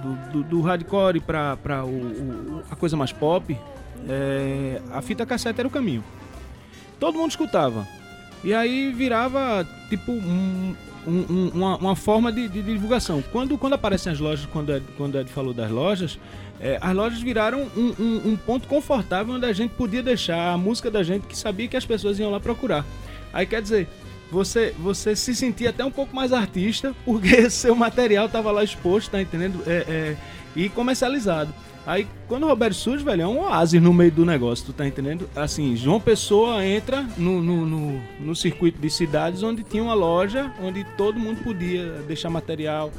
do, 0.02 0.32
do, 0.32 0.44
do 0.44 0.62
hardcore 0.62 1.20
pra, 1.20 1.56
pra 1.58 1.86
o, 1.86 1.90
o- 1.90 2.64
a 2.72 2.76
coisa 2.76 2.98
mais 2.98 3.12
pop, 3.12 3.56
é, 4.10 4.82
a 4.92 5.02
fita 5.02 5.26
cassete 5.26 5.60
era 5.60 5.68
o 5.68 5.72
caminho. 5.72 6.04
Todo 7.00 7.18
mundo 7.18 7.30
escutava. 7.30 7.86
E 8.44 8.54
aí 8.54 8.92
virava, 8.94 9.66
tipo, 9.90 10.12
um- 10.12 10.76
um- 11.08 11.26
um- 11.30 11.52
uma, 11.54 11.78
uma 11.78 11.96
forma 11.96 12.32
de, 12.32 12.48
de 12.48 12.62
divulgação. 12.62 13.24
Quando, 13.32 13.58
quando 13.58 13.74
aparecem 13.74 14.12
as 14.12 14.20
lojas, 14.20 14.46
quando 14.52 14.74
Ed, 14.76 14.86
quando 14.98 15.20
Ed 15.20 15.30
falou 15.30 15.54
das 15.54 15.70
lojas, 15.72 16.20
é, 16.60 16.78
as 16.82 16.96
lojas 16.96 17.22
viraram 17.22 17.68
um, 17.76 17.94
um- 18.00 18.22
um 18.32 18.36
ponto 18.38 18.68
confortável 18.68 19.34
onde 19.36 19.46
a 19.46 19.54
gente 19.54 19.72
podia 19.72 20.02
deixar 20.04 20.54
a 20.54 20.58
música 20.58 20.90
da 20.90 21.04
gente 21.04 21.28
que 21.28 21.38
sabia 21.38 21.68
que 21.68 21.78
as 21.78 21.86
pessoas 21.86 22.18
iam 22.20 22.32
lá 22.32 22.40
procurar. 22.40 22.86
Aí 23.34 23.46
quer 23.46 23.62
dizer, 23.62 23.88
você, 24.32 24.74
você 24.80 25.16
se 25.16 25.36
sentia 25.36 25.70
até 25.70 25.84
um 25.86 25.92
pouco 25.92 26.16
mais 26.16 26.34
artista, 26.34 26.96
porque 27.06 27.50
seu 27.50 27.76
material 27.76 28.28
tava 28.30 28.52
lá 28.52 28.64
exposto, 28.64 29.12
tá 29.12 29.22
entendendo? 29.22 29.62
É, 29.68 29.86
é, 29.88 30.18
e 30.56 30.70
comercializado. 30.70 31.54
Aí, 31.86 32.08
quando 32.28 32.44
o 32.44 32.48
Roberto 32.48 32.74
surge, 32.74 33.04
velho, 33.04 33.22
é 33.22 33.28
um 33.28 33.42
oásis 33.42 33.80
no 33.82 33.94
meio 33.94 34.12
do 34.12 34.26
negócio, 34.26 34.66
tu 34.66 34.74
tá 34.74 34.88
entendendo? 34.88 35.30
Assim, 35.36 35.76
João 35.76 36.00
Pessoa 36.00 36.66
entra 36.66 37.06
no, 37.18 37.42
no, 37.42 37.66
no, 37.66 38.02
no 38.20 38.36
circuito 38.36 38.80
de 38.80 38.90
cidades 38.90 39.44
onde 39.44 39.64
tinha 39.64 39.84
uma 39.84 39.94
loja, 39.94 40.52
onde 40.62 40.84
todo 40.98 41.20
mundo 41.20 41.44
podia 41.44 41.86
deixar 42.08 42.30
material, 42.32 42.92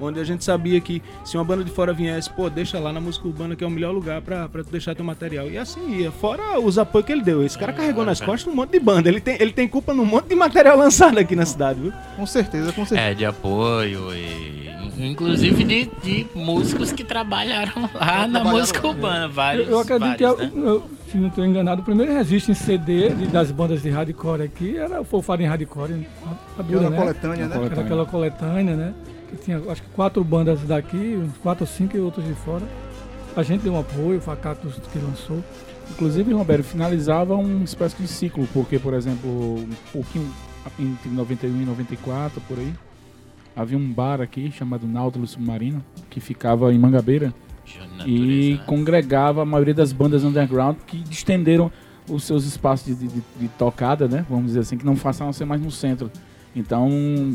onde 0.00 0.20
a 0.20 0.24
gente 0.24 0.44
sabia 0.44 0.80
que 0.80 1.02
se 1.24 1.36
uma 1.36 1.44
banda 1.44 1.64
de 1.64 1.70
fora 1.70 1.92
viesse, 1.92 2.28
pô, 2.28 2.50
deixa 2.50 2.78
lá 2.78 2.92
na 2.92 3.00
música 3.00 3.26
urbana 3.26 3.56
que 3.56 3.64
é 3.64 3.66
o 3.66 3.70
melhor 3.70 3.92
lugar 3.92 4.20
pra, 4.20 4.48
pra 4.48 4.62
tu 4.62 4.70
deixar 4.70 4.94
teu 4.94 5.04
material. 5.04 5.48
E 5.48 5.56
assim 5.56 6.00
ia, 6.00 6.12
fora 6.12 6.58
os 6.60 6.78
apoios 6.78 7.06
que 7.06 7.12
ele 7.12 7.22
deu. 7.22 7.42
Esse 7.42 7.58
cara 7.58 7.72
carregou 7.72 8.04
nas 8.04 8.20
costas 8.20 8.52
um 8.52 8.56
monte 8.56 8.72
de 8.72 8.80
banda. 8.80 9.08
Ele 9.08 9.20
tem, 9.20 9.36
ele 9.40 9.52
tem 9.52 9.66
culpa 9.66 9.94
num 9.94 10.04
monte 10.04 10.28
de 10.28 10.34
material 10.34 10.76
lançado 10.76 11.18
aqui 11.18 11.34
na 11.34 11.46
cidade, 11.46 11.80
viu? 11.80 11.92
Com 12.16 12.26
certeza, 12.26 12.72
com 12.72 12.84
certeza. 12.84 13.10
É, 13.10 13.14
de 13.14 13.24
apoio 13.24 14.14
e. 14.14 14.83
Inclusive 14.98 15.64
de, 15.64 15.90
de 16.02 16.26
músicos 16.34 16.92
que 16.92 17.02
trabalharam 17.04 17.72
lá 17.94 18.26
na 18.26 18.40
trabalharam 18.40 18.50
música 18.50 18.80
lá. 18.82 18.88
urbana. 18.88 19.28
Vários. 19.28 19.66
eu, 19.66 19.72
eu 19.72 19.78
acredito 19.80 20.18
vários, 20.20 20.50
que 20.50 20.56
né? 20.56 20.68
eu- 20.68 20.84
se 21.10 21.18
não 21.18 21.28
estou 21.28 21.44
enganado, 21.44 21.80
o 21.80 21.84
primeiro 21.84 22.12
registro 22.12 22.52
em 22.52 22.54
CD 22.54 23.10
de- 23.10 23.26
das 23.26 23.50
bandas 23.50 23.82
de 23.82 23.88
hardcore 23.90 24.42
aqui 24.42 24.76
era 24.76 25.00
o 25.00 25.04
Fofarin 25.04 25.44
Hardcore. 25.46 25.92
né? 25.92 26.06
Sabia, 26.56 26.76
Era 26.78 26.90
né? 26.90 26.96
coletânea, 26.96 27.46
né? 27.46 27.56
Era 27.70 27.80
aquela 27.80 28.06
coletânea, 28.06 28.76
né? 28.76 28.94
Que 29.30 29.36
tinha 29.36 29.58
acho 29.70 29.82
que 29.82 29.88
quatro 29.90 30.22
bandas 30.24 30.60
daqui, 30.62 30.96
uns 31.22 31.36
quatro 31.38 31.64
ou 31.64 31.68
cinco 31.68 31.96
e 31.96 32.00
outros 32.00 32.24
de 32.26 32.34
fora. 32.34 32.62
A 33.36 33.42
gente 33.42 33.62
deu 33.62 33.72
um 33.74 33.80
apoio, 33.80 34.18
o 34.18 34.20
Facactus 34.20 34.74
que 34.92 34.98
lançou. 34.98 35.42
Inclusive, 35.90 36.32
Roberto, 36.32 36.64
finalizava 36.64 37.34
uma 37.34 37.64
espécie 37.64 37.96
de 38.00 38.08
ciclo, 38.08 38.48
porque, 38.52 38.78
por 38.78 38.94
exemplo, 38.94 39.28
um 39.56 39.68
pouquinho 39.92 40.28
entre 40.78 41.10
91 41.10 41.60
e 41.62 41.64
94, 41.64 42.40
por 42.48 42.58
aí, 42.58 42.72
havia 43.56 43.78
um 43.78 43.92
bar 43.92 44.20
aqui 44.20 44.50
chamado 44.50 44.86
Nautilus 44.86 45.30
Submarino, 45.32 45.84
que 46.10 46.20
ficava 46.20 46.72
em 46.72 46.78
Mangabeira 46.78 47.32
e 48.06 48.60
congregava 48.66 49.42
a 49.42 49.44
maioria 49.44 49.74
das 49.74 49.92
bandas 49.92 50.24
underground 50.24 50.76
que 50.86 51.02
estenderam 51.10 51.70
os 52.08 52.24
seus 52.24 52.44
espaços 52.44 52.86
de, 52.86 52.94
de- 53.08 53.22
de- 53.40 53.48
tocada, 53.58 54.06
né? 54.06 54.26
Vamos 54.28 54.46
dizer 54.46 54.60
assim, 54.60 54.76
que 54.76 54.84
não 54.84 54.94
a 55.30 55.32
ser 55.32 55.44
mais 55.46 55.60
no 55.60 55.70
centro. 55.70 56.10
Então, 56.54 57.34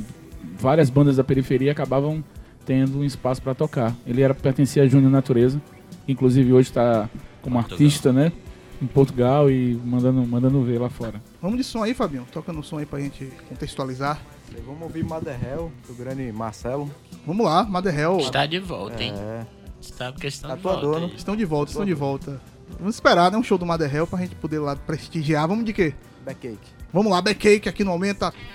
várias 0.58 0.90
bandas 0.90 1.16
da 1.18 1.24
periferia 1.24 1.72
acabavam 1.72 2.24
tendo 2.66 3.00
um 3.00 3.04
espaço 3.04 3.42
para 3.42 3.56
tocar. 3.56 3.96
Ele 4.06 4.22
era 4.22 4.34
pertencia 4.36 4.84
a 4.84 4.88
Júnior 4.88 5.12
Natureza, 5.12 5.60
que 6.06 6.12
inclusive 6.12 6.54
hoje 6.54 6.70
está 6.70 7.10
como 7.42 7.58
artista, 7.58 8.14
né? 8.14 8.32
Em 8.82 8.86
Portugal 8.86 9.50
e 9.50 9.74
mandando, 9.84 10.26
mandando 10.26 10.62
ver 10.64 10.80
lá 10.80 10.90
fora. 10.90 11.22
Vamos 11.42 11.58
de 11.58 11.64
som 11.64 11.82
aí, 11.84 11.94
Fabinho. 11.94 12.26
Toca 12.32 12.54
no 12.54 12.64
som 12.64 12.78
aí 12.78 12.86
pra 12.86 13.00
gente 13.00 13.28
contextualizar. 13.50 14.22
Vamos 14.66 14.82
ouvir 14.84 15.04
Mother 15.04 15.38
Hell, 15.44 15.72
do 15.88 15.94
grande 15.94 16.32
Marcelo. 16.32 16.90
Vamos 17.26 17.46
lá, 17.46 17.64
Mother 17.64 17.98
Hell. 17.98 18.18
Está 18.20 18.46
de 18.46 18.60
volta, 18.60 19.04
hein? 19.04 19.14
É. 19.16 19.46
Está 19.82 20.12
porque 20.12 20.28
estão 20.28 20.50
de 20.50 20.56
Tatuador, 20.58 20.92
volta. 20.92 21.08
né? 21.08 21.14
Estão 21.16 21.36
de 21.36 21.46
volta, 21.46 21.72
estão 21.72 21.86
de 21.86 21.94
volta. 21.94 22.42
Vamos 22.78 22.96
esperar, 22.96 23.32
né? 23.32 23.38
Um 23.38 23.44
show 23.44 23.58
do 23.58 23.66
Mother 23.66 23.94
Hell 23.94 24.08
pra 24.08 24.20
gente 24.20 24.36
poder 24.36 24.60
lá 24.60 24.76
prestigiar. 24.76 25.48
Vamos 25.48 25.66
de 25.66 25.74
quê? 25.74 25.94
Backcake. 26.26 26.58
Vamos 26.94 27.12
lá, 27.12 27.22
Backcake 27.22 27.70
aqui 27.70 27.84
no 27.84 27.92
Aumenta. 27.92 28.28
Aumenta. 28.28 28.50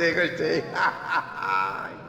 Gostei, 0.00 0.14
gostei. 0.14 0.64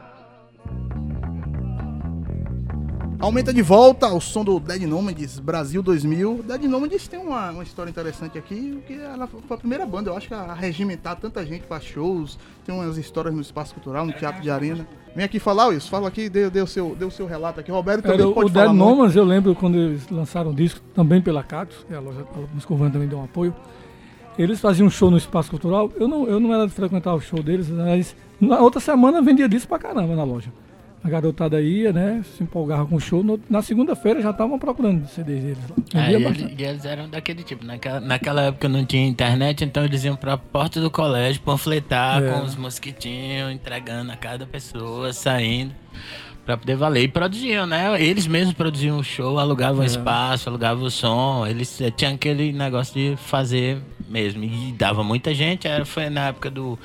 Aumenta 3.20 3.52
de 3.54 3.62
volta 3.62 4.06
ao 4.08 4.20
som 4.20 4.42
do 4.42 4.58
Dead 4.58 4.82
Nomads 4.82 5.38
Brasil 5.38 5.80
2000. 5.80 6.42
Dead 6.42 6.64
Nomads 6.64 7.06
tem 7.06 7.20
uma, 7.20 7.52
uma 7.52 7.62
história 7.62 7.88
interessante 7.88 8.36
aqui, 8.36 8.82
que 8.84 8.94
ela 8.94 9.28
foi 9.28 9.40
a 9.48 9.56
primeira 9.56 9.86
banda, 9.86 10.10
eu 10.10 10.16
acho 10.16 10.26
que 10.26 10.34
a 10.34 10.52
regimentar 10.52 11.14
tanta 11.14 11.46
gente 11.46 11.62
para 11.62 11.80
shows, 11.80 12.36
tem 12.66 12.74
umas 12.74 12.96
histórias 12.96 13.32
no 13.32 13.40
espaço 13.40 13.74
cultural, 13.74 14.04
no 14.04 14.12
teatro 14.12 14.42
de 14.42 14.50
arena. 14.50 14.84
Vem 15.14 15.24
aqui 15.24 15.38
falar 15.38 15.72
isso, 15.72 15.88
fala 15.88 16.08
aqui, 16.08 16.28
dê, 16.28 16.50
dê 16.50 16.60
o 16.60 16.66
seu, 16.66 16.96
dê 16.96 17.04
o 17.04 17.12
seu 17.12 17.24
relato 17.28 17.60
aqui. 17.60 17.70
Roberto 17.70 18.02
também 18.02 18.18
Era, 18.18 18.28
o 18.28 18.34
pode 18.34 18.50
Dead 18.50 18.64
falar 18.64 18.74
muito. 18.74 18.96
Nomads, 18.96 19.14
eu 19.14 19.24
lembro 19.24 19.54
quando 19.54 19.78
eles 19.78 20.08
lançaram 20.10 20.50
o 20.50 20.54
disco, 20.54 20.80
também 20.92 21.22
pela 21.22 21.44
Cactus, 21.44 21.84
que 21.86 21.94
a 21.94 22.00
loja 22.00 22.22
a 22.22 22.90
também 22.90 23.06
deu 23.06 23.18
um 23.18 23.24
apoio. 23.24 23.54
Eles 24.38 24.60
faziam 24.60 24.86
um 24.86 24.90
show 24.90 25.10
no 25.10 25.16
Espaço 25.16 25.50
Cultural. 25.50 25.90
Eu 25.98 26.08
não, 26.08 26.26
eu 26.26 26.40
não 26.40 26.52
era 26.54 26.66
de 26.66 26.72
frequentar 26.72 27.14
o 27.14 27.20
show 27.20 27.42
deles, 27.42 27.68
mas 27.68 28.16
na 28.40 28.58
outra 28.60 28.80
semana 28.80 29.20
vendia 29.20 29.48
disco 29.48 29.68
pra 29.68 29.78
caramba 29.78 30.14
na 30.16 30.24
loja. 30.24 30.50
A 31.04 31.08
garotada 31.10 31.60
ia, 31.60 31.92
né? 31.92 32.22
Se 32.36 32.44
empolgava 32.44 32.86
com 32.86 32.94
o 32.94 33.00
show. 33.00 33.24
No- 33.24 33.38
na 33.50 33.60
segunda-feira 33.60 34.22
já 34.22 34.30
estavam 34.30 34.56
procurando 34.56 35.04
CDs 35.08 35.42
deles 35.42 35.58
lá. 35.68 36.00
É, 36.06 36.12
e 36.12 36.14
eles, 36.14 36.42
eles 36.60 36.84
eram 36.84 37.08
daquele 37.08 37.42
tipo. 37.42 37.64
Naquela, 37.64 37.98
naquela 38.00 38.42
época 38.42 38.68
não 38.68 38.84
tinha 38.84 39.04
internet, 39.08 39.64
então 39.64 39.84
eles 39.84 40.04
iam 40.04 40.14
pra 40.14 40.36
porta 40.38 40.80
do 40.80 40.88
colégio 40.92 41.42
panfletar 41.42 42.22
É. 42.22 42.30
com 42.30 42.44
os 42.44 42.54
mosquitinhos, 42.54 43.50
entregando 43.52 44.12
a 44.12 44.16
cada 44.16 44.46
pessoa, 44.46 45.12
saindo. 45.12 45.74
Pra 46.44 46.56
poder 46.56 46.74
valer. 46.74 47.04
E 47.04 47.08
produziam, 47.08 47.66
né? 47.66 48.02
Eles 48.02 48.26
mesmos 48.26 48.52
produziam 48.54 48.98
o 48.98 49.04
show, 49.04 49.38
alugavam 49.38 49.82
É. 49.82 49.86
espaço, 49.86 50.48
alugavam 50.48 50.84
o 50.84 50.90
som. 50.90 51.46
Eles 51.46 51.80
eh, 51.80 51.90
tinham 51.90 52.14
aquele 52.14 52.52
negócio 52.52 52.92
de 52.94 53.16
fazer 53.16 53.78
mesmo. 54.08 54.42
E 54.42 54.72
dava 54.72 55.04
muita 55.04 55.32
gente. 55.32 55.68
Era, 55.68 55.84
foi 55.84 56.10
na 56.10 56.28
época 56.28 56.50
do 56.50 56.76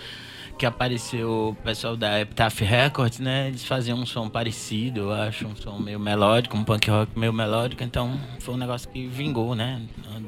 que 0.58 0.66
apareceu 0.66 1.50
o 1.50 1.56
pessoal 1.64 1.96
da 1.96 2.20
Epitaph 2.20 2.60
Records, 2.62 3.20
né? 3.20 3.48
Eles 3.48 3.64
faziam 3.64 4.00
um 4.00 4.06
som 4.06 4.28
parecido, 4.28 5.02
eu 5.02 5.14
acho, 5.14 5.46
um 5.46 5.56
som 5.56 5.78
meio 5.78 6.00
melódico, 6.00 6.58
um 6.58 6.64
punk 6.64 6.90
rock 6.90 7.18
meio 7.18 7.32
melódico, 7.32 7.84
então 7.84 8.20
foi 8.40 8.56
um 8.56 8.58
negócio 8.58 8.90
que 8.90 9.08
vingou, 9.08 9.54
né? 9.54 9.86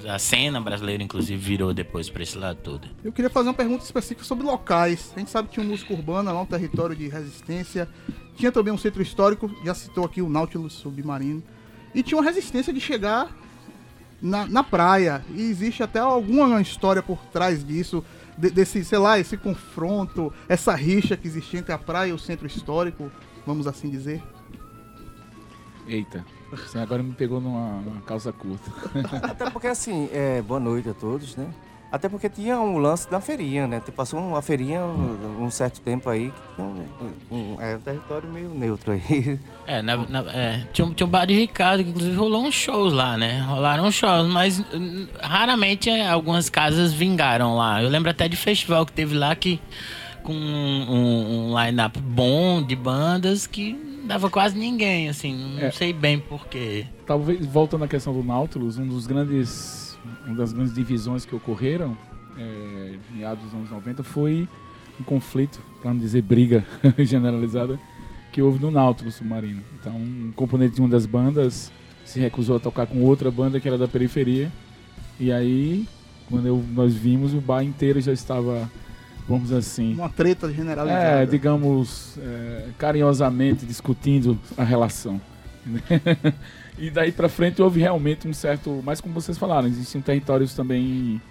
A 0.08 0.20
cena 0.20 0.62
brasileira, 0.62 1.02
inclusive, 1.02 1.36
virou 1.36 1.74
depois 1.74 2.10
pra 2.10 2.22
esse 2.22 2.38
lado 2.38 2.60
todo. 2.64 2.88
Eu 3.04 3.12
queria 3.12 3.30
fazer 3.30 3.50
uma 3.50 3.56
pergunta 3.56 3.84
específica 3.84 4.24
sobre 4.24 4.46
locais. 4.46 5.12
A 5.16 5.20
gente 5.20 5.32
sabe 5.32 5.48
que 5.48 5.56
tinha 5.56 5.66
um 5.66 5.70
música 5.70 5.94
urbana 5.94 6.32
lá, 6.32 6.42
um 6.42 6.46
território 6.46 6.96
de 6.96 7.08
resistência. 7.08 7.90
Tinha 8.36 8.52
também 8.52 8.72
um 8.72 8.78
centro 8.78 9.02
histórico, 9.02 9.52
já 9.66 9.74
citou 9.74 10.06
aqui 10.06 10.22
o 10.22 10.30
Nautilus 10.30 10.74
Submarino. 10.74 11.42
E 11.94 12.04
tinha 12.04 12.18
uma 12.18 12.24
resistência 12.24 12.72
de 12.72 12.80
chegar 12.80 13.36
na, 14.22 14.46
na 14.46 14.64
praia. 14.64 15.26
E 15.34 15.42
existe 15.42 15.82
até 15.82 16.00
alguma 16.00 16.62
história 16.62 17.02
por 17.02 17.18
trás 17.34 17.66
disso, 17.66 18.04
de- 18.40 18.50
desse, 18.52 18.84
sei 18.86 18.98
lá, 18.98 19.20
esse 19.20 19.36
confronto, 19.38 20.32
essa 20.48 20.74
rixa 20.74 21.18
que 21.18 21.28
existia 21.28 21.60
entre 21.60 21.74
a 21.74 21.78
praia 21.78 22.10
e 22.10 22.14
o 22.14 22.18
centro 22.20 22.48
histórico, 22.48 23.12
vamos 23.46 23.68
assim 23.68 23.90
dizer. 23.90 24.22
Eita, 25.88 26.24
você 26.52 26.78
agora 26.78 27.02
me 27.02 27.14
pegou 27.14 27.42
numa, 27.42 27.82
numa 27.82 28.02
calça 28.02 28.32
curta. 28.32 28.72
Até 29.24 29.50
porque 29.50 29.68
assim, 29.68 30.08
é, 30.12 30.42
boa 30.42 30.60
noite 30.60 30.88
a 30.90 30.94
todos, 30.94 31.36
né? 31.36 31.52
Até 31.92 32.08
porque 32.08 32.30
tinha 32.30 32.60
um 32.60 32.78
lance 32.78 33.10
da 33.10 33.20
feirinha, 33.20 33.66
né? 33.68 33.82
Passou 33.96 34.20
uma 34.20 34.42
feirinha 34.44 34.82
um, 34.82 35.46
um 35.46 35.50
certo 35.50 35.82
tempo 35.82 36.08
aí, 36.08 36.32
que 36.56 36.62
um, 36.62 36.86
um, 37.32 37.62
é 37.62 37.76
um 37.76 37.80
território 37.80 38.30
meio 38.30 38.50
neutro 38.50 38.92
aí. 38.92 39.40
É, 39.66 39.84
na, 39.84 39.98
na- 39.98 40.32
é, 40.32 40.66
tinha, 40.74 40.84
um- 40.88 40.94
tinha 40.96 41.06
um 41.06 41.10
bar 41.10 41.26
de 41.28 41.34
Ricardo, 41.36 41.84
que 41.84 41.90
inclusive 41.92 42.16
rolou 42.16 42.44
uns 42.44 42.56
shows 42.56 42.92
lá, 42.92 43.16
né? 43.18 43.40
Rolaram 43.42 43.92
shows, 43.92 44.28
mas 44.28 44.60
hum, 44.74 45.08
raramente 45.22 45.90
é, 45.92 46.08
algumas 46.10 46.50
casas 46.50 46.92
vingaram 46.92 47.56
lá. 47.56 47.82
Eu 47.84 47.88
lembro 47.90 48.10
até 48.10 48.28
de 48.28 48.36
festival 48.36 48.84
que 48.86 48.92
teve 48.92 49.16
lá 49.16 49.36
que 49.36 49.60
com 50.24 50.34
um, 50.34 51.52
um- 51.52 51.60
line-up 51.64 52.00
bom 52.00 52.64
de 52.64 52.76
bandas 52.76 53.46
que 53.46 53.74
não 53.74 54.08
dava 54.08 54.28
quase 54.30 54.58
ninguém, 54.58 55.08
assim, 55.08 55.36
não 55.60 55.68
É. 55.68 55.72
sei 55.72 55.94
bem 55.94 56.18
porquê. 56.20 56.86
Talvez, 57.06 57.46
voltando 57.46 57.84
à 57.84 57.88
questão 57.88 58.12
do 58.12 58.24
Nautilus, 58.24 58.78
um 58.80 58.88
dos 58.88 59.06
grandes, 59.06 59.89
uma 60.30 60.38
das 60.38 60.54
grandes 60.54 60.74
divisões 60.74 61.26
que 61.26 61.36
ocorreram 61.36 61.98
é, 62.38 62.96
em 63.12 63.18
meados 63.18 63.44
dos 63.44 63.54
anos 63.54 63.70
90 63.70 64.04
foi 64.04 64.48
um 65.00 65.04
conflito, 65.04 65.60
para 65.82 65.92
não 65.92 66.00
dizer 66.00 66.22
briga 66.22 66.64
generalizada, 67.00 67.80
que 68.32 68.42
houve 68.42 68.60
no 68.62 68.70
Nautilus 68.70 69.16
Submarino. 69.16 69.62
Então, 69.80 69.96
um 69.96 70.32
componente 70.36 70.76
de 70.76 70.82
uma 70.82 70.90
das 70.90 71.06
bandas 71.06 71.72
se 72.06 72.20
recusou 72.20 72.58
a 72.58 72.60
tocar 72.60 72.86
com 72.86 73.02
outra 73.04 73.32
banda 73.32 73.60
que 73.60 73.68
era 73.68 73.78
da 73.78 73.88
periferia. 73.88 74.52
E 75.20 75.32
aí, 75.32 75.88
quando 76.30 76.46
eu- 76.48 76.64
nós 76.74 76.94
vimos, 76.94 77.34
o 77.34 77.42
bar 77.42 77.64
inteiro 77.64 78.00
já 78.02 78.14
estava, 78.14 78.70
vamos 79.28 79.52
assim, 79.52 79.94
Uma 79.96 80.10
treta 80.10 80.52
generalizada. 80.54 81.24
é, 81.24 81.26
digamos, 81.26 82.18
é, 82.20 82.68
carinhosamente 82.78 83.66
discutindo 83.66 84.38
a 84.58 84.64
relação. 84.64 85.20
e 86.80 86.90
daí 86.90 87.12
pra 87.12 87.30
frente 87.30 87.62
houve 87.62 87.80
realmente 87.80 88.28
um 88.28 88.34
certo. 88.34 88.82
Mas 88.84 89.02
como 89.02 89.14
vocês 89.14 89.38
falaram, 89.38 89.68
existiam 89.68 90.02
territórios 90.02 90.54
também. 90.54 91.22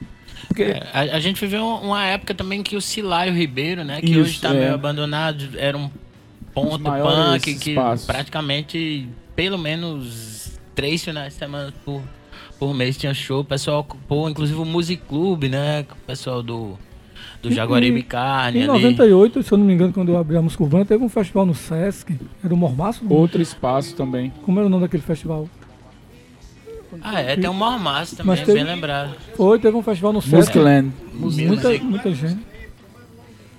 Porque 0.46 0.62
É, 0.64 0.86
a, 0.92 1.00
a 1.16 1.20
gente 1.20 1.40
viveu 1.40 1.64
uma 1.64 2.04
época 2.04 2.34
também 2.34 2.62
que 2.62 2.76
o 2.76 2.80
Silaio 2.80 3.32
Ribeiro, 3.34 3.84
né, 3.84 4.00
que 4.00 4.10
Isso, 4.10 4.20
hoje 4.20 4.40
tá 4.40 4.50
é. 4.50 4.60
meio 4.60 4.74
abandonado, 4.74 5.50
era 5.56 5.76
um 5.76 5.90
ponto 6.54 6.82
punk 6.84 7.54
que 7.54 7.74
praticamente 8.06 9.08
pelo 9.34 9.58
menos 9.58 10.58
três 10.74 11.04
finais 11.04 11.32
de 11.32 11.38
semana 11.38 11.72
por, 11.84 12.02
por 12.58 12.74
mês 12.74 12.96
tinha 12.96 13.14
show. 13.14 13.40
O 13.40 13.44
pessoal 13.44 13.80
ocupou, 13.80 14.28
inclusive 14.28 14.58
o 14.58 14.64
Music 14.64 15.02
Club, 15.08 15.44
né, 15.44 15.84
o 15.90 16.06
pessoal 16.06 16.42
do, 16.42 16.78
do 17.42 17.50
Jaguaribe 17.52 18.02
Carne 18.02 18.58
Em 18.60 18.62
ali. 18.62 18.72
98, 18.72 19.42
se 19.42 19.52
eu 19.52 19.58
não 19.58 19.64
me 19.64 19.72
engano, 19.72 19.92
quando 19.92 20.08
eu 20.10 20.18
abri 20.18 20.36
a 20.36 20.42
música 20.42 20.62
urbana, 20.62 20.84
teve 20.84 21.02
um 21.04 21.08
festival 21.08 21.46
no 21.46 21.54
Sesc. 21.54 22.18
Era 22.44 22.52
o 22.52 22.56
Mormaço? 22.56 23.04
outro 23.08 23.40
espaço 23.40 23.94
também. 23.94 24.32
Como 24.44 24.58
era 24.58 24.66
o 24.66 24.70
nome 24.70 24.82
daquele 24.82 25.02
festival? 25.02 25.48
Ah, 27.02 27.20
é, 27.20 27.36
tem 27.36 27.48
um 27.48 27.54
Mormaço 27.54 28.16
também, 28.16 28.30
Mas 28.36 28.40
teve- 28.40 28.54
bem 28.54 28.64
lembrado. 28.64 29.14
Foi, 29.36 29.58
teve 29.58 29.76
um 29.76 29.82
festival 29.82 30.12
no 30.12 30.20
Sesc. 30.22 30.36
Musicland. 30.58 30.92
Muita, 31.14 31.78
muita 31.84 32.12
gente. 32.14 32.40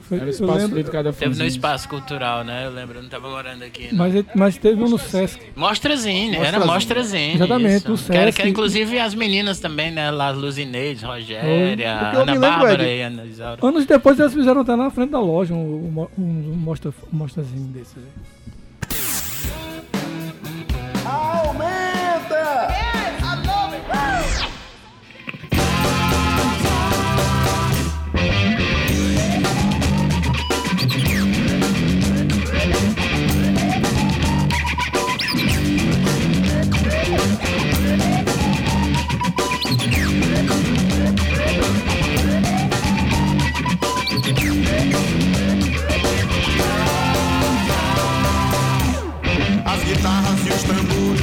Foi, 0.10 0.18
Era 0.18 0.26
o 0.26 0.30
espaço 0.32 0.58
lembro, 0.58 0.76
dedicado 0.76 1.10
a 1.10 1.14
Teve 1.14 1.38
no. 1.38 1.46
Espaço 1.46 1.88
Cultural, 1.88 2.44
né? 2.44 2.66
Eu 2.66 2.72
lembro, 2.72 2.98
eu 2.98 3.04
não 3.04 3.10
tava 3.10 3.30
morando 3.30 3.64
aqui. 3.64 3.90
Não. 3.94 4.00
mas, 4.00 4.26
mas 4.36 4.58
teve 4.58 4.84
um 4.84 4.90
no 4.90 4.98
Sesc. 4.98 5.40
Mostrazine, 5.56 6.36
era 6.36 6.60
Mostrazine. 6.60 6.74
Mostrazine. 6.74 7.36
Exatamente, 7.36 7.76
isso. 7.78 7.90
no 7.92 7.98
Que 7.98 8.12
era- 8.18 8.26
que 8.26 8.32
Sesc. 8.32 8.42
era, 8.42 8.50
inclusive 8.50 9.00
as 9.00 9.14
meninas 9.14 9.60
também, 9.60 9.92
né? 9.92 10.10
Lá, 10.10 10.32
Luzineide, 10.32 11.06
Rogéria, 11.06 11.96
Ana 12.10 12.24
lembro, 12.34 12.40
Bárbara 12.42 12.84
Ed. 12.88 12.98
e 12.98 13.02
Ana 13.04 13.26
Isaura. 13.26 13.60
Anos 13.66 13.86
depois 13.86 14.20
eles 14.20 14.34
fizeram 14.34 14.62
até 14.62 14.76
na 14.76 14.90
frente 14.90 15.12
da 15.12 15.20
loja 15.20 15.54
um, 15.54 16.08
um, 16.18 16.22
um 16.22 16.54
mostra, 16.56 16.92
um 17.14 17.16
mostrazinho 17.18 17.68
desse. 17.68 17.96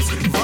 Peace. 0.09 0.36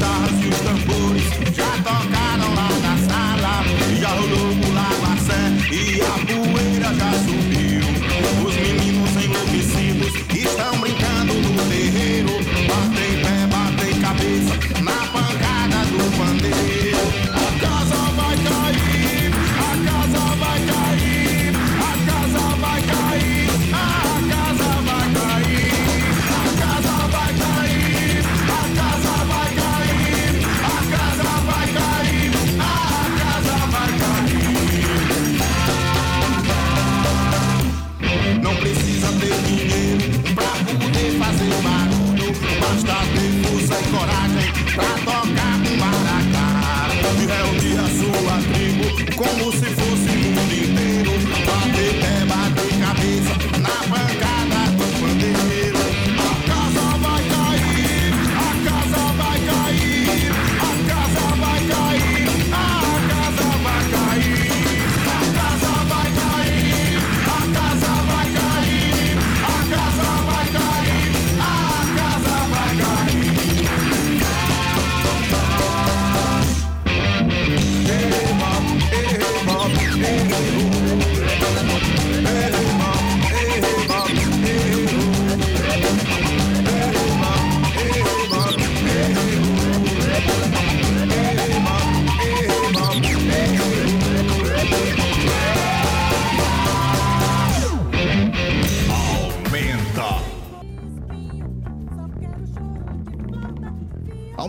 Guitarras 0.00 0.42
e 0.42 0.48
os 0.48 0.60
tambores 0.60 1.54
já 1.54 1.70
tocaram 1.82 2.19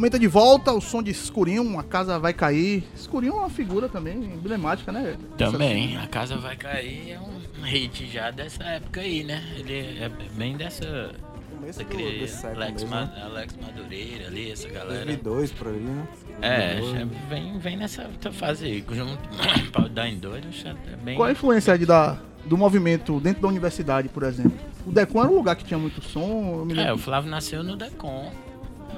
Aumenta 0.02 0.18
de 0.18 0.26
volta 0.28 0.72
o 0.74 0.82
som 0.82 1.04
de 1.04 1.12
Escurinho, 1.12 1.78
a 1.78 1.84
casa 1.84 2.18
vai 2.18 2.34
cair. 2.34 2.84
Escurinho 2.96 3.34
é 3.34 3.36
uma 3.36 3.52
figura 3.52 3.88
também 3.88 4.16
emblemática, 4.18 4.92
né? 4.92 5.16
Também, 5.38 5.96
a 5.96 6.08
casa 6.08 6.38
vai 6.38 6.56
cair 6.56 7.12
é 7.12 7.20
um 7.20 7.64
hit 7.64 8.08
já 8.08 8.32
dessa 8.32 8.64
época 8.64 9.00
aí, 9.00 9.24
né? 9.24 9.44
Ele 9.60 10.00
é 10.04 10.10
bem 10.34 10.58
dessa. 10.58 11.12
Começo 11.56 11.84
do- 11.84 11.96
desse 11.96 12.48
Alex, 12.48 12.82
mesmo, 12.82 12.90
Ma- 12.90 13.06
né? 13.06 13.22
Alex 13.26 13.56
Madureira 13.62 14.26
ali, 14.26 14.50
essa 14.52 14.68
galera. 14.70 15.06
2002 15.06 15.52
por 15.52 15.68
aí, 15.68 15.80
né? 15.80 16.08
É, 16.42 16.80
2002. 16.80 17.00
já 17.12 17.28
vem, 17.30 17.60
vem 17.60 17.78
nessa 17.78 18.10
fase 18.32 18.66
aí, 18.66 18.84
junto 18.92 19.30
pra 19.72 19.88
dar 19.88 20.10
em 20.10 20.18
dois, 20.18 20.44
acho 20.48 20.68
é 20.68 20.74
bem. 21.04 21.16
Qual 21.16 21.30
a 21.30 21.32
influência 21.32 21.78
de 21.78 21.86
da, 21.86 22.18
do 22.44 22.58
movimento 22.58 23.20
dentro 23.20 23.44
da 23.44 23.48
universidade, 23.48 24.10
por 24.10 24.24
exemplo? 24.24 24.58
O 24.84 24.92
Decon 24.92 25.22
era 25.22 25.30
um 25.30 25.36
lugar 25.36 25.56
que 25.56 25.64
tinha 25.64 25.78
muito 25.78 26.02
som. 26.02 26.56
Eu 26.62 26.66
me 26.66 26.80
É, 26.80 26.92
o 26.92 26.98
Flávio 26.98 27.30
nasceu 27.30 27.64
no 27.64 27.78
Decon. 27.78 28.32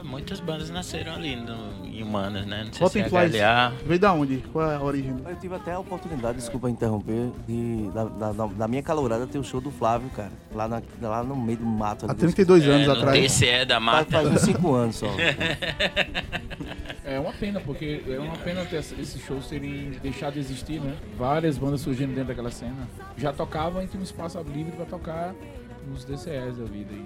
Muitas 0.04 0.40
bandas 0.40 0.70
nasceram 0.70 1.14
ali 1.14 1.36
no, 1.36 1.86
em 1.86 2.04
Humanas, 2.04 2.46
né? 2.46 2.66
Não 2.66 2.74
sei 2.74 2.82
Rotten 2.84 3.04
se 3.04 3.08
é 3.08 3.10
Flies 3.10 3.36
HLA. 3.42 3.74
veio 3.86 4.00
da 4.00 4.14
onde? 4.14 4.38
Qual 4.52 4.70
é 4.72 4.76
a 4.76 4.82
origem? 4.82 5.16
Eu 5.26 5.36
tive 5.38 5.56
até 5.56 5.72
a 5.74 5.80
oportunidade, 5.80 6.38
desculpa 6.38 6.70
interromper, 6.70 7.32
de, 7.48 7.90
da, 7.94 8.04
da, 8.06 8.32
da- 8.48 8.68
minha 8.68 8.84
calorada 8.84 9.26
ter 9.26 9.40
o 9.40 9.44
show 9.44 9.62
do 9.62 9.72
Flávio, 9.72 10.10
cara. 10.10 10.32
Lá, 10.54 10.68
na- 10.68 10.82
lá 11.02 11.24
no 11.24 11.36
meio 11.36 11.58
do 11.60 11.66
mato. 11.66 12.06
Há 12.06 12.12
ali. 12.12 12.20
32 12.20 12.68
anos 12.68 12.88
É, 12.88 12.92
atrás. 12.92 13.20
TCE 13.34 13.66
da 13.66 13.76
Faz, 13.76 13.84
Mata. 13.86 14.12
faz 14.12 14.28
uns 14.30 14.42
5 14.42 14.74
anos 14.74 14.96
só. 14.98 15.08
É 17.06 17.20
uma 17.20 17.34
pena, 17.34 17.60
porque 17.60 18.02
é 18.08 18.18
uma 18.18 18.36
pena 18.38 18.64
ter 18.66 18.78
esses 18.78 19.22
shows 19.22 19.48
terem 19.48 19.92
deixado 20.02 20.34
de 20.34 20.40
existir, 20.40 20.80
né? 20.80 20.96
Várias 21.18 21.58
bandas 21.58 21.82
surgindo 21.82 22.10
dentro 22.12 22.30
daquela 22.30 22.50
cena. 22.50 22.88
Já 23.18 23.34
tocavam 23.34 23.84
e 23.84 23.88
tinha 23.88 24.00
um 24.00 24.04
espaço 24.04 24.40
livre 24.54 24.72
pra 24.72 24.86
tocar 24.86 25.36
nos 25.86 26.06
DCS 26.06 26.58
da 26.58 26.64
vida 26.66 26.92
aí, 26.94 27.06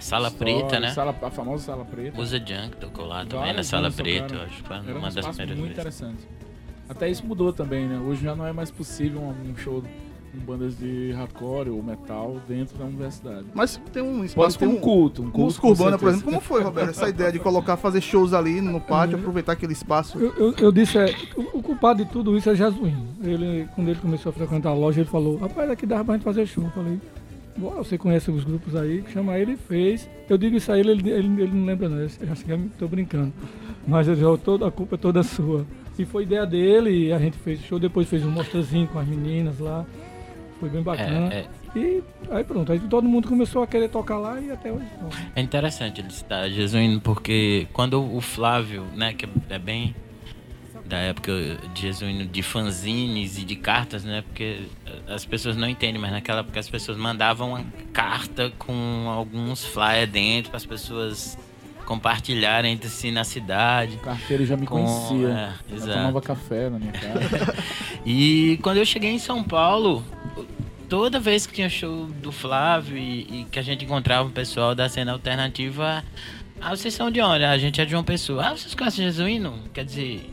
Sala 0.00 0.30
Preta, 0.30 0.80
né? 0.80 0.90
Sala, 0.92 1.16
a 1.22 1.30
famosa 1.30 1.64
Sala 1.64 1.84
Preta. 1.84 2.20
Usa 2.20 2.38
Junk 2.38 2.76
tocou 2.78 3.06
lá 3.06 3.24
também 3.24 3.52
na 3.52 3.62
Sala 3.62 3.90
Preta, 3.90 4.34
eu 4.34 4.42
acho 4.42 4.62
que 4.62 4.68
foi 4.68 4.76
Era 4.76 4.86
um 4.86 4.90
uma 4.98 5.00
das 5.02 5.16
espaço 5.16 5.36
primeiras 5.36 5.58
muito 5.58 5.74
vezes. 5.76 6.00
interessante. 6.00 6.28
Até 6.88 7.08
isso 7.08 7.24
mudou 7.26 7.52
também, 7.52 7.86
né? 7.86 7.98
Hoje 7.98 8.22
já 8.22 8.34
não 8.36 8.46
é 8.46 8.52
mais 8.52 8.70
possível 8.70 9.20
um, 9.20 9.50
um 9.50 9.56
show 9.56 9.82
com 9.82 10.38
bandas 10.40 10.76
de 10.76 11.12
hardcore 11.12 11.70
ou 11.70 11.82
metal 11.82 12.36
dentro 12.46 12.76
da 12.76 12.84
universidade. 12.84 13.46
Mas 13.54 13.80
tem 13.92 14.02
um 14.02 14.16
Pode 14.16 14.26
espaço, 14.26 14.50
ser 14.58 14.58
tem 14.58 14.68
um 14.68 14.80
culto, 14.80 15.22
um 15.22 15.24
culto, 15.26 15.38
Música 15.44 15.62
com 15.62 15.68
urbana, 15.68 15.96
por 15.98 16.08
exemplo. 16.08 16.24
Como 16.26 16.40
foi, 16.40 16.62
Roberto, 16.62 16.90
essa 16.90 17.08
ideia 17.08 17.30
de 17.32 17.38
colocar, 17.38 17.76
fazer 17.76 18.00
shows 18.00 18.34
ali 18.34 18.60
no 18.60 18.80
pátio, 18.80 19.16
aproveitar 19.16 19.52
aquele 19.52 19.72
espaço? 19.72 20.18
Eu, 20.18 20.34
eu, 20.34 20.54
eu 20.58 20.72
disse, 20.72 20.98
é, 20.98 21.14
o, 21.36 21.58
o 21.58 21.62
culpado 21.62 22.04
de 22.04 22.10
tudo 22.10 22.36
isso 22.36 22.50
é 22.50 22.54
Jesuíno. 22.54 23.06
Ele, 23.22 23.66
quando 23.74 23.88
ele 23.88 24.00
começou 24.00 24.30
a 24.30 24.32
frequentar 24.32 24.70
a 24.70 24.74
loja, 24.74 25.00
ele 25.00 25.08
falou, 25.08 25.36
rapaz, 25.38 25.70
aqui 25.70 25.86
dava 25.86 26.04
pra 26.04 26.14
gente 26.14 26.24
fazer 26.24 26.44
show. 26.46 26.64
Eu 26.64 26.70
falei, 26.70 27.00
você 27.56 27.96
conhece 27.96 28.30
os 28.30 28.44
grupos 28.44 28.74
aí, 28.74 29.04
chama 29.12 29.38
ele 29.38 29.52
e 29.52 29.56
fez. 29.56 30.08
Eu 30.28 30.36
digo 30.36 30.56
isso 30.56 30.70
a 30.72 30.78
ele, 30.78 30.90
ele, 30.90 31.10
ele, 31.10 31.42
ele 31.42 31.52
não 31.52 31.64
lembra 31.64 31.88
não, 31.88 31.98
eu 31.98 32.06
acho 32.06 32.44
que 32.44 32.56
tô 32.78 32.88
brincando. 32.88 33.32
Mas 33.86 34.08
ele 34.08 34.20
falou, 34.20 34.38
toda 34.38 34.66
a 34.66 34.70
culpa 34.70 34.96
é 34.96 34.98
toda 34.98 35.22
sua. 35.22 35.66
E 35.98 36.04
foi 36.04 36.24
ideia 36.24 36.44
dele, 36.44 37.06
e 37.06 37.12
a 37.12 37.18
gente 37.18 37.38
fez 37.38 37.60
show, 37.60 37.78
depois 37.78 38.08
fez 38.08 38.24
um 38.24 38.30
mostrazinho 38.30 38.88
com 38.88 38.98
as 38.98 39.06
meninas 39.06 39.58
lá. 39.60 39.86
Foi 40.58 40.68
bem 40.68 40.82
bacana. 40.82 41.32
É, 41.32 41.38
é. 41.38 41.46
E 41.76 42.02
aí 42.30 42.44
pronto, 42.44 42.72
aí 42.72 42.78
todo 42.80 43.08
mundo 43.08 43.28
começou 43.28 43.62
a 43.62 43.66
querer 43.66 43.88
tocar 43.88 44.18
lá 44.18 44.40
e 44.40 44.50
até 44.50 44.72
hoje. 44.72 44.86
bom. 45.00 45.10
É 45.34 45.40
interessante 45.40 46.00
ele 46.00 46.10
citar 46.10 46.48
Jesuíno, 46.48 47.00
porque 47.00 47.66
quando 47.72 48.02
o 48.02 48.20
Flávio, 48.20 48.84
né, 48.94 49.12
que 49.12 49.28
é 49.48 49.58
bem 49.58 49.94
da 50.86 50.98
época 50.98 51.32
de 51.72 51.80
Jesuíno, 51.82 52.26
de 52.26 52.42
fanzines 52.42 53.38
e 53.38 53.44
de 53.44 53.56
cartas, 53.56 54.04
né, 54.04 54.22
porque 54.22 54.62
as 55.08 55.24
pessoas 55.24 55.56
não 55.56 55.68
entendem, 55.68 56.00
mas 56.00 56.12
naquela 56.12 56.40
época 56.40 56.60
as 56.60 56.68
pessoas 56.68 56.98
mandavam 56.98 57.50
uma 57.50 57.64
carta 57.92 58.52
com 58.58 59.06
alguns 59.08 59.64
flyers 59.64 60.10
dentro 60.10 60.50
para 60.50 60.58
as 60.58 60.66
pessoas 60.66 61.38
compartilhar 61.86 62.64
entre 62.64 62.88
si 62.88 63.10
na 63.10 63.24
cidade. 63.24 63.96
O 63.96 64.00
carteiro 64.00 64.44
já 64.46 64.56
me 64.56 64.66
Com- 64.66 64.76
conhecia. 64.84 65.52
é, 65.72 65.76
Já 65.76 65.94
tomava 65.94 66.20
café 66.22 66.70
na 66.70 66.78
minha 66.78 66.92
casa. 66.92 67.54
E 68.06 68.58
quando 68.62 68.76
eu 68.76 68.84
cheguei 68.84 69.10
em 69.10 69.18
São 69.18 69.42
Paulo, 69.42 70.04
toda 70.90 71.18
vez 71.18 71.46
que 71.46 71.54
tinha 71.54 71.70
show 71.70 72.06
do 72.06 72.30
Flávio 72.30 72.98
e, 72.98 73.40
e 73.40 73.46
que 73.50 73.58
a 73.58 73.62
gente 73.62 73.84
encontrava 73.86 74.28
o 74.28 74.30
pessoal 74.30 74.74
da 74.74 74.88
cena 74.90 75.12
alternativa, 75.12 76.04
ah, 76.60 76.70
vocês 76.76 76.92
são 76.92 77.10
de 77.10 77.20
onde? 77.22 77.44
Ah, 77.44 77.52
A 77.52 77.58
gente 77.58 77.80
é 77.80 77.84
de 77.86 77.90
João 77.92 78.04
Pessoa. 78.04 78.48
Ah, 78.48 78.50
vocês 78.56 78.74
conhecem 78.74 79.04
Jesuíno? 79.06 79.58
Quer 79.72 79.84
dizer, 79.86 80.30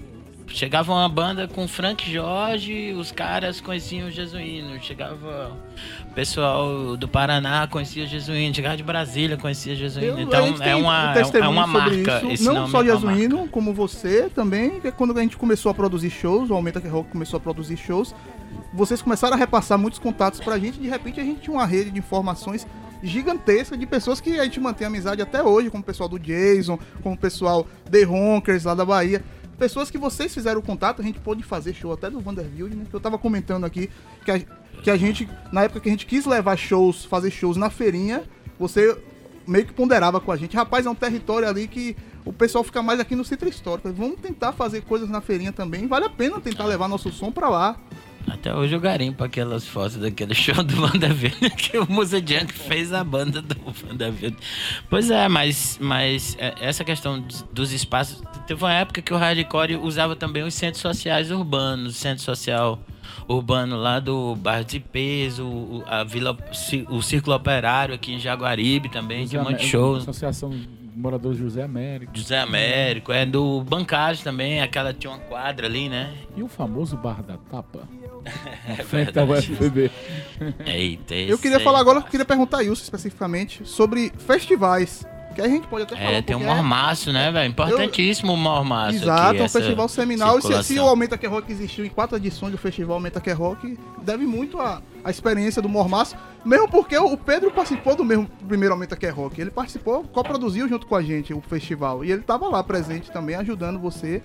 chegava 0.54 0.92
uma 0.92 1.08
banda 1.10 1.48
com 1.48 1.68
Frank 1.68 2.12
Jorge, 2.12 2.94
os 2.94 3.12
caras 3.12 3.60
conheciam 3.62 4.08
o 4.08 4.12
Jesuíno. 4.12 4.80
Chegava 4.82 5.52
o 6.10 6.14
pessoal 6.14 6.96
do 6.98 7.08
Paraná, 7.08 7.68
conhecia 7.68 8.04
o 8.04 8.08
Jesuíno. 8.08 8.54
Chegava 8.54 8.78
de 8.78 8.84
Brasília, 8.84 9.38
conhecia 9.38 9.74
o 9.74 9.76
Jesuíno. 9.76 10.20
Eu- 10.20 10.20
então 10.20 10.48
gente 10.48 10.62
é 10.62 10.66
tem 10.66 10.74
uma, 10.74 11.14
um 11.14 11.38
é 11.38 11.48
uma 11.48 11.68
marca. 11.68 12.22
não 12.42 12.68
só 12.68 12.84
é 12.84 12.94
uma. 12.94 13.14
Jesuíno, 13.14 13.48
como 13.48 13.74
você 13.74 14.30
também, 14.34 14.80
que 14.80 14.88
é 14.88 14.92
quando 14.92 15.18
a 15.18 15.22
gente 15.22 15.38
começou 15.38 15.72
a 15.72 15.74
produzir 15.74 16.10
shows, 16.10 16.50
o 16.50 16.54
Aumenta 16.54 16.80
que 16.82 16.88
Rock 16.88 17.10
começou 17.10 17.38
a 17.38 17.40
produzir 17.42 17.78
shows, 17.78 18.14
vocês 18.74 19.02
começaram 19.02 19.36
a 19.36 19.38
repassar 19.38 19.78
muitos 19.78 20.00
contatos 20.00 20.40
pra 20.40 20.58
gente, 20.60 20.80
de 20.80 20.88
repente 20.88 21.20
a 21.20 21.24
gente 21.24 21.42
tinha 21.42 21.54
uma 21.56 21.66
rede 21.66 21.92
de 21.92 22.00
informações 22.00 22.66
gigantesca 23.04 23.76
de 23.76 23.86
pessoas 23.86 24.22
que 24.22 24.40
a 24.40 24.44
gente 24.44 24.60
mantém 24.60 24.86
amizade 24.86 25.22
até 25.22 25.42
hoje, 25.42 25.70
como 25.70 25.82
o 25.82 25.86
pessoal 25.86 26.08
do 26.08 26.20
Jason, 26.20 26.78
como 27.02 27.16
o 27.16 27.18
pessoal 27.18 27.66
The 27.90 28.04
Ronkers 28.04 28.64
lá 28.66 28.76
da 28.76 28.86
Bahia. 28.86 29.24
Pessoas 29.62 29.92
que 29.92 29.98
vocês 30.00 30.34
fizeram 30.34 30.60
o 30.60 30.64
contato, 30.64 31.04
a 31.04 31.06
gente 31.06 31.20
pôde 31.20 31.44
fazer 31.44 31.72
show 31.76 31.94
até 31.94 32.10
do 32.10 32.20
Vanderbilt, 32.20 32.74
né? 32.74 32.84
Que 32.90 32.96
eu 32.96 33.00
tava 33.00 33.20
comentando 33.20 33.64
aqui 33.64 33.92
que 34.26 34.32
a, 34.32 34.40
que 34.82 34.90
a 34.90 34.98
gente, 34.98 35.30
na 35.52 35.66
época 35.66 35.82
que 35.82 35.88
a 35.88 35.92
gente 35.92 36.08
quis 36.08 36.26
levar 36.26 36.58
shows, 36.58 37.06
fazer 37.06 37.30
shows 37.30 37.58
na 37.58 37.70
feirinha, 37.70 38.24
você 38.58 38.98
meio 39.46 39.64
que 39.64 39.72
ponderava 39.72 40.20
com 40.20 40.32
a 40.32 40.36
gente. 40.36 40.58
Rapaz, 40.58 40.88
é 40.88 40.90
um 40.90 40.96
território 40.96 41.48
ali 41.48 41.68
que 41.68 41.96
o 42.26 42.34
pessoal 42.34 42.64
fica 42.64 42.82
mais 42.82 43.00
aqui 43.00 43.16
no 43.16 43.24
centro 43.24 43.48
histórico. 43.48 43.94
Vamos 43.94 44.20
tentar 44.20 44.52
fazer 44.52 44.82
coisas 44.82 45.08
na 45.08 45.22
feirinha 45.22 45.54
também. 45.54 45.86
Vale 45.86 46.06
a 46.06 46.10
pena 46.10 46.42
tentar 46.42 46.66
levar 46.66 46.88
nosso 46.88 47.12
som 47.12 47.32
pra 47.32 47.48
lá. 47.48 47.80
Até 48.28 48.54
hoje 48.56 48.74
eu 48.76 48.80
garimpo 48.80 49.24
aquelas 49.24 49.68
fotos 49.68 49.98
daquele 49.98 50.34
show 50.36 50.64
do 50.64 50.82
WandaVision 50.82 51.50
que 51.58 51.78
o 51.78 51.92
Musa 51.92 52.18
Junk 52.20 52.54
fez 52.54 52.94
a 52.94 53.04
banda 53.04 53.42
do 53.42 53.56
WandaVision. 53.90 54.34
Pois 54.90 55.10
é, 55.12 55.28
mas, 55.28 55.78
mas 55.82 56.36
é, 56.40 56.54
essa 56.62 56.84
questão 56.84 57.20
dos- 57.52 57.72
espaços. 57.72 58.22
Teve 58.48 58.64
uma 58.64 58.74
época 58.74 59.02
que 59.02 59.14
o 59.14 59.18
hardcore 59.18 59.76
usava 59.76 60.16
também 60.16 60.44
os 60.44 60.54
centros 60.54 60.82
sociais 60.82 61.32
urbanos, 61.32 61.96
o 61.96 61.98
centro 61.98 62.24
social 62.24 62.80
urbano 63.28 63.76
lá 63.78 64.00
do 64.00 64.36
bairro 64.36 64.66
de 64.66 64.80
Peso, 64.80 65.46
o- 65.46 65.84
a 65.88 66.04
Vila, 66.04 66.38
o 66.90 67.02
Círculo 67.02 67.36
Operário 67.36 67.94
aqui 67.96 68.14
em 68.14 68.20
Jaguaribe 68.20 68.90
também, 68.90 69.26
tinha 69.26 69.42
um 69.42 69.46
monte 69.46 69.60
de 69.62 69.68
shows. 69.68 70.04
Associação 70.04 70.52
de 70.92 71.00
Moradores 71.00 71.38
José 71.38 71.64
Américo. 71.64 72.12
José 72.16 72.38
Américo, 72.38 73.12
é 73.12 73.26
do 73.26 73.62
Bancários 73.62 74.22
também, 74.22 74.62
aquela 74.62 74.94
tinha 74.94 75.12
uma 75.12 75.20
quadra 75.20 75.68
ali, 75.68 75.90
né? 75.90 76.14
E 76.36 76.44
o 76.44 76.48
famoso 76.48 76.98
Bar 76.98 77.24
da 77.24 77.38
Tapa? 77.38 77.88
É 78.68 78.76
frente. 78.84 79.14
Eita, 80.64 81.16
Eu 81.16 81.40
queria 81.40 81.60
falar 81.60 81.80
agora, 81.80 82.00
eu 82.00 82.04
queria 82.04 82.26
perguntar 82.26 82.60
a 82.60 82.64
especificamente 82.84 83.66
sobre 83.66 84.12
festivais. 84.16 85.04
Que 85.36 85.42
a 85.42 85.48
gente 85.48 85.68
pode 85.68 85.84
até 85.84 85.96
falar. 85.96 86.12
É, 86.12 86.22
tem 86.22 86.36
um 86.36 86.40
pouquinho, 86.40 86.58
mormaço, 86.58 87.12
né, 87.14 87.32
velho? 87.32 87.50
Importantíssimo 87.50 88.34
o 88.34 88.38
mormaço. 88.38 88.96
Exato, 88.96 89.30
aqui, 89.30 89.40
é 89.40 89.44
um 89.44 89.50
festival 89.50 89.88
seminal. 89.88 90.40
E 90.40 90.42
se, 90.42 90.64
se 90.64 90.80
o 90.80 90.84
Aumenta 90.84 91.18
Que 91.18 91.28
Rock 91.28 91.52
existiu 91.52 91.86
em 91.86 91.90
quatro 91.90 92.18
edições 92.18 92.52
do 92.52 92.58
festival 92.58 92.96
Aumenta 92.96 93.22
Que 93.22 93.32
Rock, 93.32 93.78
deve 94.02 94.26
muito 94.26 94.60
à, 94.60 94.82
à 95.04 95.10
experiência 95.10 95.62
do 95.62 95.70
Mormaço. 95.70 96.16
Mesmo 96.44 96.68
porque 96.68 96.98
o 96.98 97.16
Pedro 97.16 97.52
participou 97.52 97.96
do 97.96 98.04
mesmo 98.04 98.30
primeiro 98.48 98.74
Aumenta 98.74 98.96
Que 98.96 99.08
Rock. 99.08 99.40
Ele 99.40 99.52
participou, 99.52 100.04
coproduziu 100.04 100.68
junto 100.68 100.86
com 100.86 100.96
a 100.96 101.02
gente 101.02 101.34
o 101.34 101.42
festival. 101.42 102.04
E 102.04 102.12
ele 102.12 102.22
tava 102.22 102.50
lá 102.50 102.64
presente 102.64 103.12
também, 103.12 103.36
ajudando 103.36 103.80
você 103.80 104.22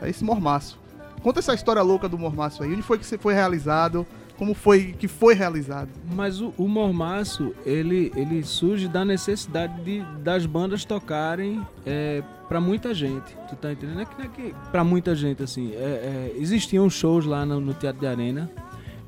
a 0.00 0.08
esse 0.08 0.22
Mormaço. 0.22 0.78
Conta 1.22 1.38
essa 1.38 1.54
história 1.54 1.80
louca 1.82 2.08
do 2.08 2.18
Mormaço 2.18 2.62
aí. 2.62 2.72
Onde 2.72 2.82
foi 2.82 2.98
que 2.98 3.06
você 3.06 3.16
foi 3.16 3.32
realizado? 3.32 4.06
Como 4.42 4.54
foi 4.54 4.92
que 4.98 5.06
foi 5.06 5.34
realizado? 5.34 5.88
Mas 6.16 6.40
o, 6.40 6.52
o 6.58 6.66
mormaço, 6.66 7.54
ele, 7.64 8.10
ele 8.16 8.42
surge 8.42 8.88
da 8.88 9.04
necessidade 9.04 9.80
de, 9.84 10.00
das 10.18 10.44
bandas 10.46 10.84
tocarem 10.84 11.64
é, 11.86 12.24
para 12.48 12.60
muita 12.60 12.92
gente. 12.92 13.36
Tu 13.48 13.54
tá 13.54 13.70
entendendo? 13.70 14.00
É 14.00 14.04
que, 14.04 14.18
não 14.18 14.24
é 14.24 14.28
que 14.28 14.54
pra 14.72 14.82
muita 14.82 15.14
gente, 15.14 15.44
assim. 15.44 15.70
é, 15.74 15.76
é, 15.76 16.32
existiam 16.36 16.90
shows 16.90 17.24
lá 17.24 17.46
no, 17.46 17.60
no 17.60 17.72
Teatro 17.72 18.00
de 18.00 18.06
Arena 18.08 18.50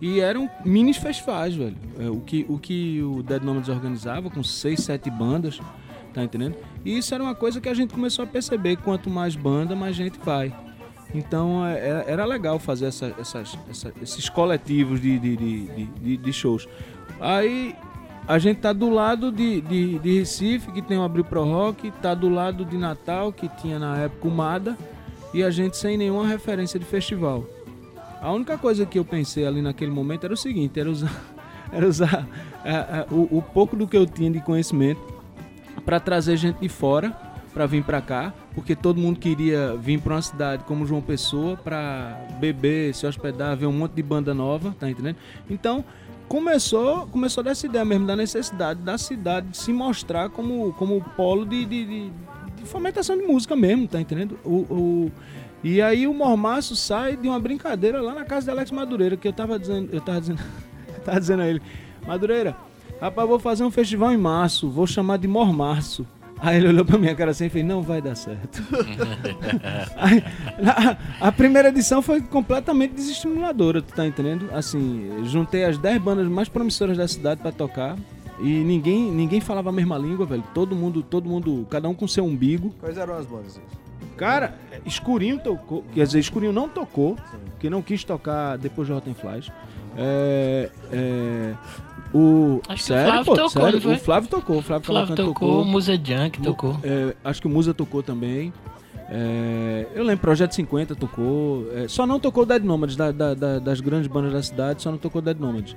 e 0.00 0.20
eram 0.20 0.48
mini 0.64 0.94
festivais, 0.94 1.52
velho. 1.52 1.76
É, 1.98 2.08
o, 2.08 2.20
que, 2.20 2.46
o 2.48 2.56
que 2.56 3.02
o 3.02 3.20
Dead 3.20 3.42
Nomads 3.42 3.68
organizava 3.68 4.30
com 4.30 4.40
seis, 4.44 4.84
sete 4.84 5.10
bandas, 5.10 5.60
tá 6.14 6.22
entendendo? 6.22 6.54
E 6.84 6.96
isso 6.96 7.12
era 7.12 7.24
uma 7.24 7.34
coisa 7.34 7.60
que 7.60 7.68
a 7.68 7.74
gente 7.74 7.92
começou 7.92 8.24
a 8.24 8.28
perceber. 8.28 8.76
Quanto 8.76 9.10
mais 9.10 9.34
banda, 9.34 9.74
mais 9.74 9.96
gente 9.96 10.16
vai. 10.24 10.54
Então 11.14 11.64
é- 11.64 11.88
era, 11.88 12.02
era 12.08 12.24
legal 12.24 12.58
fazer 12.58 12.86
essa- 12.86 13.14
essas- 13.18 13.56
essa- 13.70 13.92
esses 14.02 14.28
coletivos 14.28 15.00
de, 15.00 15.18
de, 15.18 15.36
de, 15.36 16.16
de- 16.16 16.32
shows. 16.32 16.68
Aí 17.20 17.74
a 18.26 18.38
gente 18.38 18.58
tá 18.58 18.72
do 18.72 18.90
lado 18.90 19.30
de, 19.30 19.60
de, 19.60 19.98
Recife, 20.18 20.72
que 20.72 20.82
tem 20.82 20.98
o 20.98 21.02
Abril 21.02 21.24
Pro 21.24 21.44
Rock, 21.44 21.90
tá 22.02 22.14
do 22.14 22.28
lado 22.28 22.64
de 22.64 22.76
Natal, 22.76 23.32
que 23.32 23.48
tinha 23.60 23.78
na 23.78 23.96
época 23.98 24.26
o 24.26 24.30
Mada, 24.30 24.76
e 25.32 25.42
a 25.44 25.50
gente 25.50 25.76
sem 25.76 25.96
nenhuma 25.96 26.26
referência 26.26 26.78
de 26.80 26.84
festival. 26.84 27.44
A 28.20 28.32
única 28.32 28.58
coisa 28.58 28.84
que 28.84 28.98
eu 28.98 29.04
pensei 29.04 29.46
ali 29.46 29.62
naquele 29.62 29.90
momento 29.90 30.24
era 30.24 30.34
o 30.34 30.36
seguinte, 30.36 30.80
era 30.80 30.90
usar, 30.90 31.22
era 31.70 31.86
usar 31.86 32.26
ah, 32.64 33.04
ah, 33.08 33.14
o, 33.14 33.38
o 33.38 33.42
pouco 33.42 33.76
do 33.76 33.86
que 33.86 33.96
eu 33.96 34.06
tinha 34.06 34.30
de 34.30 34.40
conhecimento 34.40 35.00
para 35.84 36.00
trazer 36.00 36.36
gente 36.38 36.58
de 36.60 36.68
fora 36.68 37.14
para 37.54 37.64
vir 37.66 37.84
para 37.84 38.00
cá, 38.02 38.34
porque 38.54 38.74
todo 38.74 39.00
mundo 39.00 39.18
queria 39.20 39.76
vir 39.76 40.00
para 40.00 40.16
uma 40.16 40.22
cidade 40.22 40.64
como 40.64 40.84
João 40.84 41.00
Pessoa 41.00 41.56
para 41.56 42.20
beber, 42.40 42.92
se 42.94 43.06
hospedar, 43.06 43.56
ver 43.56 43.66
um 43.66 43.72
monte 43.72 43.92
de 43.92 44.02
banda 44.02 44.34
nova, 44.34 44.74
tá 44.78 44.90
entendendo? 44.90 45.16
Então 45.48 45.84
começou, 46.28 47.06
começou 47.06 47.44
dessa 47.44 47.64
ideia 47.66 47.84
mesmo 47.84 48.06
da 48.06 48.16
necessidade 48.16 48.80
da 48.80 48.98
cidade 48.98 49.48
de 49.48 49.56
se 49.56 49.72
mostrar 49.72 50.30
como 50.30 50.72
como 50.72 51.00
polo 51.16 51.46
de, 51.46 51.64
de, 51.64 51.84
de- 51.86 52.10
de 52.56 52.64
fomentação 52.64 53.16
de 53.16 53.22
música 53.24 53.54
mesmo, 53.54 53.86
tá 53.86 54.00
entendendo? 54.00 54.36
O, 54.44 54.50
o- 54.74 55.12
e 55.62 55.80
aí 55.80 56.06
o 56.06 56.12
Mormaço 56.12 56.74
sai 56.76 57.16
de 57.16 57.28
uma 57.28 57.38
brincadeira 57.38 58.02
lá 58.02 58.14
na 58.14 58.24
casa 58.24 58.46
de 58.46 58.50
Alex 58.50 58.70
Madureira, 58.70 59.16
que 59.16 59.28
eu 59.28 59.32
tava 59.32 59.58
dizendo, 59.58 59.88
eu 59.92 60.00
tava 60.00 60.20
dizendo, 60.20 60.40
eu 60.88 61.00
tava 61.04 61.20
dizendo 61.20 61.42
a 61.42 61.48
ele, 61.48 61.62
Madureira, 62.06 62.56
rapaz, 63.00 63.28
vou 63.28 63.38
fazer 63.38 63.62
um 63.64 63.70
festival 63.70 64.12
em 64.12 64.16
março, 64.18 64.68
vou 64.68 64.86
chamar 64.86 65.18
de 65.18 65.28
Mormaço. 65.28 66.06
Aí 66.44 66.58
ele 66.58 66.68
olhou 66.68 66.84
pra 66.84 66.98
minha 66.98 67.14
cara 67.14 67.30
assim 67.30 67.46
e 67.46 67.48
fez, 67.48 67.64
não 67.64 67.80
vai 67.80 68.02
dar 68.02 68.14
certo. 68.14 68.62
Aí, 69.96 70.22
a, 71.20 71.28
a 71.28 71.32
primeira 71.32 71.68
edição 71.68 72.02
foi 72.02 72.20
completamente 72.20 72.92
desestimuladora, 72.92 73.80
tu 73.80 73.94
tá 73.94 74.06
entendendo? 74.06 74.50
Assim, 74.52 75.24
juntei 75.24 75.64
as 75.64 75.78
10 75.78 76.02
bandas 76.02 76.28
mais 76.28 76.48
promissoras 76.48 76.98
da 76.98 77.08
cidade 77.08 77.40
pra 77.40 77.50
tocar. 77.50 77.96
E 78.40 78.48
ninguém, 78.62 79.10
ninguém 79.10 79.40
falava 79.40 79.70
a 79.70 79.72
mesma 79.72 79.96
língua, 79.96 80.26
velho. 80.26 80.44
Todo 80.52 80.76
mundo, 80.76 81.02
todo 81.02 81.26
mundo, 81.28 81.66
cada 81.70 81.88
um 81.88 81.94
com 81.94 82.06
seu 82.06 82.24
umbigo. 82.24 82.74
Quais 82.78 82.98
eram 82.98 83.14
as 83.14 83.24
bandas? 83.24 83.58
Cara, 84.16 84.54
Escurinho 84.84 85.38
tocou, 85.38 85.82
quer 85.94 86.04
dizer, 86.04 86.18
Escurinho 86.18 86.52
não 86.52 86.68
tocou, 86.68 87.16
porque 87.52 87.70
não 87.70 87.80
quis 87.80 88.04
tocar 88.04 88.58
depois 88.58 88.86
do 88.86 88.94
Rotten 88.94 89.14
Flies. 89.14 89.50
É, 89.96 90.70
é, 90.92 91.54
o 92.14 92.60
Acho 92.68 92.76
que 92.84 92.92
o 92.92 92.94
sério, 92.94 93.04
Flávio 93.12 93.24
pô, 93.24 93.34
tocou, 93.34 93.50
sério, 93.50 93.80
foi? 93.80 93.94
o 93.94 93.98
Flávio 93.98 94.28
tocou, 94.30 94.58
o 94.58 94.62
Flávio, 94.62 94.86
Flávio 94.86 95.16
tocou, 95.16 95.62
o 95.62 95.64
Musa 95.64 95.94
Junk 95.96 96.40
tocou. 96.40 96.78
é, 96.84 97.14
acho 97.24 97.40
que 97.40 97.46
o 97.46 97.50
Musa 97.50 97.74
tocou 97.74 98.02
também. 98.02 98.52
É, 99.10 99.86
eu 99.94 100.02
lembro, 100.02 100.20
Projeto 100.22 100.54
50 100.54 100.94
tocou. 100.94 101.66
é, 101.74 101.86
só 101.88 102.06
não 102.06 102.18
tocou 102.18 102.46
Dead 102.46 102.62
Nomads, 102.62 102.96
da- 102.96 103.12
da- 103.12 103.34
da- 103.34 103.58
das 103.58 103.80
grandes 103.80 104.06
bandas 104.06 104.32
da 104.32 104.42
cidade, 104.42 104.82
só 104.82 104.90
não 104.90 104.98
tocou 104.98 105.20
Dead 105.20 105.38
Nomads. 105.38 105.76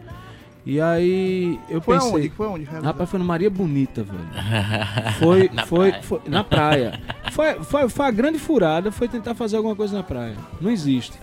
E 0.65 0.81
aí 0.81 1.57
eu 1.69 1.79
Foi 1.81 1.95
pensei. 1.95 2.11
aonde? 2.11 2.29
Foi 2.29 2.47
realizado? 2.47 2.83
Rapaz, 2.83 3.09
foi 3.09 3.19
no 3.19 3.25
Maria 3.25 3.49
Bonita, 3.49 4.03
velho. 4.03 4.19
Foi, 5.17 5.49
Na 5.53 5.65
foi, 5.65 5.89
praia. 5.91 6.03
foi 6.03 6.21
na 6.27 6.43
praia. 6.43 6.99
Foi, 7.31 7.53
foi, 7.63 7.89
foi 7.89 8.05
a 8.05 8.11
grande 8.11 8.37
furada, 8.37 8.91
foi 8.91 9.07
tentar 9.07 9.33
fazer 9.33 9.55
alguma 9.57 9.75
coisa 9.77 9.95
na 9.95 10.03
praia. 10.03 10.35
Não 10.59 10.69
existe. 10.69 11.17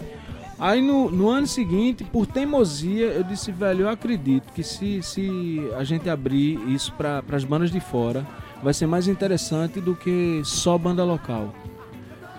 Aí 0.64 0.80
no, 0.80 1.10
no 1.10 1.28
ano 1.28 1.46
seguinte, 1.46 2.04
por 2.04 2.26
teimosia, 2.26 3.08
eu 3.08 3.22
disse, 3.22 3.52
velho, 3.52 3.82
eu 3.82 3.88
acredito 3.90 4.50
que 4.50 4.62
se, 4.62 5.02
se 5.02 5.60
a 5.76 5.84
gente 5.84 6.08
abrir 6.08 6.58
isso 6.70 6.90
para 6.94 7.22
as 7.32 7.44
bandas 7.44 7.70
de 7.70 7.80
fora, 7.80 8.26
vai 8.62 8.72
ser 8.72 8.86
mais 8.86 9.06
interessante 9.06 9.78
do 9.78 9.94
que 9.94 10.40
só 10.42 10.78
banda 10.78 11.04
local. 11.04 11.54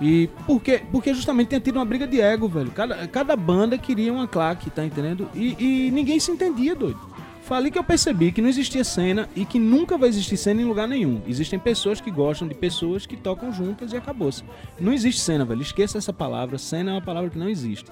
E 0.02 0.28
porque, 0.48 0.82
porque 0.92 1.14
justamente 1.14 1.50
tinha 1.50 1.62
tido 1.62 1.76
uma 1.76 1.86
briga 1.86 2.08
de 2.08 2.20
ego, 2.20 2.48
velho. 2.48 2.72
Cada, 2.72 3.08
cada 3.08 3.36
banda 3.36 3.78
queria 3.78 4.12
uma 4.12 4.28
claque, 4.28 4.72
tá 4.72 4.84
entendendo? 4.84 5.30
E, 5.36 5.88
e 5.88 5.92
ninguém 5.92 6.20
se 6.20 6.32
entendia, 6.32 6.74
doido. 6.74 7.00
Falei 7.44 7.70
que 7.70 7.78
eu 7.78 7.84
percebi 7.84 8.32
que 8.32 8.42
não 8.42 8.50
existia 8.50 8.84
cena 8.84 9.30
e 9.36 9.46
que 9.46 9.60
nunca 9.60 10.00
vai 10.00 10.10
existir 10.10 10.36
cena 10.36 10.64
em 10.64 10.66
lugar 10.66 10.88
nenhum. 10.88 11.22
Existem 11.28 11.60
pessoas 11.60 12.02
que 12.02 12.10
gostam 12.10 12.48
de 12.48 12.56
pessoas 12.56 13.06
que 13.06 13.16
tocam 13.16 13.54
juntas 13.54 13.94
e 13.94 13.98
acabou-se. 13.98 14.44
Não 14.80 14.92
existe 14.92 15.22
cena, 15.22 15.46
velho. 15.46 15.62
Esqueça 15.62 16.00
essa 16.00 16.12
palavra. 16.12 16.58
Cena 16.58 16.90
é 16.90 16.94
uma 16.96 17.04
palavra 17.04 17.30
que 17.30 17.38
não 17.38 17.48
existe. 17.48 17.86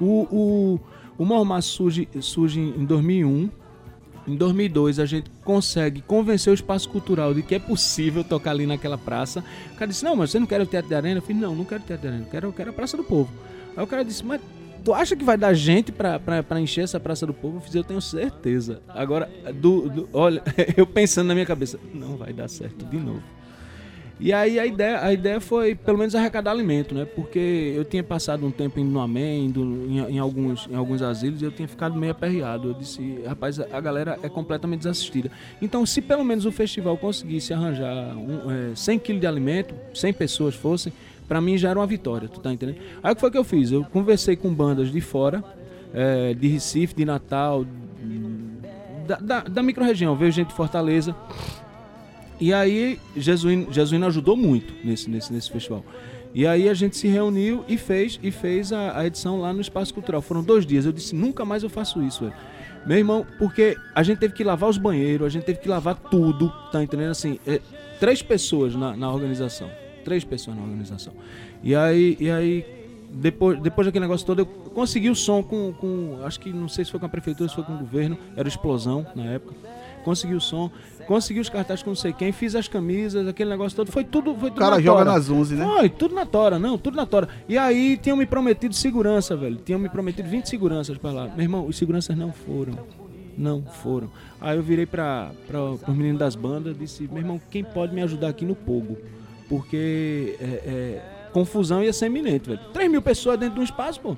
O, 0.00 0.26
o, 0.30 0.80
o 1.18 1.24
Mormaço 1.24 1.68
surge, 1.70 2.08
surge 2.20 2.60
em 2.60 2.84
2001. 2.84 3.50
Em 4.26 4.36
2002 4.36 4.98
a 4.98 5.04
gente 5.04 5.30
consegue 5.44 6.00
convencer 6.00 6.50
o 6.50 6.54
espaço 6.54 6.88
cultural 6.88 7.34
de 7.34 7.42
que 7.42 7.54
é 7.54 7.58
possível 7.58 8.24
tocar 8.24 8.52
ali 8.52 8.66
naquela 8.66 8.96
praça. 8.96 9.44
O 9.72 9.76
cara 9.76 9.90
disse: 9.90 10.02
Não, 10.04 10.16
mas 10.16 10.30
você 10.30 10.38
não 10.38 10.46
quer 10.46 10.60
o 10.62 10.66
Teatro 10.66 10.88
de 10.88 10.94
Arena? 10.94 11.18
Eu 11.18 11.22
falei: 11.22 11.36
Não, 11.36 11.54
não 11.54 11.64
quero 11.64 11.82
o 11.82 11.86
Teatro 11.86 12.02
de 12.02 12.08
Arena, 12.08 12.24
eu 12.26 12.30
quero, 12.30 12.46
eu 12.48 12.52
quero 12.52 12.70
a 12.70 12.72
Praça 12.72 12.96
do 12.96 13.04
Povo. 13.04 13.30
Aí 13.76 13.84
o 13.84 13.86
cara 13.86 14.02
disse: 14.02 14.24
Mas 14.24 14.40
tu 14.82 14.94
acha 14.94 15.14
que 15.14 15.22
vai 15.24 15.36
dar 15.36 15.52
gente 15.52 15.92
pra 15.92 16.18
encher 16.58 16.84
essa 16.84 16.98
Praça 16.98 17.26
do 17.26 17.34
Povo? 17.34 17.58
Eu 17.58 17.60
fiz: 17.60 17.74
Eu 17.74 17.84
tenho 17.84 18.00
certeza. 18.00 18.80
Agora, 18.88 19.30
do, 19.60 19.90
do- 19.90 20.08
olha, 20.12 20.42
eu 20.74 20.86
pensando 20.86 21.26
na 21.28 21.34
minha 21.34 21.46
cabeça: 21.46 21.78
Não 21.92 22.16
vai 22.16 22.32
dar 22.32 22.48
certo 22.48 22.82
de 22.86 22.96
novo. 22.96 23.22
E 24.20 24.32
aí 24.32 24.60
a 24.60 24.66
ideia, 24.66 25.02
a 25.02 25.12
ideia 25.12 25.40
foi 25.40 25.74
pelo 25.74 25.98
menos 25.98 26.14
arrecadar 26.14 26.52
alimento, 26.52 26.94
né? 26.94 27.04
Porque 27.04 27.72
eu 27.76 27.84
tinha 27.84 28.02
passado 28.02 28.46
um 28.46 28.50
tempo 28.50 28.78
indo 28.78 28.90
no 28.90 29.00
Amém, 29.00 29.46
indo 29.46 29.62
em, 29.62 29.98
em 30.14 30.18
alguns, 30.18 30.68
em 30.70 30.76
alguns 30.76 31.02
asilos, 31.02 31.42
e 31.42 31.44
eu 31.44 31.50
tinha 31.50 31.66
ficado 31.66 31.96
meio 31.96 32.12
aperreado. 32.12 32.68
Eu 32.68 32.74
disse, 32.74 33.20
rapaz, 33.26 33.58
a 33.58 33.80
galera 33.80 34.18
é 34.22 34.28
completamente 34.28 34.80
desassistida. 34.80 35.30
Então, 35.60 35.84
se 35.84 36.00
pelo 36.00 36.24
menos 36.24 36.46
o 36.46 36.52
festival 36.52 36.96
conseguisse 36.96 37.52
arranjar 37.52 38.16
um, 38.16 38.70
é, 38.72 38.74
100 38.74 38.98
quilos 39.00 39.20
de 39.20 39.26
alimento, 39.26 39.74
100 39.92 40.12
pessoas 40.12 40.54
fossem, 40.54 40.92
pra 41.26 41.40
mim 41.40 41.58
já 41.58 41.70
era 41.70 41.78
uma 41.78 41.86
vitória, 41.86 42.28
tu 42.28 42.38
tá 42.38 42.52
entendendo? 42.52 42.78
Aí 43.02 43.12
o 43.12 43.14
que 43.16 43.20
foi 43.20 43.30
que 43.30 43.38
eu 43.38 43.44
fiz? 43.44 43.72
Eu 43.72 43.84
conversei 43.84 44.36
com 44.36 44.54
bandas 44.54 44.92
de 44.92 45.00
fora, 45.00 45.42
é, 45.92 46.34
de 46.34 46.46
Recife, 46.46 46.94
de 46.94 47.04
Natal, 47.04 47.66
da, 49.06 49.16
da, 49.16 49.40
da 49.40 49.62
micro-região, 49.62 50.16
veio 50.16 50.32
gente 50.32 50.48
de 50.48 50.54
Fortaleza. 50.54 51.14
E 52.40 52.52
aí, 52.52 52.98
Jesuíno, 53.16 53.72
Jesuíno 53.72 54.06
ajudou 54.06 54.36
muito 54.36 54.74
nesse, 54.84 55.08
nesse, 55.08 55.32
nesse 55.32 55.50
festival. 55.50 55.84
E 56.34 56.46
aí 56.46 56.68
a 56.68 56.74
gente 56.74 56.96
se 56.96 57.06
reuniu 57.06 57.64
e 57.68 57.78
fez, 57.78 58.18
e 58.22 58.30
fez 58.30 58.72
a, 58.72 58.98
a 58.98 59.06
edição 59.06 59.40
lá 59.40 59.52
no 59.52 59.60
Espaço 59.60 59.94
Cultural. 59.94 60.20
Foram 60.20 60.42
dois 60.42 60.66
dias. 60.66 60.84
Eu 60.84 60.92
disse, 60.92 61.14
nunca 61.14 61.44
mais 61.44 61.62
eu 61.62 61.70
faço 61.70 62.02
isso, 62.02 62.24
velho. 62.24 62.34
Meu 62.84 62.98
irmão, 62.98 63.24
porque 63.38 63.76
a 63.94 64.02
gente 64.02 64.18
teve 64.18 64.34
que 64.34 64.44
lavar 64.44 64.68
os 64.68 64.76
banheiros, 64.76 65.26
a 65.26 65.30
gente 65.30 65.44
teve 65.44 65.58
que 65.58 65.68
lavar 65.68 65.94
tudo, 65.94 66.52
tá 66.70 66.82
entendendo? 66.82 67.10
Assim, 67.10 67.38
é, 67.46 67.60
três 67.98 68.20
pessoas 68.20 68.74
na, 68.74 68.96
na 68.96 69.10
organização. 69.10 69.70
Três 70.04 70.24
pessoas 70.24 70.56
na 70.56 70.62
organização. 70.62 71.14
E 71.62 71.74
aí, 71.74 72.16
e 72.20 72.30
aí 72.30 72.66
depois, 73.14 73.60
depois 73.60 73.86
daquele 73.86 74.04
negócio 74.04 74.26
todo, 74.26 74.40
eu 74.40 74.46
consegui 74.46 75.08
o 75.08 75.14
som 75.14 75.42
com, 75.42 75.72
com. 75.72 76.18
Acho 76.24 76.40
que 76.40 76.52
não 76.52 76.68
sei 76.68 76.84
se 76.84 76.90
foi 76.90 76.98
com 76.98 77.06
a 77.06 77.08
prefeitura, 77.08 77.48
se 77.48 77.54
foi 77.54 77.64
com 77.64 77.74
o 77.74 77.78
governo, 77.78 78.18
era 78.36 78.48
explosão 78.48 79.06
na 79.14 79.24
época. 79.24 79.54
Consegui 80.04 80.34
o 80.34 80.40
som, 80.40 80.70
consegui 81.04 81.40
os 81.40 81.48
cartazes 81.48 81.82
com 81.82 81.90
não 81.90 81.96
sei 81.96 82.12
quem, 82.12 82.32
fiz 82.32 82.54
as 82.54 82.66
camisas, 82.68 83.26
aquele 83.28 83.50
negócio 83.50 83.76
todo. 83.76 83.90
Foi 83.92 84.04
tudo. 84.04 84.34
Foi 84.34 84.50
tudo 84.50 84.58
O 84.58 84.60
cara 84.60 84.76
na 84.76 84.82
joga 84.82 85.04
tora. 85.04 85.12
nas 85.16 85.30
11, 85.30 85.54
né? 85.54 85.64
Foi, 85.64 85.88
tudo 85.88 86.14
na 86.14 86.26
tora, 86.26 86.58
não, 86.58 86.76
tudo 86.76 86.96
na 86.96 87.06
tora. 87.06 87.28
E 87.48 87.56
aí 87.56 87.96
tinham 87.96 88.16
me 88.16 88.26
prometido 88.26 88.74
segurança, 88.74 89.36
velho. 89.36 89.56
Tinham 89.56 89.78
me 89.78 89.88
prometido 89.88 90.28
20 90.28 90.48
seguranças 90.48 90.98
pra 90.98 91.10
lá. 91.12 91.26
Meu 91.28 91.42
irmão, 91.42 91.66
os 91.66 91.76
seguranças 91.76 92.16
não 92.16 92.32
foram. 92.32 92.78
Não 93.36 93.62
foram. 93.62 94.10
Aí 94.40 94.56
eu 94.56 94.62
virei 94.62 94.86
pra, 94.86 95.30
pra, 95.46 95.58
pros 95.76 95.96
meninos 95.96 96.18
das 96.18 96.36
bandas 96.36 96.76
e 96.76 96.78
disse, 96.78 97.08
meu 97.08 97.18
irmão, 97.18 97.40
quem 97.50 97.64
pode 97.64 97.94
me 97.94 98.02
ajudar 98.02 98.28
aqui 98.28 98.44
no 98.44 98.54
Pogo? 98.54 98.96
Porque 99.48 100.36
é, 100.40 100.44
é, 100.44 101.02
confusão 101.32 101.82
ia 101.82 101.92
ser 101.92 102.06
iminente, 102.06 102.48
velho. 102.48 102.60
3 102.72 102.90
mil 102.90 103.02
pessoas 103.02 103.38
dentro 103.38 103.56
de 103.56 103.60
um 103.60 103.64
espaço, 103.64 104.00
pô. 104.00 104.16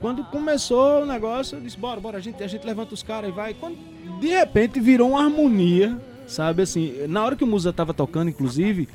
Quando 0.00 0.22
começou 0.24 1.02
o 1.02 1.06
negócio, 1.06 1.56
eu 1.56 1.60
disse, 1.62 1.78
bora, 1.78 1.98
bora, 1.98 2.18
a 2.18 2.20
gente, 2.20 2.42
a 2.42 2.46
gente 2.46 2.66
levanta 2.66 2.92
os 2.92 3.02
caras 3.02 3.30
e 3.30 3.32
vai. 3.32 3.54
Quando, 3.54 3.76
de 4.20 4.28
repente 4.28 4.80
virou 4.80 5.10
uma 5.10 5.24
harmonia, 5.24 5.98
sabe 6.26 6.62
assim, 6.62 7.06
na 7.08 7.24
hora 7.24 7.36
que 7.36 7.44
o 7.44 7.46
Musa 7.46 7.72
tava 7.72 7.92
tocando, 7.92 8.28
inclusive, 8.28 8.88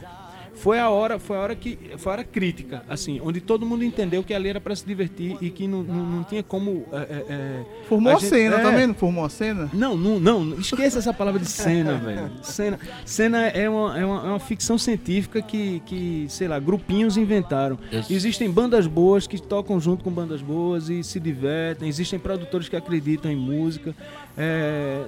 foi 0.59 0.77
a 0.77 0.89
hora, 0.89 1.17
foi 1.17 1.37
a 1.37 1.39
hora 1.39 1.55
que 1.55 1.77
foi 1.97 2.11
a 2.11 2.13
hora 2.15 2.23
crítica, 2.23 2.83
assim, 2.89 3.21
onde 3.23 3.39
todo 3.39 3.65
mundo 3.65 3.83
entendeu 3.83 4.21
que 4.23 4.33
ali 4.33 4.49
era 4.49 4.59
pra 4.59 4.75
se 4.75 4.85
divertir 4.85 5.37
e 5.41 5.49
que 5.49 5.67
não, 5.67 5.83
não, 5.83 6.05
não 6.05 6.23
tinha 6.23 6.43
como 6.43 6.85
é, 6.91 6.97
é, 6.97 7.25
é, 7.29 7.65
Formou 7.87 8.11
a, 8.11 8.19
gente- 8.19 8.29
cena 8.29 8.57
é, 8.57 8.61
também, 8.61 8.87
não 8.87 8.93
formou 8.93 9.23
a 9.23 9.29
cena? 9.29 9.69
não, 9.73 9.95
não, 9.95 10.19
não, 10.19 10.59
esqueça 10.59 10.99
essa 10.99 11.13
palavra 11.13 11.39
de 11.39 11.49
cena, 11.49 11.95
velho. 12.03 12.31
Cena, 12.41 12.79
cena 13.05 13.47
é, 13.47 13.69
uma, 13.69 13.97
é, 13.97 14.05
uma, 14.05 14.19
é 14.21 14.29
uma 14.31 14.39
ficção 14.39 14.77
científica 14.77 15.41
que, 15.41 15.81
que, 15.85 16.25
sei 16.27 16.47
lá, 16.49 16.59
grupinhos 16.59 17.15
inventaram. 17.15 17.79
Isso. 17.91 18.11
Existem 18.11 18.51
bandas 18.51 18.85
boas 18.85 19.25
que 19.27 19.41
tocam 19.41 19.79
junto 19.79 20.03
com 20.03 20.11
bandas 20.11 20.41
boas 20.41 20.89
e 20.89 21.03
se 21.03 21.19
divertem. 21.19 21.87
Existem 21.87 22.19
produtores 22.19 22.67
que 22.67 22.75
acreditam 22.75 23.31
em 23.31 23.35
música. 23.37 23.95
É, 24.37 25.05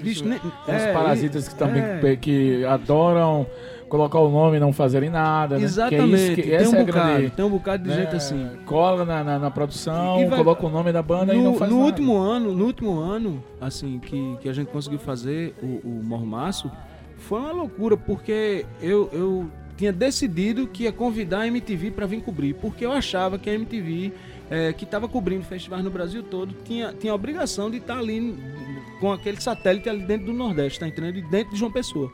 bicho, 0.00 0.24
né, 0.24 0.40
Os 0.44 0.72
é, 0.72 0.92
parasitas 0.92 1.48
que 1.48 1.54
também 1.54 1.82
é. 1.82 2.16
que 2.16 2.64
adoram 2.64 3.46
colocar 3.88 4.18
o 4.18 4.30
nome 4.30 4.56
e 4.56 4.60
não 4.60 4.72
fazerem 4.72 5.10
nada, 5.10 5.58
né? 5.58 5.64
Exatamente. 5.64 6.42
Que 6.42 6.52
é 6.52 6.62
isso, 6.62 6.72
que, 6.72 6.72
tem, 6.72 6.80
um 6.80 6.82
é 6.82 6.84
bocado, 6.84 7.08
grande, 7.08 7.30
tem 7.30 7.44
um 7.44 7.50
bocado 7.50 7.82
de 7.84 7.88
né, 7.90 7.96
gente 7.96 8.16
assim. 8.16 8.50
Cola 8.64 9.04
na, 9.04 9.24
na, 9.24 9.38
na 9.38 9.50
produção, 9.50 10.20
E 10.20 10.26
vai- 10.26 10.38
coloca 10.38 10.66
o 10.66 10.70
nome 10.70 10.92
da 10.92 11.02
banda 11.02 11.34
e 11.34 11.38
no, 11.38 11.44
não 11.44 11.54
faz 11.54 11.70
no 11.70 11.78
nada. 11.78 11.86
último 11.90 12.16
ano, 12.18 12.52
no 12.52 12.64
último 12.64 12.98
ano, 12.98 13.42
assim, 13.60 13.98
que, 13.98 14.36
que 14.40 14.48
a 14.48 14.52
gente 14.52 14.68
conseguiu 14.68 14.98
fazer 14.98 15.54
o, 15.62 15.80
o 15.88 16.02
Mormaço, 16.04 16.70
foi 17.18 17.40
uma 17.40 17.52
loucura, 17.52 17.96
porque 17.96 18.66
eu, 18.82 19.08
eu 19.12 19.50
tinha 19.76 19.92
decidido 19.92 20.66
que 20.66 20.84
ia 20.84 20.92
convidar 20.92 21.40
a 21.40 21.46
MTV 21.46 21.90
para 21.92 22.06
vir 22.06 22.20
cobrir, 22.22 22.54
porque 22.54 22.84
eu 22.84 22.92
achava 22.92 23.38
que 23.38 23.48
a 23.48 23.54
MTV, 23.54 24.12
eh, 24.50 24.72
que 24.72 24.84
estava 24.84 25.06
cobrindo 25.08 25.44
festivais 25.44 25.84
no 25.84 25.90
Brasil 25.90 26.22
todo, 26.22 26.54
tinha, 26.64 26.92
tinha 26.92 27.12
a 27.12 27.14
obrigação 27.14 27.70
de 27.70 27.76
estar 27.78 27.98
ali 27.98 28.34
com 29.00 29.12
aquele 29.12 29.40
satélite 29.40 29.88
ali 29.88 30.00
dentro 30.02 30.26
do 30.26 30.32
Nordeste, 30.32 30.80
tá 30.80 30.88
entendendo? 30.88 31.18
E 31.18 31.22
dentro 31.22 31.52
de 31.52 31.58
João 31.58 31.70
Pessoa. 31.70 32.10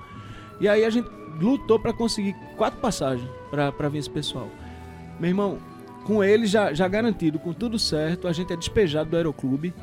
E 0.60 0.68
aí 0.68 0.84
a 0.84 0.90
gente 0.90 1.08
lutou 1.40 1.78
para 1.78 1.92
conseguir 1.92 2.34
quatro 2.56 2.80
passagens 2.80 3.28
para 3.50 3.88
vir 3.88 3.98
esse 3.98 4.10
pessoal. 4.10 4.48
Meu 5.18 5.28
irmão, 5.28 5.58
com 6.04 6.22
ele 6.22 6.46
já, 6.46 6.72
já 6.72 6.88
garantido, 6.88 7.38
com 7.38 7.52
tudo 7.52 7.78
certo, 7.78 8.26
a 8.26 8.32
gente 8.32 8.52
é 8.52 8.56
despejado 8.56 9.10
do 9.10 9.16
aeroclube. 9.16 9.74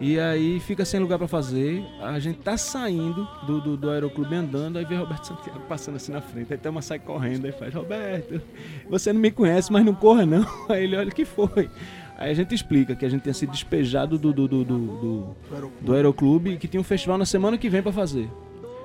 E 0.00 0.18
aí 0.20 0.60
fica 0.60 0.84
sem 0.84 1.00
lugar 1.00 1.18
pra 1.18 1.26
fazer. 1.26 1.84
A 2.00 2.20
gente 2.20 2.38
tá 2.38 2.56
saindo 2.56 3.28
do, 3.44 3.60
do, 3.60 3.76
do 3.76 3.90
aeroclube 3.90 4.32
andando, 4.34 4.78
aí 4.78 4.84
vê 4.84 4.94
Roberto 4.94 5.26
Santiago 5.26 5.60
passando 5.68 5.96
assim 5.96 6.12
na 6.12 6.20
frente. 6.20 6.52
Aí 6.52 6.58
Thelma 6.58 6.80
sai 6.80 7.00
correndo, 7.00 7.46
aí 7.46 7.52
faz, 7.52 7.74
Roberto, 7.74 8.40
você 8.88 9.12
não 9.12 9.20
me 9.20 9.32
conhece, 9.32 9.72
mas 9.72 9.84
não 9.84 9.94
corra 9.94 10.24
não. 10.24 10.46
Aí 10.68 10.84
ele 10.84 10.96
olha 10.96 11.08
o 11.08 11.14
que 11.14 11.24
foi. 11.24 11.68
Aí 12.16 12.30
a 12.30 12.34
gente 12.34 12.54
explica 12.54 12.94
que 12.94 13.04
a 13.04 13.08
gente 13.08 13.22
tinha 13.22 13.34
sido 13.34 13.50
despejado 13.50 14.18
do, 14.18 14.32
do, 14.32 14.48
do, 14.48 14.64
do, 14.64 15.36
do, 15.80 15.92
aeroclube 15.92 16.50
e 16.50 16.56
que 16.56 16.68
tinha 16.68 16.80
um 16.80 16.84
festival 16.84 17.18
na 17.18 17.26
semana 17.26 17.58
que 17.58 17.68
vem 17.68 17.82
pra 17.82 17.92
fazer. 17.92 18.28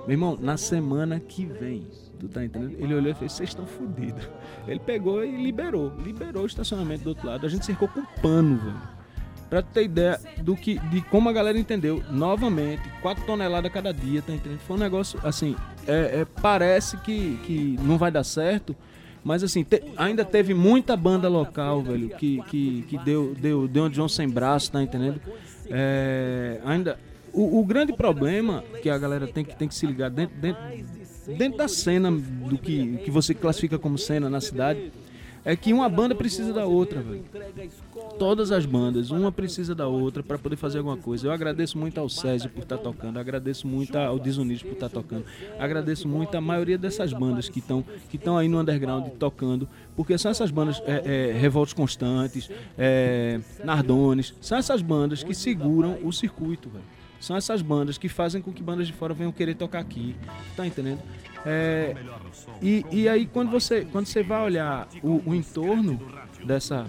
Meu 0.05 0.11
irmão, 0.11 0.37
na 0.39 0.57
semana 0.57 1.19
que 1.19 1.45
vem, 1.45 1.87
tu 2.27 2.33
tá 2.33 2.43
entendendo? 2.43 2.75
Ele 2.79 2.93
olhou 2.93 3.11
e 3.11 3.13
fez, 3.13 3.31
vocês 3.33 3.49
estão 3.49 3.65
fodidos. 3.65 4.27
Ele 4.67 4.79
pegou 4.79 5.23
e 5.23 5.31
liberou, 5.43 5.91
liberou 6.03 6.43
o 6.43 6.45
estacionamento 6.45 7.03
do 7.03 7.09
outro 7.09 7.27
lado. 7.27 7.45
A 7.45 7.49
gente 7.49 7.65
cercou 7.65 7.87
com 7.87 8.03
pano, 8.21 8.57
velho. 8.57 8.93
Pra 9.49 9.61
tu 9.61 9.67
ter 9.71 9.83
ideia 9.83 10.19
do 10.41 10.55
que, 10.55 10.79
de 10.89 11.01
como 11.01 11.29
a 11.29 11.33
galera 11.33 11.57
entendeu. 11.59 12.01
Novamente, 12.09 12.81
4 13.01 13.23
toneladas 13.25 13.71
cada 13.71 13.93
dia, 13.93 14.21
tá 14.21 14.33
entendendo? 14.33 14.59
Foi 14.61 14.75
um 14.75 14.79
negócio, 14.79 15.19
assim, 15.23 15.55
é, 15.87 16.21
é, 16.21 16.25
parece 16.41 16.97
que, 16.97 17.37
que 17.45 17.77
não 17.83 17.97
vai 17.97 18.09
dar 18.09 18.23
certo, 18.23 18.75
mas 19.23 19.43
assim, 19.43 19.63
te- 19.63 19.83
ainda 19.95 20.25
teve 20.25 20.53
muita 20.55 20.97
banda 20.97 21.29
local, 21.29 21.83
velho, 21.83 22.09
que, 22.17 22.41
que, 22.43 22.81
que 22.89 22.97
deu, 22.99 23.35
deu, 23.39 23.67
deu 23.67 23.83
um 23.83 23.89
John 23.89 24.07
sem 24.07 24.27
braço, 24.27 24.71
tá 24.71 24.81
entendendo? 24.81 25.21
É, 25.69 26.59
ainda. 26.65 26.97
O, 27.31 27.59
o 27.59 27.65
grande 27.65 27.93
problema 27.93 28.63
que 28.81 28.89
a 28.89 28.97
galera 28.97 29.25
tem 29.27 29.43
que, 29.43 29.55
tem 29.55 29.67
que 29.67 29.73
se 29.73 29.87
ligar 29.87 30.09
dentro, 30.11 30.35
dentro, 30.39 30.61
dentro 31.27 31.57
da 31.57 31.67
cena 31.67 32.11
do 32.11 32.57
que, 32.57 32.97
que 32.97 33.11
você 33.11 33.33
classifica 33.33 33.77
como 33.79 33.97
cena 33.97 34.29
na 34.29 34.41
cidade 34.41 34.91
é 35.45 35.55
que 35.55 35.73
uma 35.73 35.89
banda 35.89 36.15
precisa 36.15 36.53
da 36.53 36.65
outra, 36.65 37.01
velho. 37.01 37.23
Todas 38.17 38.51
as 38.51 38.65
bandas, 38.65 39.11
uma 39.11 39.31
precisa 39.31 39.75
da 39.75 39.87
outra 39.87 40.23
para 40.23 40.37
poder 40.37 40.55
fazer 40.55 40.77
alguma 40.77 40.95
coisa. 40.95 41.27
Eu 41.27 41.31
agradeço 41.31 41.77
muito 41.77 41.99
ao 41.99 42.07
Césio 42.07 42.49
por 42.49 42.63
estar 42.63 42.77
tocando, 42.77 43.19
agradeço 43.19 43.67
muito 43.67 43.97
ao 43.97 44.17
Desunidos 44.17 44.63
por 44.63 44.71
estar 44.71 44.89
tocando, 44.89 45.25
agradeço 45.59 46.07
muito 46.07 46.35
a 46.35 46.41
maioria 46.41 46.77
dessas 46.77 47.11
bandas 47.11 47.49
que 47.49 47.59
estão 47.59 47.83
que 48.09 48.19
aí 48.37 48.47
no 48.47 48.59
underground 48.59 49.07
tocando, 49.19 49.67
porque 49.95 50.17
são 50.17 50.31
essas 50.31 50.49
bandas 50.49 50.81
é, 50.85 51.31
é, 51.31 51.33
Revoltos 51.33 51.73
Constantes, 51.73 52.49
é, 52.77 53.39
Nardones, 53.63 54.33
são 54.39 54.57
essas 54.57 54.81
bandas 54.81 55.23
que 55.23 55.33
seguram 55.33 55.97
o 56.03 56.11
circuito, 56.13 56.69
velho. 56.69 57.02
São 57.23 57.37
essas 57.37 57.61
bandas 57.61 57.97
que 57.97 58.09
fazem 58.09 58.41
com 58.41 58.51
que 58.51 58.61
bandas 58.61 58.85
de 58.85 58.91
fora 58.91 59.13
venham 59.13 59.31
querer 59.31 59.55
tocar 59.55 59.79
aqui. 59.79 60.13
Tá 60.57 60.67
entendendo? 60.67 60.99
É, 61.45 61.95
e, 62.61 62.85
e 62.91 63.07
aí 63.07 63.25
quando 63.25 63.49
você, 63.49 63.87
quando 63.89 64.07
você 64.07 64.21
vai 64.21 64.43
olhar 64.43 64.89
o, 65.01 65.21
o 65.25 65.33
entorno 65.33 66.01
dessa, 66.45 66.85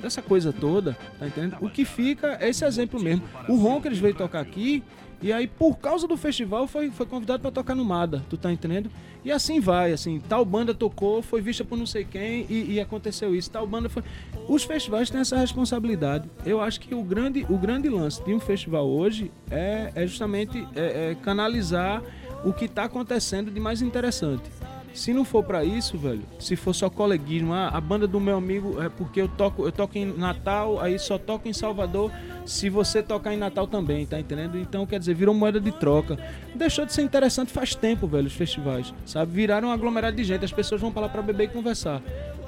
dessa 0.00 0.22
coisa 0.22 0.52
toda, 0.52 0.96
tá 1.18 1.26
entendendo? 1.26 1.56
O 1.60 1.68
que 1.68 1.84
fica 1.84 2.38
é 2.40 2.48
esse 2.48 2.64
exemplo 2.64 3.02
mesmo. 3.02 3.24
O 3.48 3.56
Ronkers 3.56 3.98
veio 3.98 4.14
tocar 4.14 4.38
aqui 4.38 4.84
e 5.20 5.32
aí 5.32 5.46
por 5.46 5.78
causa 5.78 6.06
do 6.06 6.16
festival 6.16 6.66
foi, 6.66 6.90
foi 6.90 7.06
convidado 7.06 7.40
para 7.40 7.50
tocar 7.50 7.74
no 7.74 7.84
Mada, 7.84 8.24
tu 8.28 8.36
tá 8.36 8.52
entendendo? 8.52 8.90
E 9.24 9.32
assim 9.32 9.58
vai, 9.58 9.92
assim, 9.92 10.20
tal 10.20 10.44
banda 10.44 10.72
tocou, 10.72 11.20
foi 11.20 11.40
vista 11.40 11.64
por 11.64 11.76
não 11.76 11.86
sei 11.86 12.04
quem 12.04 12.46
e, 12.48 12.74
e 12.74 12.80
aconteceu 12.80 13.34
isso, 13.34 13.50
tal 13.50 13.66
banda 13.66 13.88
foi... 13.88 14.02
Os 14.48 14.62
festivais 14.62 15.10
têm 15.10 15.20
essa 15.20 15.36
responsabilidade. 15.36 16.30
Eu 16.44 16.60
acho 16.60 16.78
que 16.78 16.94
o 16.94 17.02
grande, 17.02 17.44
o 17.48 17.58
grande 17.58 17.88
lance 17.88 18.22
de 18.24 18.32
um 18.32 18.38
festival 18.38 18.86
hoje 18.86 19.32
é, 19.50 19.90
é 19.94 20.06
justamente 20.06 20.64
é, 20.76 21.10
é 21.10 21.14
canalizar 21.16 22.02
o 22.44 22.52
que 22.52 22.66
está 22.66 22.84
acontecendo 22.84 23.50
de 23.50 23.58
mais 23.58 23.82
interessante. 23.82 24.48
Se 24.96 25.12
não 25.12 25.26
for 25.26 25.44
pra 25.44 25.62
isso, 25.62 25.98
velho, 25.98 26.22
se 26.38 26.56
for 26.56 26.74
só 26.74 26.88
coleguismo, 26.88 27.52
ah, 27.52 27.68
a 27.68 27.78
banda 27.82 28.06
do 28.06 28.18
meu 28.18 28.38
amigo 28.38 28.82
é 28.82 28.88
porque 28.88 29.20
eu 29.20 29.28
toco, 29.28 29.66
eu 29.66 29.70
toco 29.70 29.98
em 29.98 30.06
Natal, 30.06 30.80
aí 30.80 30.98
só 30.98 31.18
toco 31.18 31.46
em 31.46 31.52
Salvador, 31.52 32.10
se 32.46 32.70
você 32.70 33.02
tocar 33.02 33.34
em 33.34 33.36
Natal 33.36 33.66
também, 33.66 34.06
tá 34.06 34.18
entendendo? 34.18 34.58
Então, 34.58 34.86
quer 34.86 34.98
dizer, 34.98 35.14
virou 35.14 35.34
moeda 35.34 35.60
de 35.60 35.70
troca. 35.70 36.18
Deixou 36.54 36.86
de 36.86 36.94
ser 36.94 37.02
interessante 37.02 37.52
faz 37.52 37.74
tempo, 37.74 38.06
velho, 38.06 38.26
os 38.26 38.32
festivais, 38.32 38.94
sabe? 39.04 39.32
Viraram 39.32 39.68
um 39.68 39.70
aglomerado 39.70 40.16
de 40.16 40.24
gente, 40.24 40.46
as 40.46 40.52
pessoas 40.52 40.80
vão 40.80 40.90
pra 40.90 41.02
lá 41.02 41.08
pra 41.10 41.20
beber 41.20 41.44
e 41.44 41.48
conversar. 41.48 42.00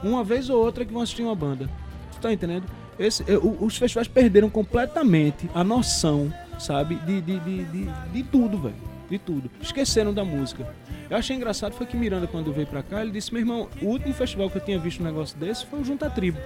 Uma 0.03 0.25
vez 0.25 0.49
ou 0.49 0.59
outra 0.59 0.87
que 0.87 0.93
vão 0.93 1.03
assistir 1.03 1.23
uma 1.23 1.35
banda. 1.35 1.69
Tu 2.13 2.19
tá 2.19 2.33
entendendo? 2.33 2.65
Esse, 2.99 3.23
os 3.61 3.77
festivais 3.77 4.09
perderam 4.09 4.49
completamente 4.49 5.51
a 5.55 5.63
noção, 5.63 6.33
sabe? 6.59 6.95
De, 6.95 7.21
de, 7.21 7.39
de, 7.41 7.65
de, 7.67 7.89
de 8.11 8.23
tudo, 8.23 8.59
velho. 8.59 8.89
De 9.11 9.19
tudo. 9.19 9.51
Esqueceram 9.61 10.15
da 10.15 10.25
música. 10.25 10.67
Eu 11.11 11.17
achei 11.17 11.35
engraçado 11.35 11.73
foi 11.73 11.87
que 11.87 11.97
Miranda, 11.97 12.27
quando 12.27 12.53
veio 12.53 12.67
pra 12.67 12.83
cá, 12.83 13.01
ele 13.01 13.11
disse: 13.11 13.33
Meu 13.33 13.41
irmão, 13.41 13.69
o 13.81 13.87
último 13.87 14.13
festival 14.13 14.51
que 14.51 14.59
eu 14.59 14.65
tinha 14.65 14.79
visto 14.79 15.01
um 15.01 15.05
negócio 15.05 15.39
desse 15.39 15.65
foi 15.67 15.81
o 15.81 15.85
Junta 15.85 16.11
Tribo. 16.11 16.39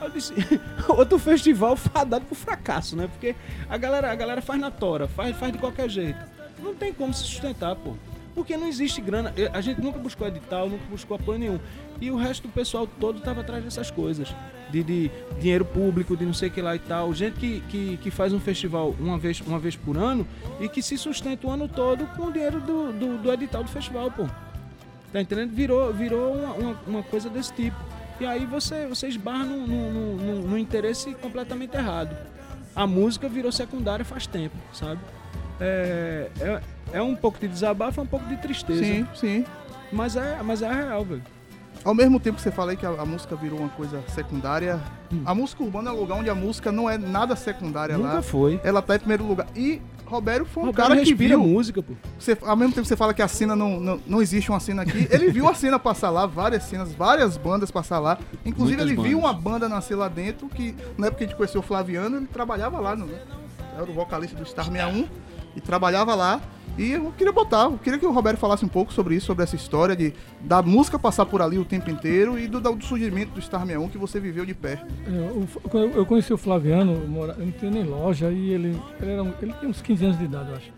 Eu 0.00 0.10
disse: 0.10 0.32
Outro 0.88 1.18
festival 1.18 1.76
fadado 1.76 2.24
pro 2.24 2.34
fracasso, 2.34 2.96
né? 2.96 3.06
Porque 3.06 3.34
a 3.68 3.76
galera, 3.76 4.10
a 4.10 4.14
galera 4.14 4.40
faz 4.40 4.60
na 4.60 4.70
tora, 4.70 5.06
faz, 5.06 5.36
faz 5.36 5.52
de 5.52 5.58
qualquer 5.58 5.88
jeito. 5.90 6.18
Não 6.58 6.74
tem 6.74 6.92
como 6.92 7.12
se 7.12 7.24
sustentar, 7.24 7.76
pô. 7.76 7.94
Porque 8.34 8.56
não 8.56 8.66
existe 8.66 9.00
grana. 9.00 9.32
A 9.52 9.60
gente 9.60 9.80
nunca 9.80 9.98
buscou 9.98 10.26
edital, 10.26 10.68
nunca 10.68 10.84
buscou 10.90 11.16
apoio 11.16 11.38
nenhum. 11.38 11.60
E 12.00 12.10
o 12.10 12.16
resto 12.16 12.48
do 12.48 12.52
pessoal 12.52 12.86
todo 12.86 13.20
tava 13.20 13.42
atrás 13.42 13.62
dessas 13.62 13.90
coisas. 13.90 14.34
De, 14.70 14.82
de 14.82 15.10
dinheiro 15.38 15.66
público, 15.66 16.16
de 16.16 16.24
não 16.24 16.32
sei 16.32 16.48
o 16.48 16.52
que 16.52 16.62
lá 16.62 16.74
e 16.74 16.78
tal. 16.78 17.12
Gente 17.12 17.38
que, 17.38 17.60
que, 17.68 17.96
que 17.98 18.10
faz 18.10 18.32
um 18.32 18.40
festival 18.40 18.94
uma 18.98 19.18
vez, 19.18 19.40
uma 19.42 19.58
vez 19.58 19.76
por 19.76 19.98
ano 19.98 20.26
e 20.60 20.68
que 20.68 20.80
se 20.82 20.96
sustenta 20.96 21.46
o 21.46 21.50
ano 21.50 21.68
todo 21.68 22.06
com 22.16 22.28
o 22.28 22.32
dinheiro 22.32 22.58
do, 22.60 22.90
do, 22.92 23.18
do 23.18 23.32
edital 23.32 23.62
do 23.62 23.68
festival, 23.68 24.10
pô. 24.10 24.26
Tá 25.12 25.20
entendendo? 25.20 25.50
Virou, 25.54 25.92
virou 25.92 26.32
uma, 26.34 26.54
uma, 26.54 26.76
uma 26.86 27.02
coisa 27.02 27.28
desse 27.28 27.52
tipo. 27.52 27.76
E 28.18 28.24
aí 28.24 28.46
você, 28.46 28.86
você 28.86 29.08
esbarra 29.08 29.44
num- 29.44 29.66
num- 29.66 30.42
num 30.48 30.56
interesse 30.58 31.12
completamente 31.16 31.76
errado. 31.76 32.16
A 32.74 32.86
música 32.86 33.28
virou 33.28 33.52
secundária 33.52 34.06
faz 34.06 34.26
tempo, 34.26 34.56
sabe? 34.72 35.00
É, 35.60 36.30
é, 36.40 36.62
é 36.92 37.02
um 37.02 37.14
pouco 37.16 37.38
de 37.38 37.48
desabafo, 37.48 38.00
é 38.00 38.02
um 38.02 38.06
pouco 38.06 38.26
de 38.26 38.36
tristeza. 38.36 38.82
Sim, 38.84 39.06
sim. 39.14 39.44
Mas 39.90 40.16
é, 40.16 40.38
mas 40.42 40.62
é 40.62 40.72
real, 40.72 41.04
velho. 41.04 41.22
Ao 41.84 41.94
mesmo 41.94 42.20
tempo 42.20 42.36
que 42.36 42.42
você 42.42 42.52
fala 42.52 42.70
aí 42.70 42.76
que 42.76 42.86
a, 42.86 42.90
a 42.90 43.04
música 43.04 43.34
virou 43.34 43.58
uma 43.58 43.68
coisa 43.68 44.02
secundária, 44.08 44.80
a 45.24 45.34
música 45.34 45.62
urbana 45.64 45.90
é 45.90 45.92
um 45.92 45.96
lugar 45.98 46.18
onde 46.18 46.30
a 46.30 46.34
música 46.34 46.70
não 46.70 46.88
é 46.88 46.96
nada 46.96 47.34
secundária 47.34 47.98
Nunca 47.98 48.14
lá. 48.14 48.22
foi. 48.22 48.60
Ela 48.62 48.80
tá 48.80 48.94
em 48.94 48.98
primeiro 49.00 49.24
lugar. 49.26 49.48
E 49.56 49.82
Roberto 50.06 50.44
foi 50.44 50.62
um 50.62 50.66
Roberto 50.66 50.88
cara 50.88 51.00
que 51.00 51.08
respira 51.08 51.36
viu. 51.36 51.40
música, 51.40 51.82
pô. 51.82 51.94
Você, 52.18 52.38
ao 52.42 52.54
mesmo 52.54 52.72
tempo 52.74 52.82
que 52.82 52.88
você 52.88 52.96
fala 52.96 53.12
que 53.12 53.20
a 53.22 53.26
cena 53.26 53.56
não, 53.56 53.80
não, 53.80 54.00
não 54.06 54.22
existe 54.22 54.50
uma 54.50 54.60
cena 54.60 54.82
aqui, 54.82 55.08
ele 55.10 55.30
viu 55.32 55.48
a 55.48 55.54
cena 55.54 55.76
passar 55.78 56.10
lá, 56.10 56.24
várias 56.24 56.62
cenas, 56.64 56.92
várias 56.92 57.36
bandas 57.36 57.70
passar 57.70 57.98
lá. 57.98 58.16
Inclusive, 58.44 58.76
Muitas 58.76 58.92
ele 58.98 59.08
viu 59.08 59.18
bandas. 59.20 59.34
uma 59.36 59.50
banda 59.50 59.68
nascer 59.68 59.96
lá 59.96 60.06
dentro, 60.08 60.48
que 60.48 60.76
na 60.96 61.08
época 61.08 61.18
que 61.18 61.24
a 61.24 61.26
gente 61.26 61.36
conheceu 61.36 61.60
o 61.60 61.64
Flaviano, 61.64 62.16
ele 62.18 62.26
trabalhava 62.26 62.78
lá, 62.78 62.94
no, 62.94 63.08
era 63.74 63.90
o 63.90 63.92
vocalista 63.92 64.36
do 64.36 64.44
Star 64.46 64.66
61, 64.66 65.08
e 65.56 65.60
trabalhava 65.60 66.14
lá. 66.14 66.40
E 66.76 66.92
eu 66.92 67.12
queria 67.12 67.32
botar, 67.32 67.64
eu 67.64 67.78
queria 67.78 67.98
que 67.98 68.06
o 68.06 68.12
Roberto 68.12 68.38
falasse 68.38 68.64
um 68.64 68.68
pouco 68.68 68.92
sobre 68.92 69.14
isso, 69.14 69.26
sobre 69.26 69.44
essa 69.44 69.56
história 69.56 69.94
de 69.94 70.12
da 70.40 70.62
música 70.62 70.98
passar 70.98 71.26
por 71.26 71.42
ali 71.42 71.58
o 71.58 71.64
tempo 71.64 71.90
inteiro 71.90 72.38
e 72.38 72.46
do, 72.46 72.60
do 72.60 72.84
surgimento 72.84 73.32
do 73.32 73.42
Star 73.42 73.60
61 73.66 73.88
que 73.88 73.98
você 73.98 74.18
viveu 74.18 74.44
de. 74.46 74.52
É, 74.52 75.68
quando 75.68 75.90
eu 75.94 76.02
eu 76.02 76.06
conheci 76.06 76.32
o 76.32 76.38
Flaviano, 76.38 76.92
eu 76.92 77.44
não 77.44 77.52
tinha 77.52 77.70
nem 77.70 77.84
loja, 77.84 78.30
e 78.30 78.50
ele, 78.50 78.68
ele, 79.00 79.10
era 79.10 79.34
ele 79.40 79.52
tinha 79.54 79.70
uns 79.70 79.80
15 79.80 80.04
anos 80.04 80.18
de 80.18 80.24
idade, 80.24 80.50
eu 80.50 80.56
acho. 80.56 80.72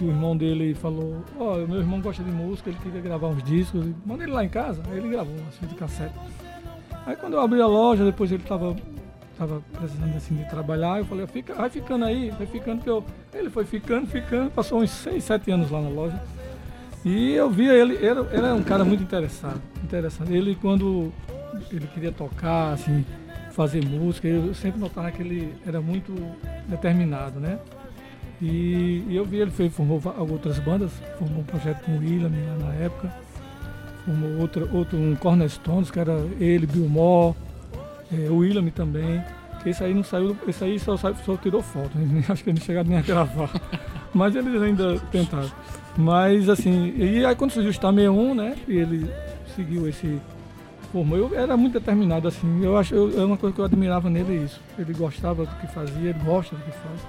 E 0.00 0.04
o 0.04 0.08
irmão 0.08 0.36
dele 0.36 0.74
falou, 0.74 1.24
ó, 1.38 1.56
meu 1.56 1.80
irmão 1.80 2.00
gosta 2.00 2.22
de 2.22 2.30
música, 2.30 2.70
ele 2.70 2.78
queria 2.78 3.00
gravar 3.00 3.28
uns 3.28 3.42
discos, 3.42 3.84
manda 4.06 4.22
ele 4.22 4.32
lá 4.32 4.44
em 4.44 4.48
casa, 4.48 4.82
aí 4.90 4.98
ele 4.98 5.08
gravou 5.08 5.34
umas 5.34 5.68
de 5.68 5.74
cassete. 5.74 6.14
Aí 7.04 7.16
quando 7.16 7.34
eu 7.34 7.40
abri 7.40 7.60
a 7.60 7.66
loja, 7.66 8.04
depois 8.04 8.30
ele 8.30 8.42
tava, 8.44 8.76
tava 9.38 9.62
precisando 9.72 10.16
assim 10.16 10.34
de 10.34 10.44
trabalhar, 10.50 10.98
eu 10.98 11.04
falei, 11.04 11.26
Fica, 11.26 11.54
vai 11.54 11.70
ficando 11.70 12.04
aí, 12.04 12.30
vai 12.30 12.46
ficando 12.46 12.82
que 12.82 12.90
eu. 12.90 13.04
Ele 13.32 13.48
foi 13.48 13.64
ficando, 13.64 14.06
ficando, 14.06 14.50
passou 14.50 14.82
uns 14.82 14.90
6, 14.90 15.22
7 15.22 15.50
anos 15.52 15.70
lá 15.70 15.80
na 15.80 15.88
loja. 15.88 16.20
E 17.04 17.32
eu 17.34 17.48
via 17.48 17.72
ele, 17.72 17.94
ele 17.94 18.06
era 18.32 18.54
um 18.54 18.62
cara 18.62 18.84
muito 18.84 19.02
interessado, 19.02 19.60
interessante. 19.82 20.32
Ele 20.32 20.56
quando 20.56 21.12
ele 21.70 21.86
queria 21.86 22.10
tocar, 22.10 22.72
assim, 22.72 23.04
fazer 23.52 23.84
música, 23.84 24.26
eu 24.26 24.52
sempre 24.54 24.80
notava 24.80 25.10
que 25.10 25.22
ele 25.22 25.54
era 25.66 25.80
muito 25.80 26.12
determinado, 26.66 27.38
né? 27.38 27.58
E, 28.40 29.04
e 29.08 29.16
eu 29.16 29.24
vi 29.24 29.38
ele 29.38 29.50
fez, 29.50 29.72
formou 29.72 30.00
outras 30.30 30.58
bandas, 30.58 30.92
formou 31.18 31.40
um 31.40 31.44
projeto 31.44 31.84
com 31.84 31.92
o 31.92 31.98
William 31.98 32.28
na 32.28 32.74
época, 32.74 33.12
formou 34.04 34.40
outra, 34.40 34.68
outro, 34.72 34.96
um 34.96 35.16
Cornerstones, 35.16 35.90
que 35.90 35.98
era 35.98 36.18
ele, 36.38 36.66
Bill 36.66 36.88
Moore, 36.88 37.36
eh, 38.12 38.28
o 38.30 38.38
William 38.38 38.68
também. 38.70 39.22
Que 39.62 39.70
esse 39.70 39.82
aí 39.82 39.92
não 39.92 40.04
saiu, 40.04 40.36
esse 40.46 40.62
aí 40.62 40.78
só, 40.78 40.96
só 40.96 41.12
tirou 41.36 41.62
foto, 41.62 41.98
né? 41.98 42.24
acho 42.28 42.44
que 42.44 42.50
eles 42.50 42.62
chegaram 42.62 42.88
nem 42.88 42.98
a 42.98 43.02
gravar. 43.02 43.50
Mas 44.14 44.34
eles 44.34 44.62
ainda 44.62 44.98
tentaram. 45.10 45.50
Mas 45.96 46.48
assim, 46.48 46.94
e 46.96 47.24
aí 47.24 47.34
quando 47.34 47.50
surgiu 47.50 47.70
o 47.70 47.74
Star 47.74 47.92
61, 47.92 48.34
né? 48.34 48.56
E 48.68 48.76
ele 48.76 49.10
seguiu 49.54 49.88
esse. 49.88 50.20
Formou, 50.92 51.18
eu 51.18 51.38
era 51.38 51.54
muito 51.54 51.74
determinado, 51.74 52.28
assim. 52.28 52.64
Eu 52.64 52.78
acho, 52.78 52.94
eu, 52.94 53.20
é 53.20 53.24
uma 53.24 53.36
coisa 53.36 53.54
que 53.54 53.60
eu 53.60 53.64
admirava 53.64 54.08
nele 54.08 54.38
é 54.38 54.44
isso. 54.44 54.60
Ele 54.78 54.94
gostava 54.94 55.44
do 55.44 55.54
que 55.56 55.66
fazia, 55.66 56.10
ele 56.10 56.18
gosta 56.24 56.56
do 56.56 56.62
que 56.62 56.70
faz. 56.70 57.00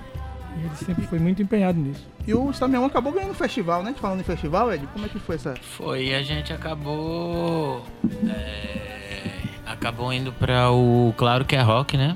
E 0.57 0.65
ele 0.65 0.75
sempre 0.75 1.07
foi 1.07 1.19
muito 1.19 1.41
empenhado 1.41 1.79
nisso. 1.79 2.05
E 2.27 2.33
o 2.33 2.51
Star 2.51 2.67
61 2.67 2.85
acabou 2.85 3.13
ganhando 3.13 3.31
um 3.31 3.35
festival, 3.35 3.83
né? 3.83 3.95
Falando 3.97 4.19
em 4.19 4.23
festival, 4.23 4.73
Ed, 4.73 4.85
como 4.87 5.05
é 5.05 5.09
que 5.09 5.19
foi 5.19 5.35
essa. 5.35 5.53
Foi, 5.61 6.07
e 6.07 6.15
a 6.15 6.21
gente 6.21 6.51
acabou. 6.51 7.85
é, 8.27 8.88
acabou 9.79 10.11
indo 10.13 10.31
pra 10.33 10.71
o 10.71 11.13
Claro 11.17 11.45
que 11.45 11.55
é 11.55 11.61
Rock, 11.61 11.97
né? 11.97 12.15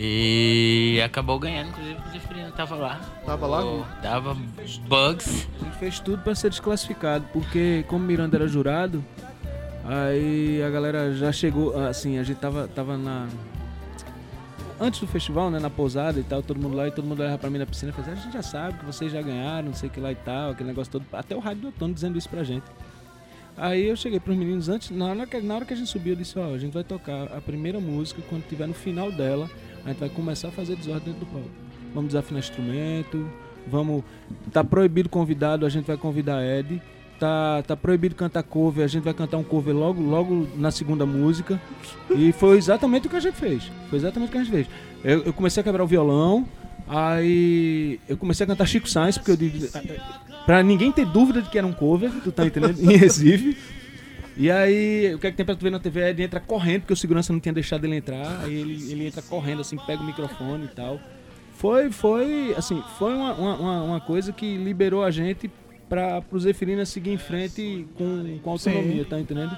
E 0.00 1.00
acabou 1.04 1.38
ganhando, 1.40 1.70
inclusive 1.70 1.98
o 2.08 2.12
Zefirino 2.12 2.52
tava 2.52 2.76
lá. 2.76 3.00
Tava 3.26 3.46
lá? 3.46 3.64
O- 3.64 3.84
Dava 4.00 4.36
bugs. 4.86 5.48
Ele 5.60 5.70
fez 5.78 5.98
tudo 5.98 6.22
pra 6.22 6.34
ser 6.36 6.50
desclassificado, 6.50 7.24
porque 7.32 7.84
como 7.88 8.04
Miranda 8.04 8.36
era 8.36 8.46
jurado, 8.46 9.04
aí 9.84 10.62
a 10.62 10.70
galera 10.70 11.12
já 11.14 11.32
chegou, 11.32 11.76
assim, 11.86 12.16
a 12.18 12.22
gente 12.22 12.38
tava, 12.38 12.68
tava 12.68 12.96
na. 12.96 13.26
Antes 14.80 15.00
do 15.00 15.08
festival, 15.08 15.50
né, 15.50 15.58
na 15.58 15.68
pousada 15.68 16.20
e 16.20 16.22
tal, 16.22 16.40
todo 16.40 16.60
mundo 16.60 16.76
lá, 16.76 16.86
e 16.86 16.92
todo 16.92 17.04
mundo 17.04 17.18
olhava 17.18 17.36
pra 17.36 17.50
mim 17.50 17.58
na 17.58 17.66
piscina 17.66 17.90
e 17.90 17.92
fazia, 17.92 18.12
a 18.12 18.16
gente 18.16 18.32
já 18.32 18.42
sabe 18.42 18.78
que 18.78 18.84
vocês 18.84 19.10
já 19.10 19.20
ganharam, 19.20 19.66
não 19.66 19.74
sei 19.74 19.88
o 19.88 19.92
que 19.92 19.98
lá 19.98 20.12
e 20.12 20.14
tal, 20.14 20.52
aquele 20.52 20.68
negócio 20.68 20.92
todo. 20.92 21.04
Até 21.12 21.34
o 21.34 21.40
rádio 21.40 21.62
do 21.62 21.66
outono 21.66 21.92
dizendo 21.92 22.16
isso 22.16 22.28
pra 22.28 22.44
gente. 22.44 22.62
Aí 23.58 23.88
eu 23.88 23.96
cheguei 23.96 24.20
pros 24.20 24.36
meninos 24.36 24.68
antes, 24.68 24.90
na 24.90 25.06
hora 25.06 25.26
que, 25.26 25.40
na 25.40 25.56
hora 25.56 25.64
que 25.64 25.74
a 25.74 25.76
gente 25.76 25.90
subiu, 25.90 26.12
eu 26.12 26.16
disse, 26.16 26.38
ó, 26.38 26.54
a 26.54 26.58
gente 26.58 26.72
vai 26.72 26.84
tocar 26.84 27.24
a 27.24 27.40
primeira 27.40 27.80
música, 27.80 28.22
quando 28.28 28.46
tiver 28.46 28.68
no 28.68 28.74
final 28.74 29.10
dela, 29.10 29.50
a 29.84 29.88
gente 29.88 29.98
vai 29.98 30.08
começar 30.08 30.48
a 30.48 30.50
fazer 30.52 30.76
desordem 30.76 31.12
dentro 31.12 31.20
do 31.20 31.26
palco. 31.26 31.50
Vamos 31.92 32.08
desafinar 32.08 32.40
instrumento, 32.40 33.28
vamos. 33.66 34.04
Tá 34.52 34.62
proibido 34.62 35.08
convidado, 35.08 35.66
a 35.66 35.68
gente 35.68 35.86
vai 35.86 35.96
convidar 35.96 36.44
Ed. 36.44 36.80
Tá, 37.18 37.64
tá 37.66 37.76
proibido 37.76 38.14
cantar 38.14 38.44
cover, 38.44 38.84
a 38.84 38.86
gente 38.86 39.02
vai 39.02 39.12
cantar 39.12 39.38
um 39.38 39.42
cover 39.42 39.74
logo, 39.74 40.00
logo 40.00 40.46
na 40.54 40.70
segunda 40.70 41.04
música. 41.04 41.60
E 42.10 42.30
foi 42.30 42.56
exatamente 42.58 43.08
o 43.08 43.10
que 43.10 43.16
a 43.16 43.20
gente 43.20 43.34
fez. 43.34 43.72
Foi 43.90 43.98
exatamente 43.98 44.28
o 44.28 44.32
que 44.32 44.38
a 44.38 44.44
gente 44.44 44.52
fez. 44.52 44.66
Eu, 45.02 45.24
eu 45.24 45.32
comecei 45.32 45.60
a 45.60 45.64
quebrar 45.64 45.82
o 45.82 45.86
violão, 45.86 46.46
aí 46.86 47.98
eu 48.08 48.16
comecei 48.16 48.44
a 48.44 48.46
cantar 48.46 48.66
Chico 48.66 48.88
Sainz, 48.88 49.18
porque 49.18 49.32
eu 49.32 49.36
digo. 49.36 49.66
Pra 50.48 50.62
ninguém 50.62 50.90
ter 50.90 51.04
dúvida 51.04 51.42
de 51.42 51.50
que 51.50 51.58
era 51.58 51.66
um 51.66 51.74
cover, 51.74 52.10
tu 52.24 52.32
tá 52.32 52.46
entendendo? 52.46 52.80
Em 52.80 52.96
Recife. 52.96 53.54
E 54.34 54.50
aí, 54.50 55.14
o 55.14 55.18
que 55.18 55.26
é 55.26 55.30
que 55.30 55.36
tem 55.36 55.44
pra 55.44 55.54
tu 55.54 55.62
ver 55.62 55.68
na 55.68 55.78
TV? 55.78 56.08
Ele 56.08 56.22
entra 56.22 56.40
correndo, 56.40 56.80
porque 56.80 56.94
o 56.94 56.96
segurança 56.96 57.34
não 57.34 57.38
tinha 57.38 57.52
deixado 57.52 57.84
ele 57.84 57.96
entrar. 57.96 58.40
Aí 58.40 58.54
ele, 58.54 58.90
ele 58.90 59.06
entra 59.08 59.20
correndo, 59.20 59.60
assim, 59.60 59.76
pega 59.86 60.02
o 60.02 60.06
microfone 60.06 60.64
e 60.64 60.68
tal. 60.68 60.98
Foi, 61.52 61.90
foi, 61.90 62.54
assim, 62.56 62.82
foi 62.98 63.12
uma, 63.12 63.34
uma, 63.34 63.82
uma- 63.82 64.00
coisa 64.00 64.32
que 64.32 64.56
liberou 64.56 65.04
a 65.04 65.10
gente 65.10 65.50
pra, 65.86 66.22
pro 66.22 66.40
Zefirina 66.40 66.86
seguir 66.86 67.10
em 67.10 67.18
frente 67.18 67.86
com, 67.98 68.38
com 68.42 68.50
autonomia, 68.50 69.02
Sim. 69.02 69.10
tá 69.10 69.20
entendendo? 69.20 69.54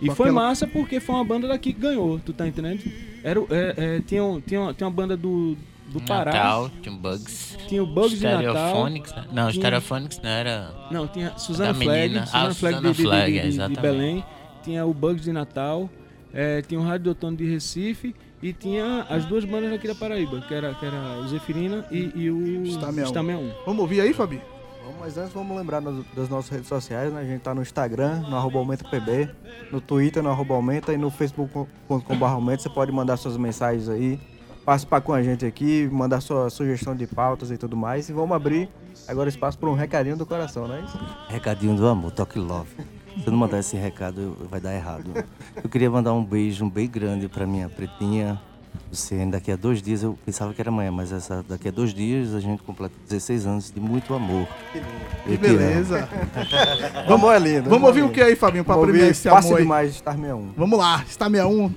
E 0.00 0.10
foi 0.10 0.30
massa 0.30 0.66
porque 0.66 1.00
foi 1.00 1.16
uma 1.16 1.24
banda 1.24 1.48
daqui 1.48 1.74
que 1.74 1.80
ganhou, 1.80 2.18
tu 2.18 2.32
tá 2.32 2.48
entendendo? 2.48 2.82
Era, 3.22 3.40
é, 3.50 3.74
é, 3.76 4.00
tinha, 4.00 4.22
tinha, 4.46 4.72
tinha 4.72 4.86
uma 4.86 4.90
banda 4.90 5.18
do, 5.18 5.54
do 5.88 6.00
Pará. 6.00 6.32
Natal, 6.32 6.70
tinha 6.82 6.94
um 6.94 6.98
Bugs. 6.98 7.58
Tinha 7.68 7.82
o 7.82 7.86
Bugs 7.86 8.18
de 8.18 8.24
Natal. 8.24 8.40
Stereophonics, 8.40 9.12
né? 9.14 9.24
Não, 9.32 9.50
Tinha- 9.50 9.52
Stereophonics 9.62 10.20
não 10.22 10.30
era. 10.30 10.70
Não, 10.90 11.06
tinha 11.06 11.38
Suzana 11.38 11.74
Flag, 11.74 12.00
menina. 12.00 12.26
Suzana 12.26 12.48
Ah, 12.48 12.54
Flag, 12.54 12.76
Suzana 12.76 12.94
de, 12.94 13.02
Flag, 13.02 13.26
de- 13.32 13.32
de- 13.38 13.42
de 13.42 13.48
exatamente. 13.48 13.80
Belém, 13.80 14.24
tinha 14.62 14.84
o 14.86 14.94
Bugs 14.94 15.22
de 15.24 15.32
Natal, 15.32 15.88
eh, 16.32 16.62
tinha 16.62 16.80
o 16.80 16.82
Rádio 16.82 17.04
do 17.04 17.08
Outono 17.10 17.36
de 17.36 17.44
Recife 17.50 18.14
e 18.42 18.52
tinha 18.52 19.06
as 19.08 19.24
duas 19.26 19.44
bandas 19.44 19.72
aqui 19.72 19.86
da 19.86 19.94
Paraíba, 19.94 20.40
que 20.40 20.52
era, 20.54 20.74
que 20.74 20.84
era 20.84 21.18
o 21.22 21.28
Zefirina 21.28 21.84
e, 21.90 22.12
e 22.14 22.30
o 22.30 22.66
Star 22.66 22.92
61. 22.92 23.06
Star 23.06 23.24
61. 23.24 23.52
Vamos 23.66 23.80
ouvir 23.82 24.00
aí, 24.00 24.12
Fabi? 24.12 24.40
Vamos, 24.84 25.00
Mas 25.00 25.16
antes 25.16 25.32
vamos 25.32 25.56
lembrar 25.56 25.80
nos- 25.80 26.04
das 26.14 26.28
nossas 26.28 26.50
redes 26.50 26.68
sociais, 26.68 27.12
né? 27.12 27.20
A 27.20 27.24
gente 27.24 27.40
tá 27.40 27.54
no 27.54 27.62
Instagram, 27.62 28.20
no 28.28 28.36
arroba 28.36 28.58
AumentaPB, 28.58 29.30
no 29.72 29.80
Twitter, 29.80 30.22
no 30.22 30.28
arroba 30.30 30.54
Aumenta 30.54 30.92
e 30.92 30.98
no 30.98 31.10
facebook.com.br 31.10 32.24
Aumenta. 32.26 32.62
Você 32.62 32.68
pode 32.70 32.90
mandar 32.92 33.16
suas 33.16 33.36
mensagens 33.36 33.88
aí, 33.88 34.18
participar 34.64 35.00
com 35.00 35.12
a 35.12 35.22
gente 35.22 35.44
aqui, 35.44 35.88
mandar 35.92 36.20
sua 36.20 36.48
sugestão 36.50 36.96
de 36.96 37.06
pautas 37.06 37.50
e 37.50 37.56
tudo 37.56 37.76
mais. 37.76 38.08
E 38.08 38.12
vamos 38.12 38.34
abrir 38.34 38.68
agora 39.06 39.28
espaço 39.28 39.58
para 39.58 39.68
um 39.68 39.74
recadinho 39.74 40.16
do 40.16 40.24
coração, 40.26 40.66
não 40.66 40.74
é 40.76 40.80
isso? 40.80 40.98
Recadinho 41.28 41.76
do 41.76 41.86
amor, 41.86 42.10
toque 42.10 42.38
love. 42.38 42.70
Se 43.20 43.26
eu 43.26 43.30
não 43.30 43.38
mandar 43.38 43.60
esse 43.60 43.76
recado, 43.76 44.36
vai 44.50 44.60
dar 44.60 44.74
errado. 44.74 45.10
Eu 45.62 45.70
queria 45.70 45.88
mandar 45.88 46.12
um 46.12 46.24
beijo, 46.24 46.64
um 46.64 46.70
bem 46.70 46.88
grande 46.88 47.28
pra 47.28 47.46
minha 47.46 47.68
pretinha. 47.68 48.40
Você, 48.90 49.24
daqui 49.26 49.52
a 49.52 49.56
dois 49.56 49.80
dias, 49.80 50.02
eu 50.02 50.18
pensava 50.24 50.52
que 50.52 50.60
era 50.60 50.68
amanhã, 50.68 50.90
mas 50.90 51.12
essa, 51.12 51.44
daqui 51.48 51.68
a 51.68 51.70
dois 51.70 51.94
dias 51.94 52.34
a 52.34 52.40
gente 52.40 52.62
completa 52.62 52.94
16 53.08 53.46
anos 53.46 53.70
de 53.70 53.78
muito 53.78 54.14
amor. 54.14 54.48
Que 55.24 55.36
beleza. 55.36 56.08
Vamos, 57.06 57.30
é 57.30 57.38
lindo. 57.38 57.70
Vamos 57.70 57.86
ouvir 57.86 58.02
o 58.02 58.10
que 58.10 58.20
aí, 58.20 58.34
Fabinho, 58.34 58.64
pra 58.64 58.74
Vamos 58.74 58.90
premiar 58.90 59.10
esse 59.10 59.28
Passe 59.28 59.46
amor 59.46 59.58
aí? 59.58 59.62
demais, 59.62 59.94
Star 59.94 60.14
61. 60.16 60.52
Vamos 60.56 60.78
lá, 60.78 61.04
está 61.06 61.30
61. 61.30 61.72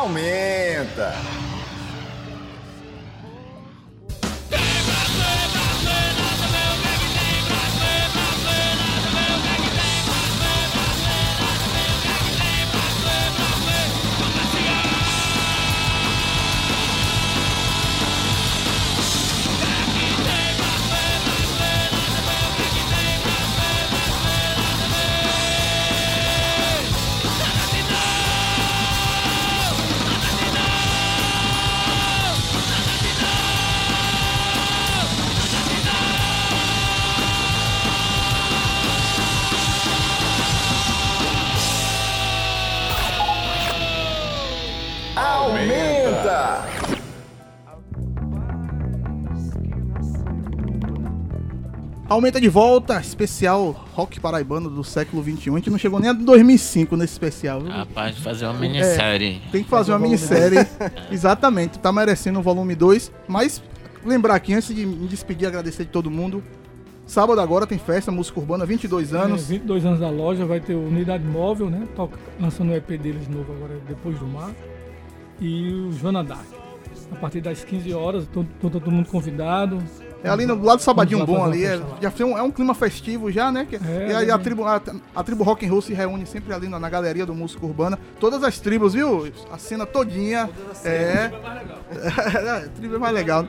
Aumenta, 0.00 0.49
Aumenta 52.10 52.40
de 52.40 52.48
volta, 52.48 52.98
especial 53.00 53.86
rock 53.94 54.18
paraibano 54.18 54.68
do 54.68 54.82
século 54.82 55.22
XXI. 55.22 55.50
A 55.50 55.56
gente 55.58 55.70
não 55.70 55.78
chegou 55.78 56.00
nem 56.00 56.10
a 56.10 56.12
2005 56.12 56.96
nesse 56.96 57.12
especial. 57.12 57.60
viu? 57.60 57.70
Rapaz, 57.70 58.18
fazer 58.18 58.46
uma 58.46 58.54
minissérie. 58.54 59.40
É, 59.46 59.50
tem 59.52 59.62
que 59.62 59.70
fazer 59.70 59.92
uma 59.92 59.98
minissérie. 60.00 60.58
Exatamente, 61.08 61.78
tá 61.78 61.92
merecendo 61.92 62.40
o 62.40 62.42
volume 62.42 62.74
2. 62.74 63.12
Mas 63.28 63.62
lembrar 64.04 64.34
aqui, 64.34 64.52
antes 64.52 64.74
de 64.74 64.84
me 64.84 65.06
despedir, 65.06 65.46
agradecer 65.46 65.84
de 65.84 65.90
todo 65.90 66.10
mundo. 66.10 66.42
Sábado 67.06 67.40
agora 67.40 67.64
tem 67.64 67.78
festa, 67.78 68.10
música 68.10 68.40
urbana, 68.40 68.66
22 68.66 69.14
anos. 69.14 69.44
É, 69.44 69.54
22 69.54 69.86
anos 69.86 70.00
da 70.00 70.10
loja, 70.10 70.44
vai 70.44 70.58
ter 70.58 70.74
o 70.74 70.88
Unidade 70.88 71.22
Móvel, 71.22 71.70
né? 71.70 71.86
Toca, 71.94 72.18
lançando 72.40 72.72
o 72.72 72.74
EP 72.74 72.88
deles 72.88 73.28
de 73.28 73.32
novo 73.32 73.52
agora, 73.52 73.78
depois 73.86 74.18
do 74.18 74.26
mar. 74.26 74.50
E 75.40 75.72
o 75.72 75.92
Joana 75.92 76.24
Dark. 76.24 76.44
A 77.12 77.14
partir 77.14 77.40
das 77.40 77.62
15 77.62 77.94
horas, 77.94 78.26
todo, 78.32 78.48
todo, 78.60 78.80
todo 78.80 78.90
mundo 78.90 79.08
convidado. 79.08 79.78
É 80.22 80.28
ali 80.28 80.46
no, 80.46 80.56
do 80.56 80.64
lado 80.64 80.78
do 80.78 80.82
Sabadinho 80.82 81.24
Bom 81.24 81.44
ali. 81.44 81.64
É, 81.64 81.80
já 82.00 82.10
foi 82.10 82.26
um, 82.26 82.36
é 82.36 82.42
um 82.42 82.50
clima 82.50 82.74
festivo 82.74 83.30
já, 83.30 83.50
né? 83.50 83.66
Que, 83.68 83.76
É, 83.76 84.08
e 84.10 84.14
aí 84.14 84.30
a 84.30 84.38
tribo, 84.38 84.64
a, 84.64 84.80
a 85.14 85.24
tribo 85.24 85.42
rock 85.42 85.66
and 85.66 85.70
roll 85.70 85.80
se 85.80 85.94
reúne 85.94 86.26
sempre 86.26 86.52
ali 86.52 86.68
na, 86.68 86.78
na 86.78 86.90
galeria 86.90 87.24
do 87.24 87.34
Música 87.34 87.64
Urbana. 87.64 87.98
Todas 88.18 88.42
as 88.44 88.58
tribos, 88.58 88.94
viu? 88.94 89.32
A 89.50 89.58
cena 89.58 89.86
todinha. 89.86 90.50
é. 90.84 91.30
a 92.50 92.68
tribo 92.76 92.96
é 92.96 92.98
mais 92.98 93.14
legal. 93.14 93.46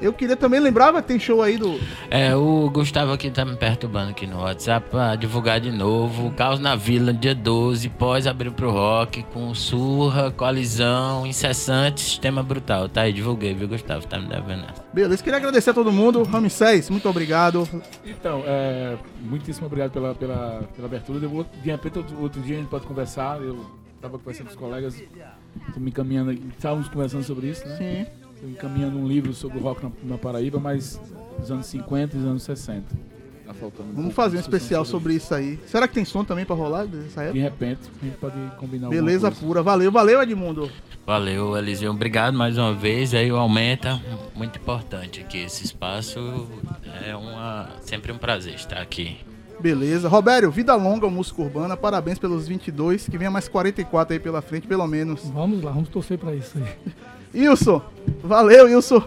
Eu 0.00 0.12
queria 0.12 0.36
também 0.36 0.60
lembrar, 0.60 0.90
vai 0.90 1.02
ter 1.02 1.18
show 1.20 1.42
aí 1.42 1.58
do. 1.58 1.78
É, 2.10 2.34
o 2.34 2.70
Gustavo 2.70 3.12
aqui 3.12 3.30
tá 3.30 3.44
me 3.44 3.56
perturbando 3.56 4.10
aqui 4.10 4.26
no 4.26 4.40
WhatsApp 4.40 4.88
pra 4.90 5.14
divulgar 5.14 5.60
de 5.60 5.70
novo. 5.70 6.30
Caos 6.32 6.58
na 6.58 6.74
Vila, 6.74 7.12
dia 7.12 7.34
12, 7.34 7.88
pós 7.90 8.26
abrir 8.26 8.50
pro 8.50 8.70
rock, 8.70 9.22
com 9.24 9.54
surra, 9.54 10.30
colisão, 10.30 11.26
incessante, 11.26 12.00
sistema 12.00 12.42
brutal. 12.42 12.88
Tá 12.88 13.02
aí, 13.02 13.12
divulguei, 13.12 13.52
viu, 13.54 13.68
Gustavo? 13.68 14.06
Tá 14.06 14.18
me 14.18 14.26
devendo. 14.26 14.66
Beleza, 14.92 15.22
queria 15.22 15.36
agradecer 15.38 15.70
a 15.70 15.74
todo 15.74 15.92
mundo. 15.92 16.22
Ramsés, 16.22 16.88
muito 16.88 17.08
obrigado. 17.08 17.68
Então, 18.04 18.42
é, 18.46 18.96
muitíssimo 19.20 19.66
obrigado 19.66 19.90
pela, 19.90 20.14
pela, 20.14 20.62
pela 20.74 20.86
abertura. 20.86 21.24
Eu 21.24 21.30
vou, 21.30 21.46
de 21.62 21.70
repente, 21.70 21.98
outro, 21.98 22.22
outro 22.22 22.40
dia 22.40 22.56
a 22.56 22.60
gente 22.60 22.70
pode 22.70 22.86
conversar. 22.86 23.40
Eu 23.42 23.66
estava 23.96 24.18
conversando 24.18 24.46
com 24.46 24.52
os 24.52 24.58
colegas, 24.58 25.02
tô 25.74 25.78
me 25.78 25.90
encaminhando, 25.90 26.30
aqui, 26.30 26.42
estávamos 26.56 26.88
conversando 26.88 27.22
sobre 27.22 27.48
isso, 27.48 27.68
né? 27.68 27.76
Sim. 27.76 28.19
Encaminhando 28.42 28.98
um 28.98 29.06
livro 29.06 29.32
sobre 29.34 29.58
o 29.58 29.60
rock 29.60 29.82
na, 29.82 29.90
na 30.04 30.18
Paraíba, 30.18 30.58
mas 30.58 31.00
dos 31.38 31.50
anos 31.50 31.66
50 31.66 32.16
e 32.16 32.18
dos 32.20 32.28
anos 32.28 32.42
60. 32.42 32.84
Tá 33.46 33.54
faltando 33.54 33.90
um 33.90 33.94
Vamos 33.94 34.14
fazer 34.14 34.36
um 34.36 34.40
especial 34.40 34.84
sobre 34.84 35.14
isso 35.14 35.34
aí. 35.34 35.58
Será 35.66 35.86
que 35.88 35.94
tem 35.94 36.04
som 36.04 36.24
também 36.24 36.44
pra 36.44 36.54
rolar 36.54 36.86
dessa 36.86 37.22
época? 37.22 37.32
De 37.34 37.40
repente, 37.40 37.80
a 38.00 38.04
gente 38.04 38.16
pode 38.16 38.36
combinar 38.58 38.88
Beleza 38.88 39.30
coisa. 39.30 39.44
pura. 39.44 39.62
Valeu, 39.62 39.90
valeu, 39.90 40.22
Edmundo. 40.22 40.70
Valeu, 41.04 41.56
Eliseu. 41.56 41.90
Obrigado 41.90 42.36
mais 42.36 42.56
uma 42.56 42.72
vez. 42.72 43.12
Aí 43.12 43.30
o 43.32 43.36
Aumenta, 43.36 44.00
muito 44.34 44.58
importante 44.58 45.20
aqui. 45.20 45.38
Esse 45.38 45.64
espaço 45.64 46.46
é 47.04 47.16
uma, 47.16 47.68
sempre 47.80 48.12
um 48.12 48.18
prazer 48.18 48.54
estar 48.54 48.80
aqui. 48.80 49.18
Beleza. 49.58 50.08
Robério, 50.08 50.50
vida 50.50 50.74
longa, 50.76 51.10
música 51.10 51.42
urbana. 51.42 51.76
Parabéns 51.76 52.18
pelos 52.18 52.46
22. 52.46 53.08
Que 53.08 53.18
venha 53.18 53.30
mais 53.30 53.48
44 53.48 54.14
aí 54.14 54.20
pela 54.20 54.40
frente, 54.40 54.66
pelo 54.66 54.86
menos. 54.86 55.24
Vamos 55.28 55.62
lá, 55.62 55.72
vamos 55.72 55.88
torcer 55.88 56.16
pra 56.16 56.34
isso 56.34 56.56
aí. 56.56 56.94
Wilson, 57.34 57.80
valeu, 58.22 58.66
Wilson. 58.66 59.02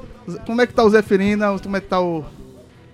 Como 0.45 0.61
é 0.61 0.67
que 0.67 0.73
tá 0.73 0.83
o 0.83 0.89
Zeferina? 0.89 1.57
Como 1.59 1.75
é 1.77 1.81
que 1.81 1.87
tá 1.87 1.99
o 1.99 2.23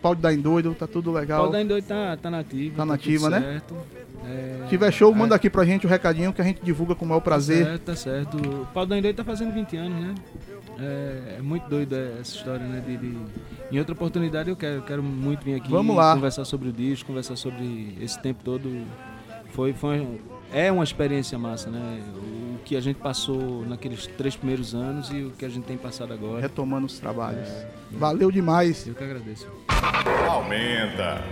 pau 0.01 0.15
de 0.15 0.21
dar 0.21 0.33
em 0.33 0.39
doido? 0.39 0.73
Tá 0.73 0.87
tudo 0.87 1.11
O 1.11 1.13
legal? 1.13 1.43
Pau 1.43 1.51
da 1.51 1.61
Indoit 1.61 1.85
tá, 1.87 2.17
tá 2.17 2.29
nativa. 2.29 2.75
Tá 2.77 2.85
nativa, 2.85 3.29
tudo 3.29 3.39
né? 3.39 3.41
certo. 3.41 3.75
É, 4.25 4.59
Se 4.63 4.69
tiver 4.69 4.91
show, 4.91 5.13
manda 5.15 5.33
é, 5.33 5.37
aqui 5.37 5.49
pra 5.49 5.63
gente 5.63 5.85
o 5.85 5.89
recadinho 5.89 6.33
que 6.33 6.41
a 6.41 6.43
gente 6.43 6.59
divulga 6.61 6.93
com 6.95 7.05
o 7.05 7.07
maior 7.07 7.21
prazer. 7.21 7.63
Tá 7.65 7.69
certo, 7.69 7.81
tá 7.85 7.95
certo. 7.95 8.37
O 8.37 8.65
Pau 8.73 8.85
da 8.85 8.97
Indoit 8.97 9.15
tá 9.15 9.23
fazendo 9.23 9.53
20 9.53 9.77
anos, 9.77 10.01
né? 10.01 10.15
É, 10.79 11.35
é 11.37 11.41
muito 11.41 11.69
doido 11.69 11.93
essa 11.95 12.35
história, 12.35 12.65
né? 12.65 12.81
De, 12.85 12.97
de- 12.97 13.17
Em 13.71 13.79
outra 13.79 13.93
oportunidade 13.93 14.49
eu 14.49 14.55
quero, 14.55 14.81
quero 14.81 15.03
muito 15.03 15.43
vir 15.43 15.55
aqui 15.55 15.69
Vamos 15.69 15.95
lá. 15.95 16.15
conversar 16.15 16.45
sobre 16.45 16.69
o 16.69 16.73
disco, 16.73 17.07
conversar 17.07 17.35
sobre 17.35 17.95
esse 18.01 18.19
tempo 18.21 18.39
todo. 18.43 18.69
Foi, 19.53 19.73
foi, 19.73 20.05
é 20.53 20.71
uma 20.71 20.83
experiência 20.83 21.37
massa, 21.37 21.69
né? 21.69 22.01
O 22.15 22.59
que 22.63 22.75
a 22.75 22.81
gente 22.81 22.97
passou 22.97 23.65
naqueles 23.65 24.07
três 24.07 24.35
primeiros 24.35 24.75
anos 24.75 25.09
e 25.09 25.23
o 25.23 25.31
que 25.31 25.45
a 25.45 25.49
gente 25.49 25.63
tem 25.65 25.77
passado 25.77 26.13
agora. 26.13 26.41
Retomando 26.41 26.85
os 26.85 26.99
trabalhos. 26.99 27.49
Valeu 27.91 28.31
demais. 28.31 28.85
Eu 28.87 28.93
que 28.93 29.03
agradeço. 29.03 29.47
Aumenta. 30.27 31.23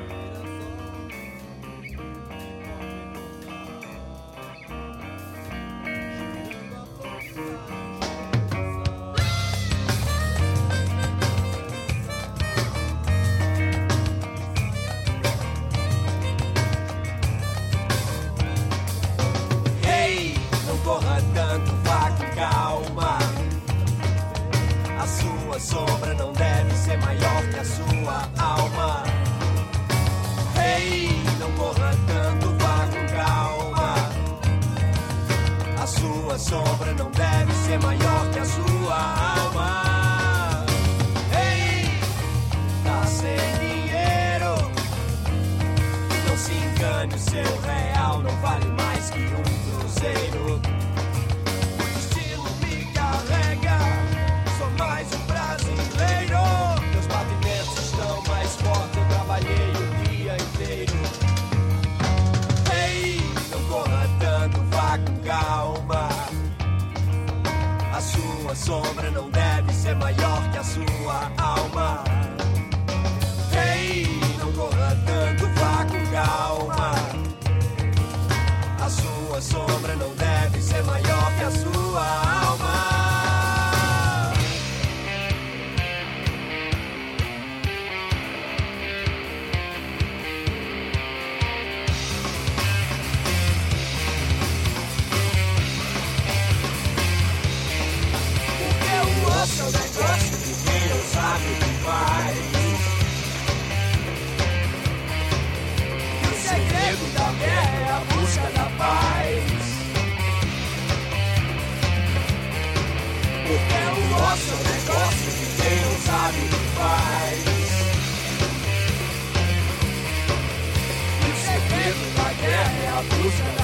É 123.28 123.57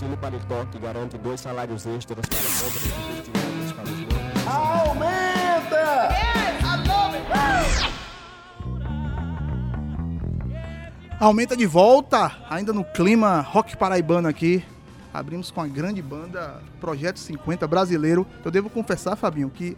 auxílio 0.00 0.16
paletó, 0.16 0.64
que 0.72 0.78
garante 0.78 1.18
dois 1.18 1.40
salários 1.40 1.84
extras 1.84 2.24
para 2.26 2.38
compras 2.38 2.72
de 2.72 2.88
vestimentas 3.12 3.72
para 3.72 3.84
os. 3.84 4.88
Aumenta! 4.88 5.40
Aumenta 11.20 11.54
de 11.54 11.66
volta, 11.66 12.32
ainda 12.48 12.72
no 12.72 12.82
clima 12.82 13.42
rock 13.42 13.76
paraibano 13.76 14.26
aqui. 14.26 14.64
Abrimos 15.12 15.50
com 15.50 15.60
a 15.60 15.66
grande 15.66 16.00
banda 16.00 16.62
Projeto 16.80 17.18
50 17.18 17.66
brasileiro. 17.68 18.26
Eu 18.42 18.50
devo 18.50 18.70
confessar, 18.70 19.16
Fabinho, 19.16 19.50
que 19.50 19.76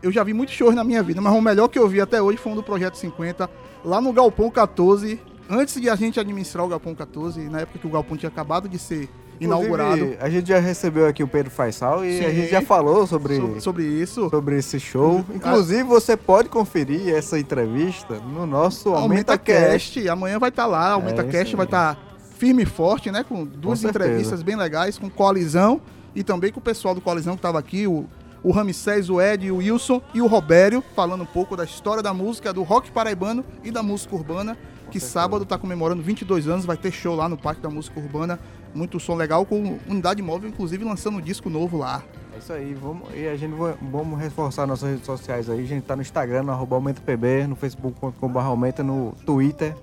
eu 0.00 0.12
já 0.12 0.22
vi 0.22 0.32
muitos 0.32 0.54
shows 0.54 0.76
na 0.76 0.84
minha 0.84 1.02
vida, 1.02 1.20
mas 1.20 1.34
o 1.34 1.40
melhor 1.40 1.66
que 1.66 1.78
eu 1.78 1.88
vi 1.88 2.00
até 2.00 2.22
hoje 2.22 2.38
foi 2.38 2.52
um 2.52 2.54
do 2.54 2.62
Projeto 2.62 2.94
50, 2.94 3.50
lá 3.84 4.00
no 4.00 4.12
Galpão 4.12 4.48
14, 4.48 5.20
antes 5.50 5.80
de 5.80 5.90
a 5.90 5.96
gente 5.96 6.20
administrar 6.20 6.64
o 6.64 6.68
Galpão 6.68 6.94
14, 6.94 7.40
na 7.48 7.62
época 7.62 7.80
que 7.80 7.86
o 7.88 7.90
Galpão 7.90 8.16
tinha 8.16 8.30
acabado 8.30 8.68
de 8.68 8.78
ser 8.78 9.08
inaugurado. 9.40 10.14
A 10.20 10.28
gente 10.30 10.48
já 10.48 10.58
recebeu 10.58 11.06
aqui 11.06 11.22
o 11.22 11.28
Pedro 11.28 11.50
Faisal 11.50 12.04
e 12.04 12.18
a 12.24 12.28
Sim. 12.30 12.34
gente 12.36 12.50
já 12.50 12.62
falou 12.62 13.06
sobre, 13.06 13.36
Sobre- 13.36 13.60
sobre 13.60 13.84
isso. 13.84 14.28
Sobre 14.30 14.58
esse 14.58 14.78
show. 14.80 15.24
Inclusive, 15.34 15.82
você 15.84 16.16
pode 16.16 16.48
conferir 16.48 17.08
essa 17.14 17.38
entrevista 17.38 18.14
no 18.20 18.46
nosso 18.46 18.88
Aumenta, 18.90 19.02
Aumenta 19.32 19.38
Cast. 19.38 19.94
Cast, 19.94 20.08
amanhã 20.08 20.38
vai 20.38 20.48
estar 20.50 20.66
lá, 20.66 20.90
Aumenta 20.92 21.22
É 21.22 21.24
Cast 21.24 21.54
vai 21.56 21.66
estar 21.66 21.98
firme 22.38 22.62
e 22.64 22.66
forte, 22.66 23.10
né? 23.10 23.24
Com 23.24 23.44
duas 23.44 23.78
certeza. 23.80 24.04
entrevistas 24.06 24.42
bem 24.42 24.56
legais, 24.56 24.98
com 24.98 25.08
Coalizão 25.08 25.80
e 26.14 26.22
também 26.22 26.52
com 26.52 26.60
o 26.60 26.62
pessoal 26.62 26.94
do 26.94 27.00
Coalizão 27.00 27.34
que 27.34 27.38
estava 27.38 27.58
aqui, 27.58 27.86
o, 27.86 28.04
o 28.42 28.50
Ramsés, 28.50 29.08
o 29.10 29.20
Ed, 29.20 29.50
o 29.50 29.56
Wilson 29.56 30.00
e 30.14 30.20
o 30.20 30.26
Robério, 30.26 30.82
falando 30.94 31.22
um 31.22 31.26
pouco 31.26 31.56
da 31.56 31.64
história 31.64 32.02
da 32.02 32.12
música, 32.12 32.52
do 32.52 32.62
rock 32.62 32.90
paraibano 32.90 33.44
e 33.64 33.70
da 33.70 33.82
música 33.82 34.14
urbana, 34.14 34.56
que 34.90 35.00
sábado 35.00 35.42
está 35.42 35.58
comemorando 35.58 36.02
22 36.02 36.46
anos, 36.46 36.64
vai 36.64 36.76
ter 36.76 36.92
show 36.92 37.14
lá 37.16 37.28
no 37.28 37.36
Parque 37.36 37.60
da 37.60 37.68
Música 37.68 37.98
Urbana, 37.98 38.38
muito 38.76 39.00
som 39.00 39.14
legal, 39.14 39.44
com 39.46 39.78
Unidade 39.88 40.22
Móvel, 40.22 40.48
inclusive 40.48 40.84
lançando 40.84 41.18
um 41.18 41.20
disco 41.20 41.48
novo 41.50 41.76
lá. 41.78 42.02
É 42.34 42.38
isso 42.38 42.52
aí, 42.52 42.74
vamos, 42.74 43.08
e 43.14 43.26
a 43.26 43.36
gente 43.36 43.54
vai, 43.54 43.74
vamos 43.80 44.20
reforçar 44.20 44.66
nossas 44.66 44.90
redes 44.90 45.06
sociais 45.06 45.48
aí. 45.48 45.60
A 45.60 45.66
gente 45.66 45.84
tá 45.84 45.96
no 45.96 46.02
Instagram, 46.02 46.42
no 46.42 46.52
arroba 46.52 46.76
aumentapb, 46.76 47.46
no 47.48 47.56
facebook.com.br 47.56 48.38
aumenta, 48.38 48.82
no 48.82 49.14
Twitter, 49.24 49.74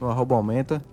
no 0.00 0.10
arroba 0.10 0.36
aumenta. 0.36 0.84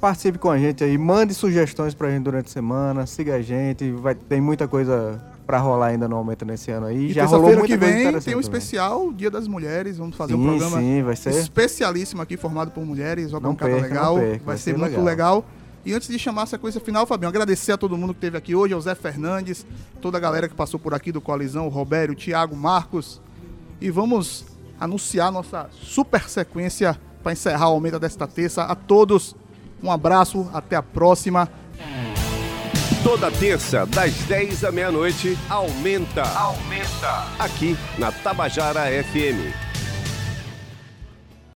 Participe 0.00 0.38
com 0.38 0.48
a 0.50 0.56
gente 0.56 0.82
aí, 0.82 0.96
mande 0.96 1.34
sugestões 1.34 1.92
pra 1.92 2.10
gente 2.10 2.22
durante 2.22 2.46
a 2.46 2.50
semana, 2.50 3.04
siga 3.04 3.34
a 3.34 3.42
gente, 3.42 3.90
vai, 3.90 4.14
tem 4.14 4.40
muita 4.40 4.66
coisa 4.66 5.20
pra 5.48 5.58
rolar 5.58 5.86
ainda 5.86 6.06
no 6.06 6.14
Aumenta 6.14 6.44
nesse 6.44 6.70
ano 6.70 6.84
aí. 6.84 7.06
E 7.06 7.12
Já 7.14 7.24
rolou 7.24 7.48
muita 7.56 7.66
que 7.66 7.76
vem 7.78 8.20
tem 8.20 8.36
um 8.36 8.40
especial 8.40 9.10
Dia 9.14 9.30
das 9.30 9.48
Mulheres. 9.48 9.96
Vamos 9.96 10.14
fazer 10.14 10.34
um 10.34 10.42
Sim, 10.42 10.44
programa 10.46 10.78
sim, 10.78 11.02
vai 11.02 11.16
ser. 11.16 11.30
especialíssimo 11.30 12.20
aqui, 12.20 12.36
formado 12.36 12.70
por 12.70 12.84
mulheres. 12.84 13.32
Uma 13.32 13.40
Não 13.40 13.54
perca, 13.54 13.80
legal. 13.80 14.16
não 14.16 14.22
perca, 14.22 14.44
vai, 14.44 14.58
ser, 14.58 14.76
muito 14.76 15.00
legal. 15.00 15.42
E 15.88 15.94
antes 15.94 16.06
de 16.06 16.18
chamar 16.18 16.42
a 16.42 16.46
sequência 16.46 16.78
final, 16.82 17.06
Fabinho, 17.06 17.30
agradecer 17.30 17.72
a 17.72 17.78
todo 17.78 17.96
mundo 17.96 18.12
que 18.12 18.18
esteve 18.18 18.36
aqui 18.36 18.54
hoje, 18.54 18.74
ao 18.74 18.80
Zé 18.82 18.94
Fernandes, 18.94 19.64
toda 20.02 20.18
a 20.18 20.20
galera 20.20 20.46
que 20.46 20.54
passou 20.54 20.78
por 20.78 20.92
aqui 20.92 21.10
do 21.10 21.18
Coalizão, 21.18 21.66
o 21.66 21.70
Robério, 21.70 22.12
o 22.12 22.14
Thiago, 22.14 22.54
Marcos. 22.54 23.22
E 23.80 23.90
vamos 23.90 24.44
anunciar 24.78 25.32
nossa 25.32 25.70
super 25.72 26.28
sequência 26.28 27.00
para 27.22 27.32
encerrar 27.32 27.70
o 27.70 27.72
aumento 27.72 27.98
desta 27.98 28.26
terça. 28.26 28.64
A 28.64 28.74
todos, 28.74 29.34
um 29.82 29.90
abraço, 29.90 30.46
até 30.52 30.76
a 30.76 30.82
próxima. 30.82 31.48
Toda 33.02 33.30
terça, 33.30 33.86
das 33.86 34.12
10 34.12 34.64
à 34.64 34.70
meia-noite, 34.70 35.38
aumenta. 35.48 36.20
Aumenta. 36.20 37.28
Aqui 37.38 37.78
na 37.96 38.12
Tabajara 38.12 38.82
FM. 39.04 39.67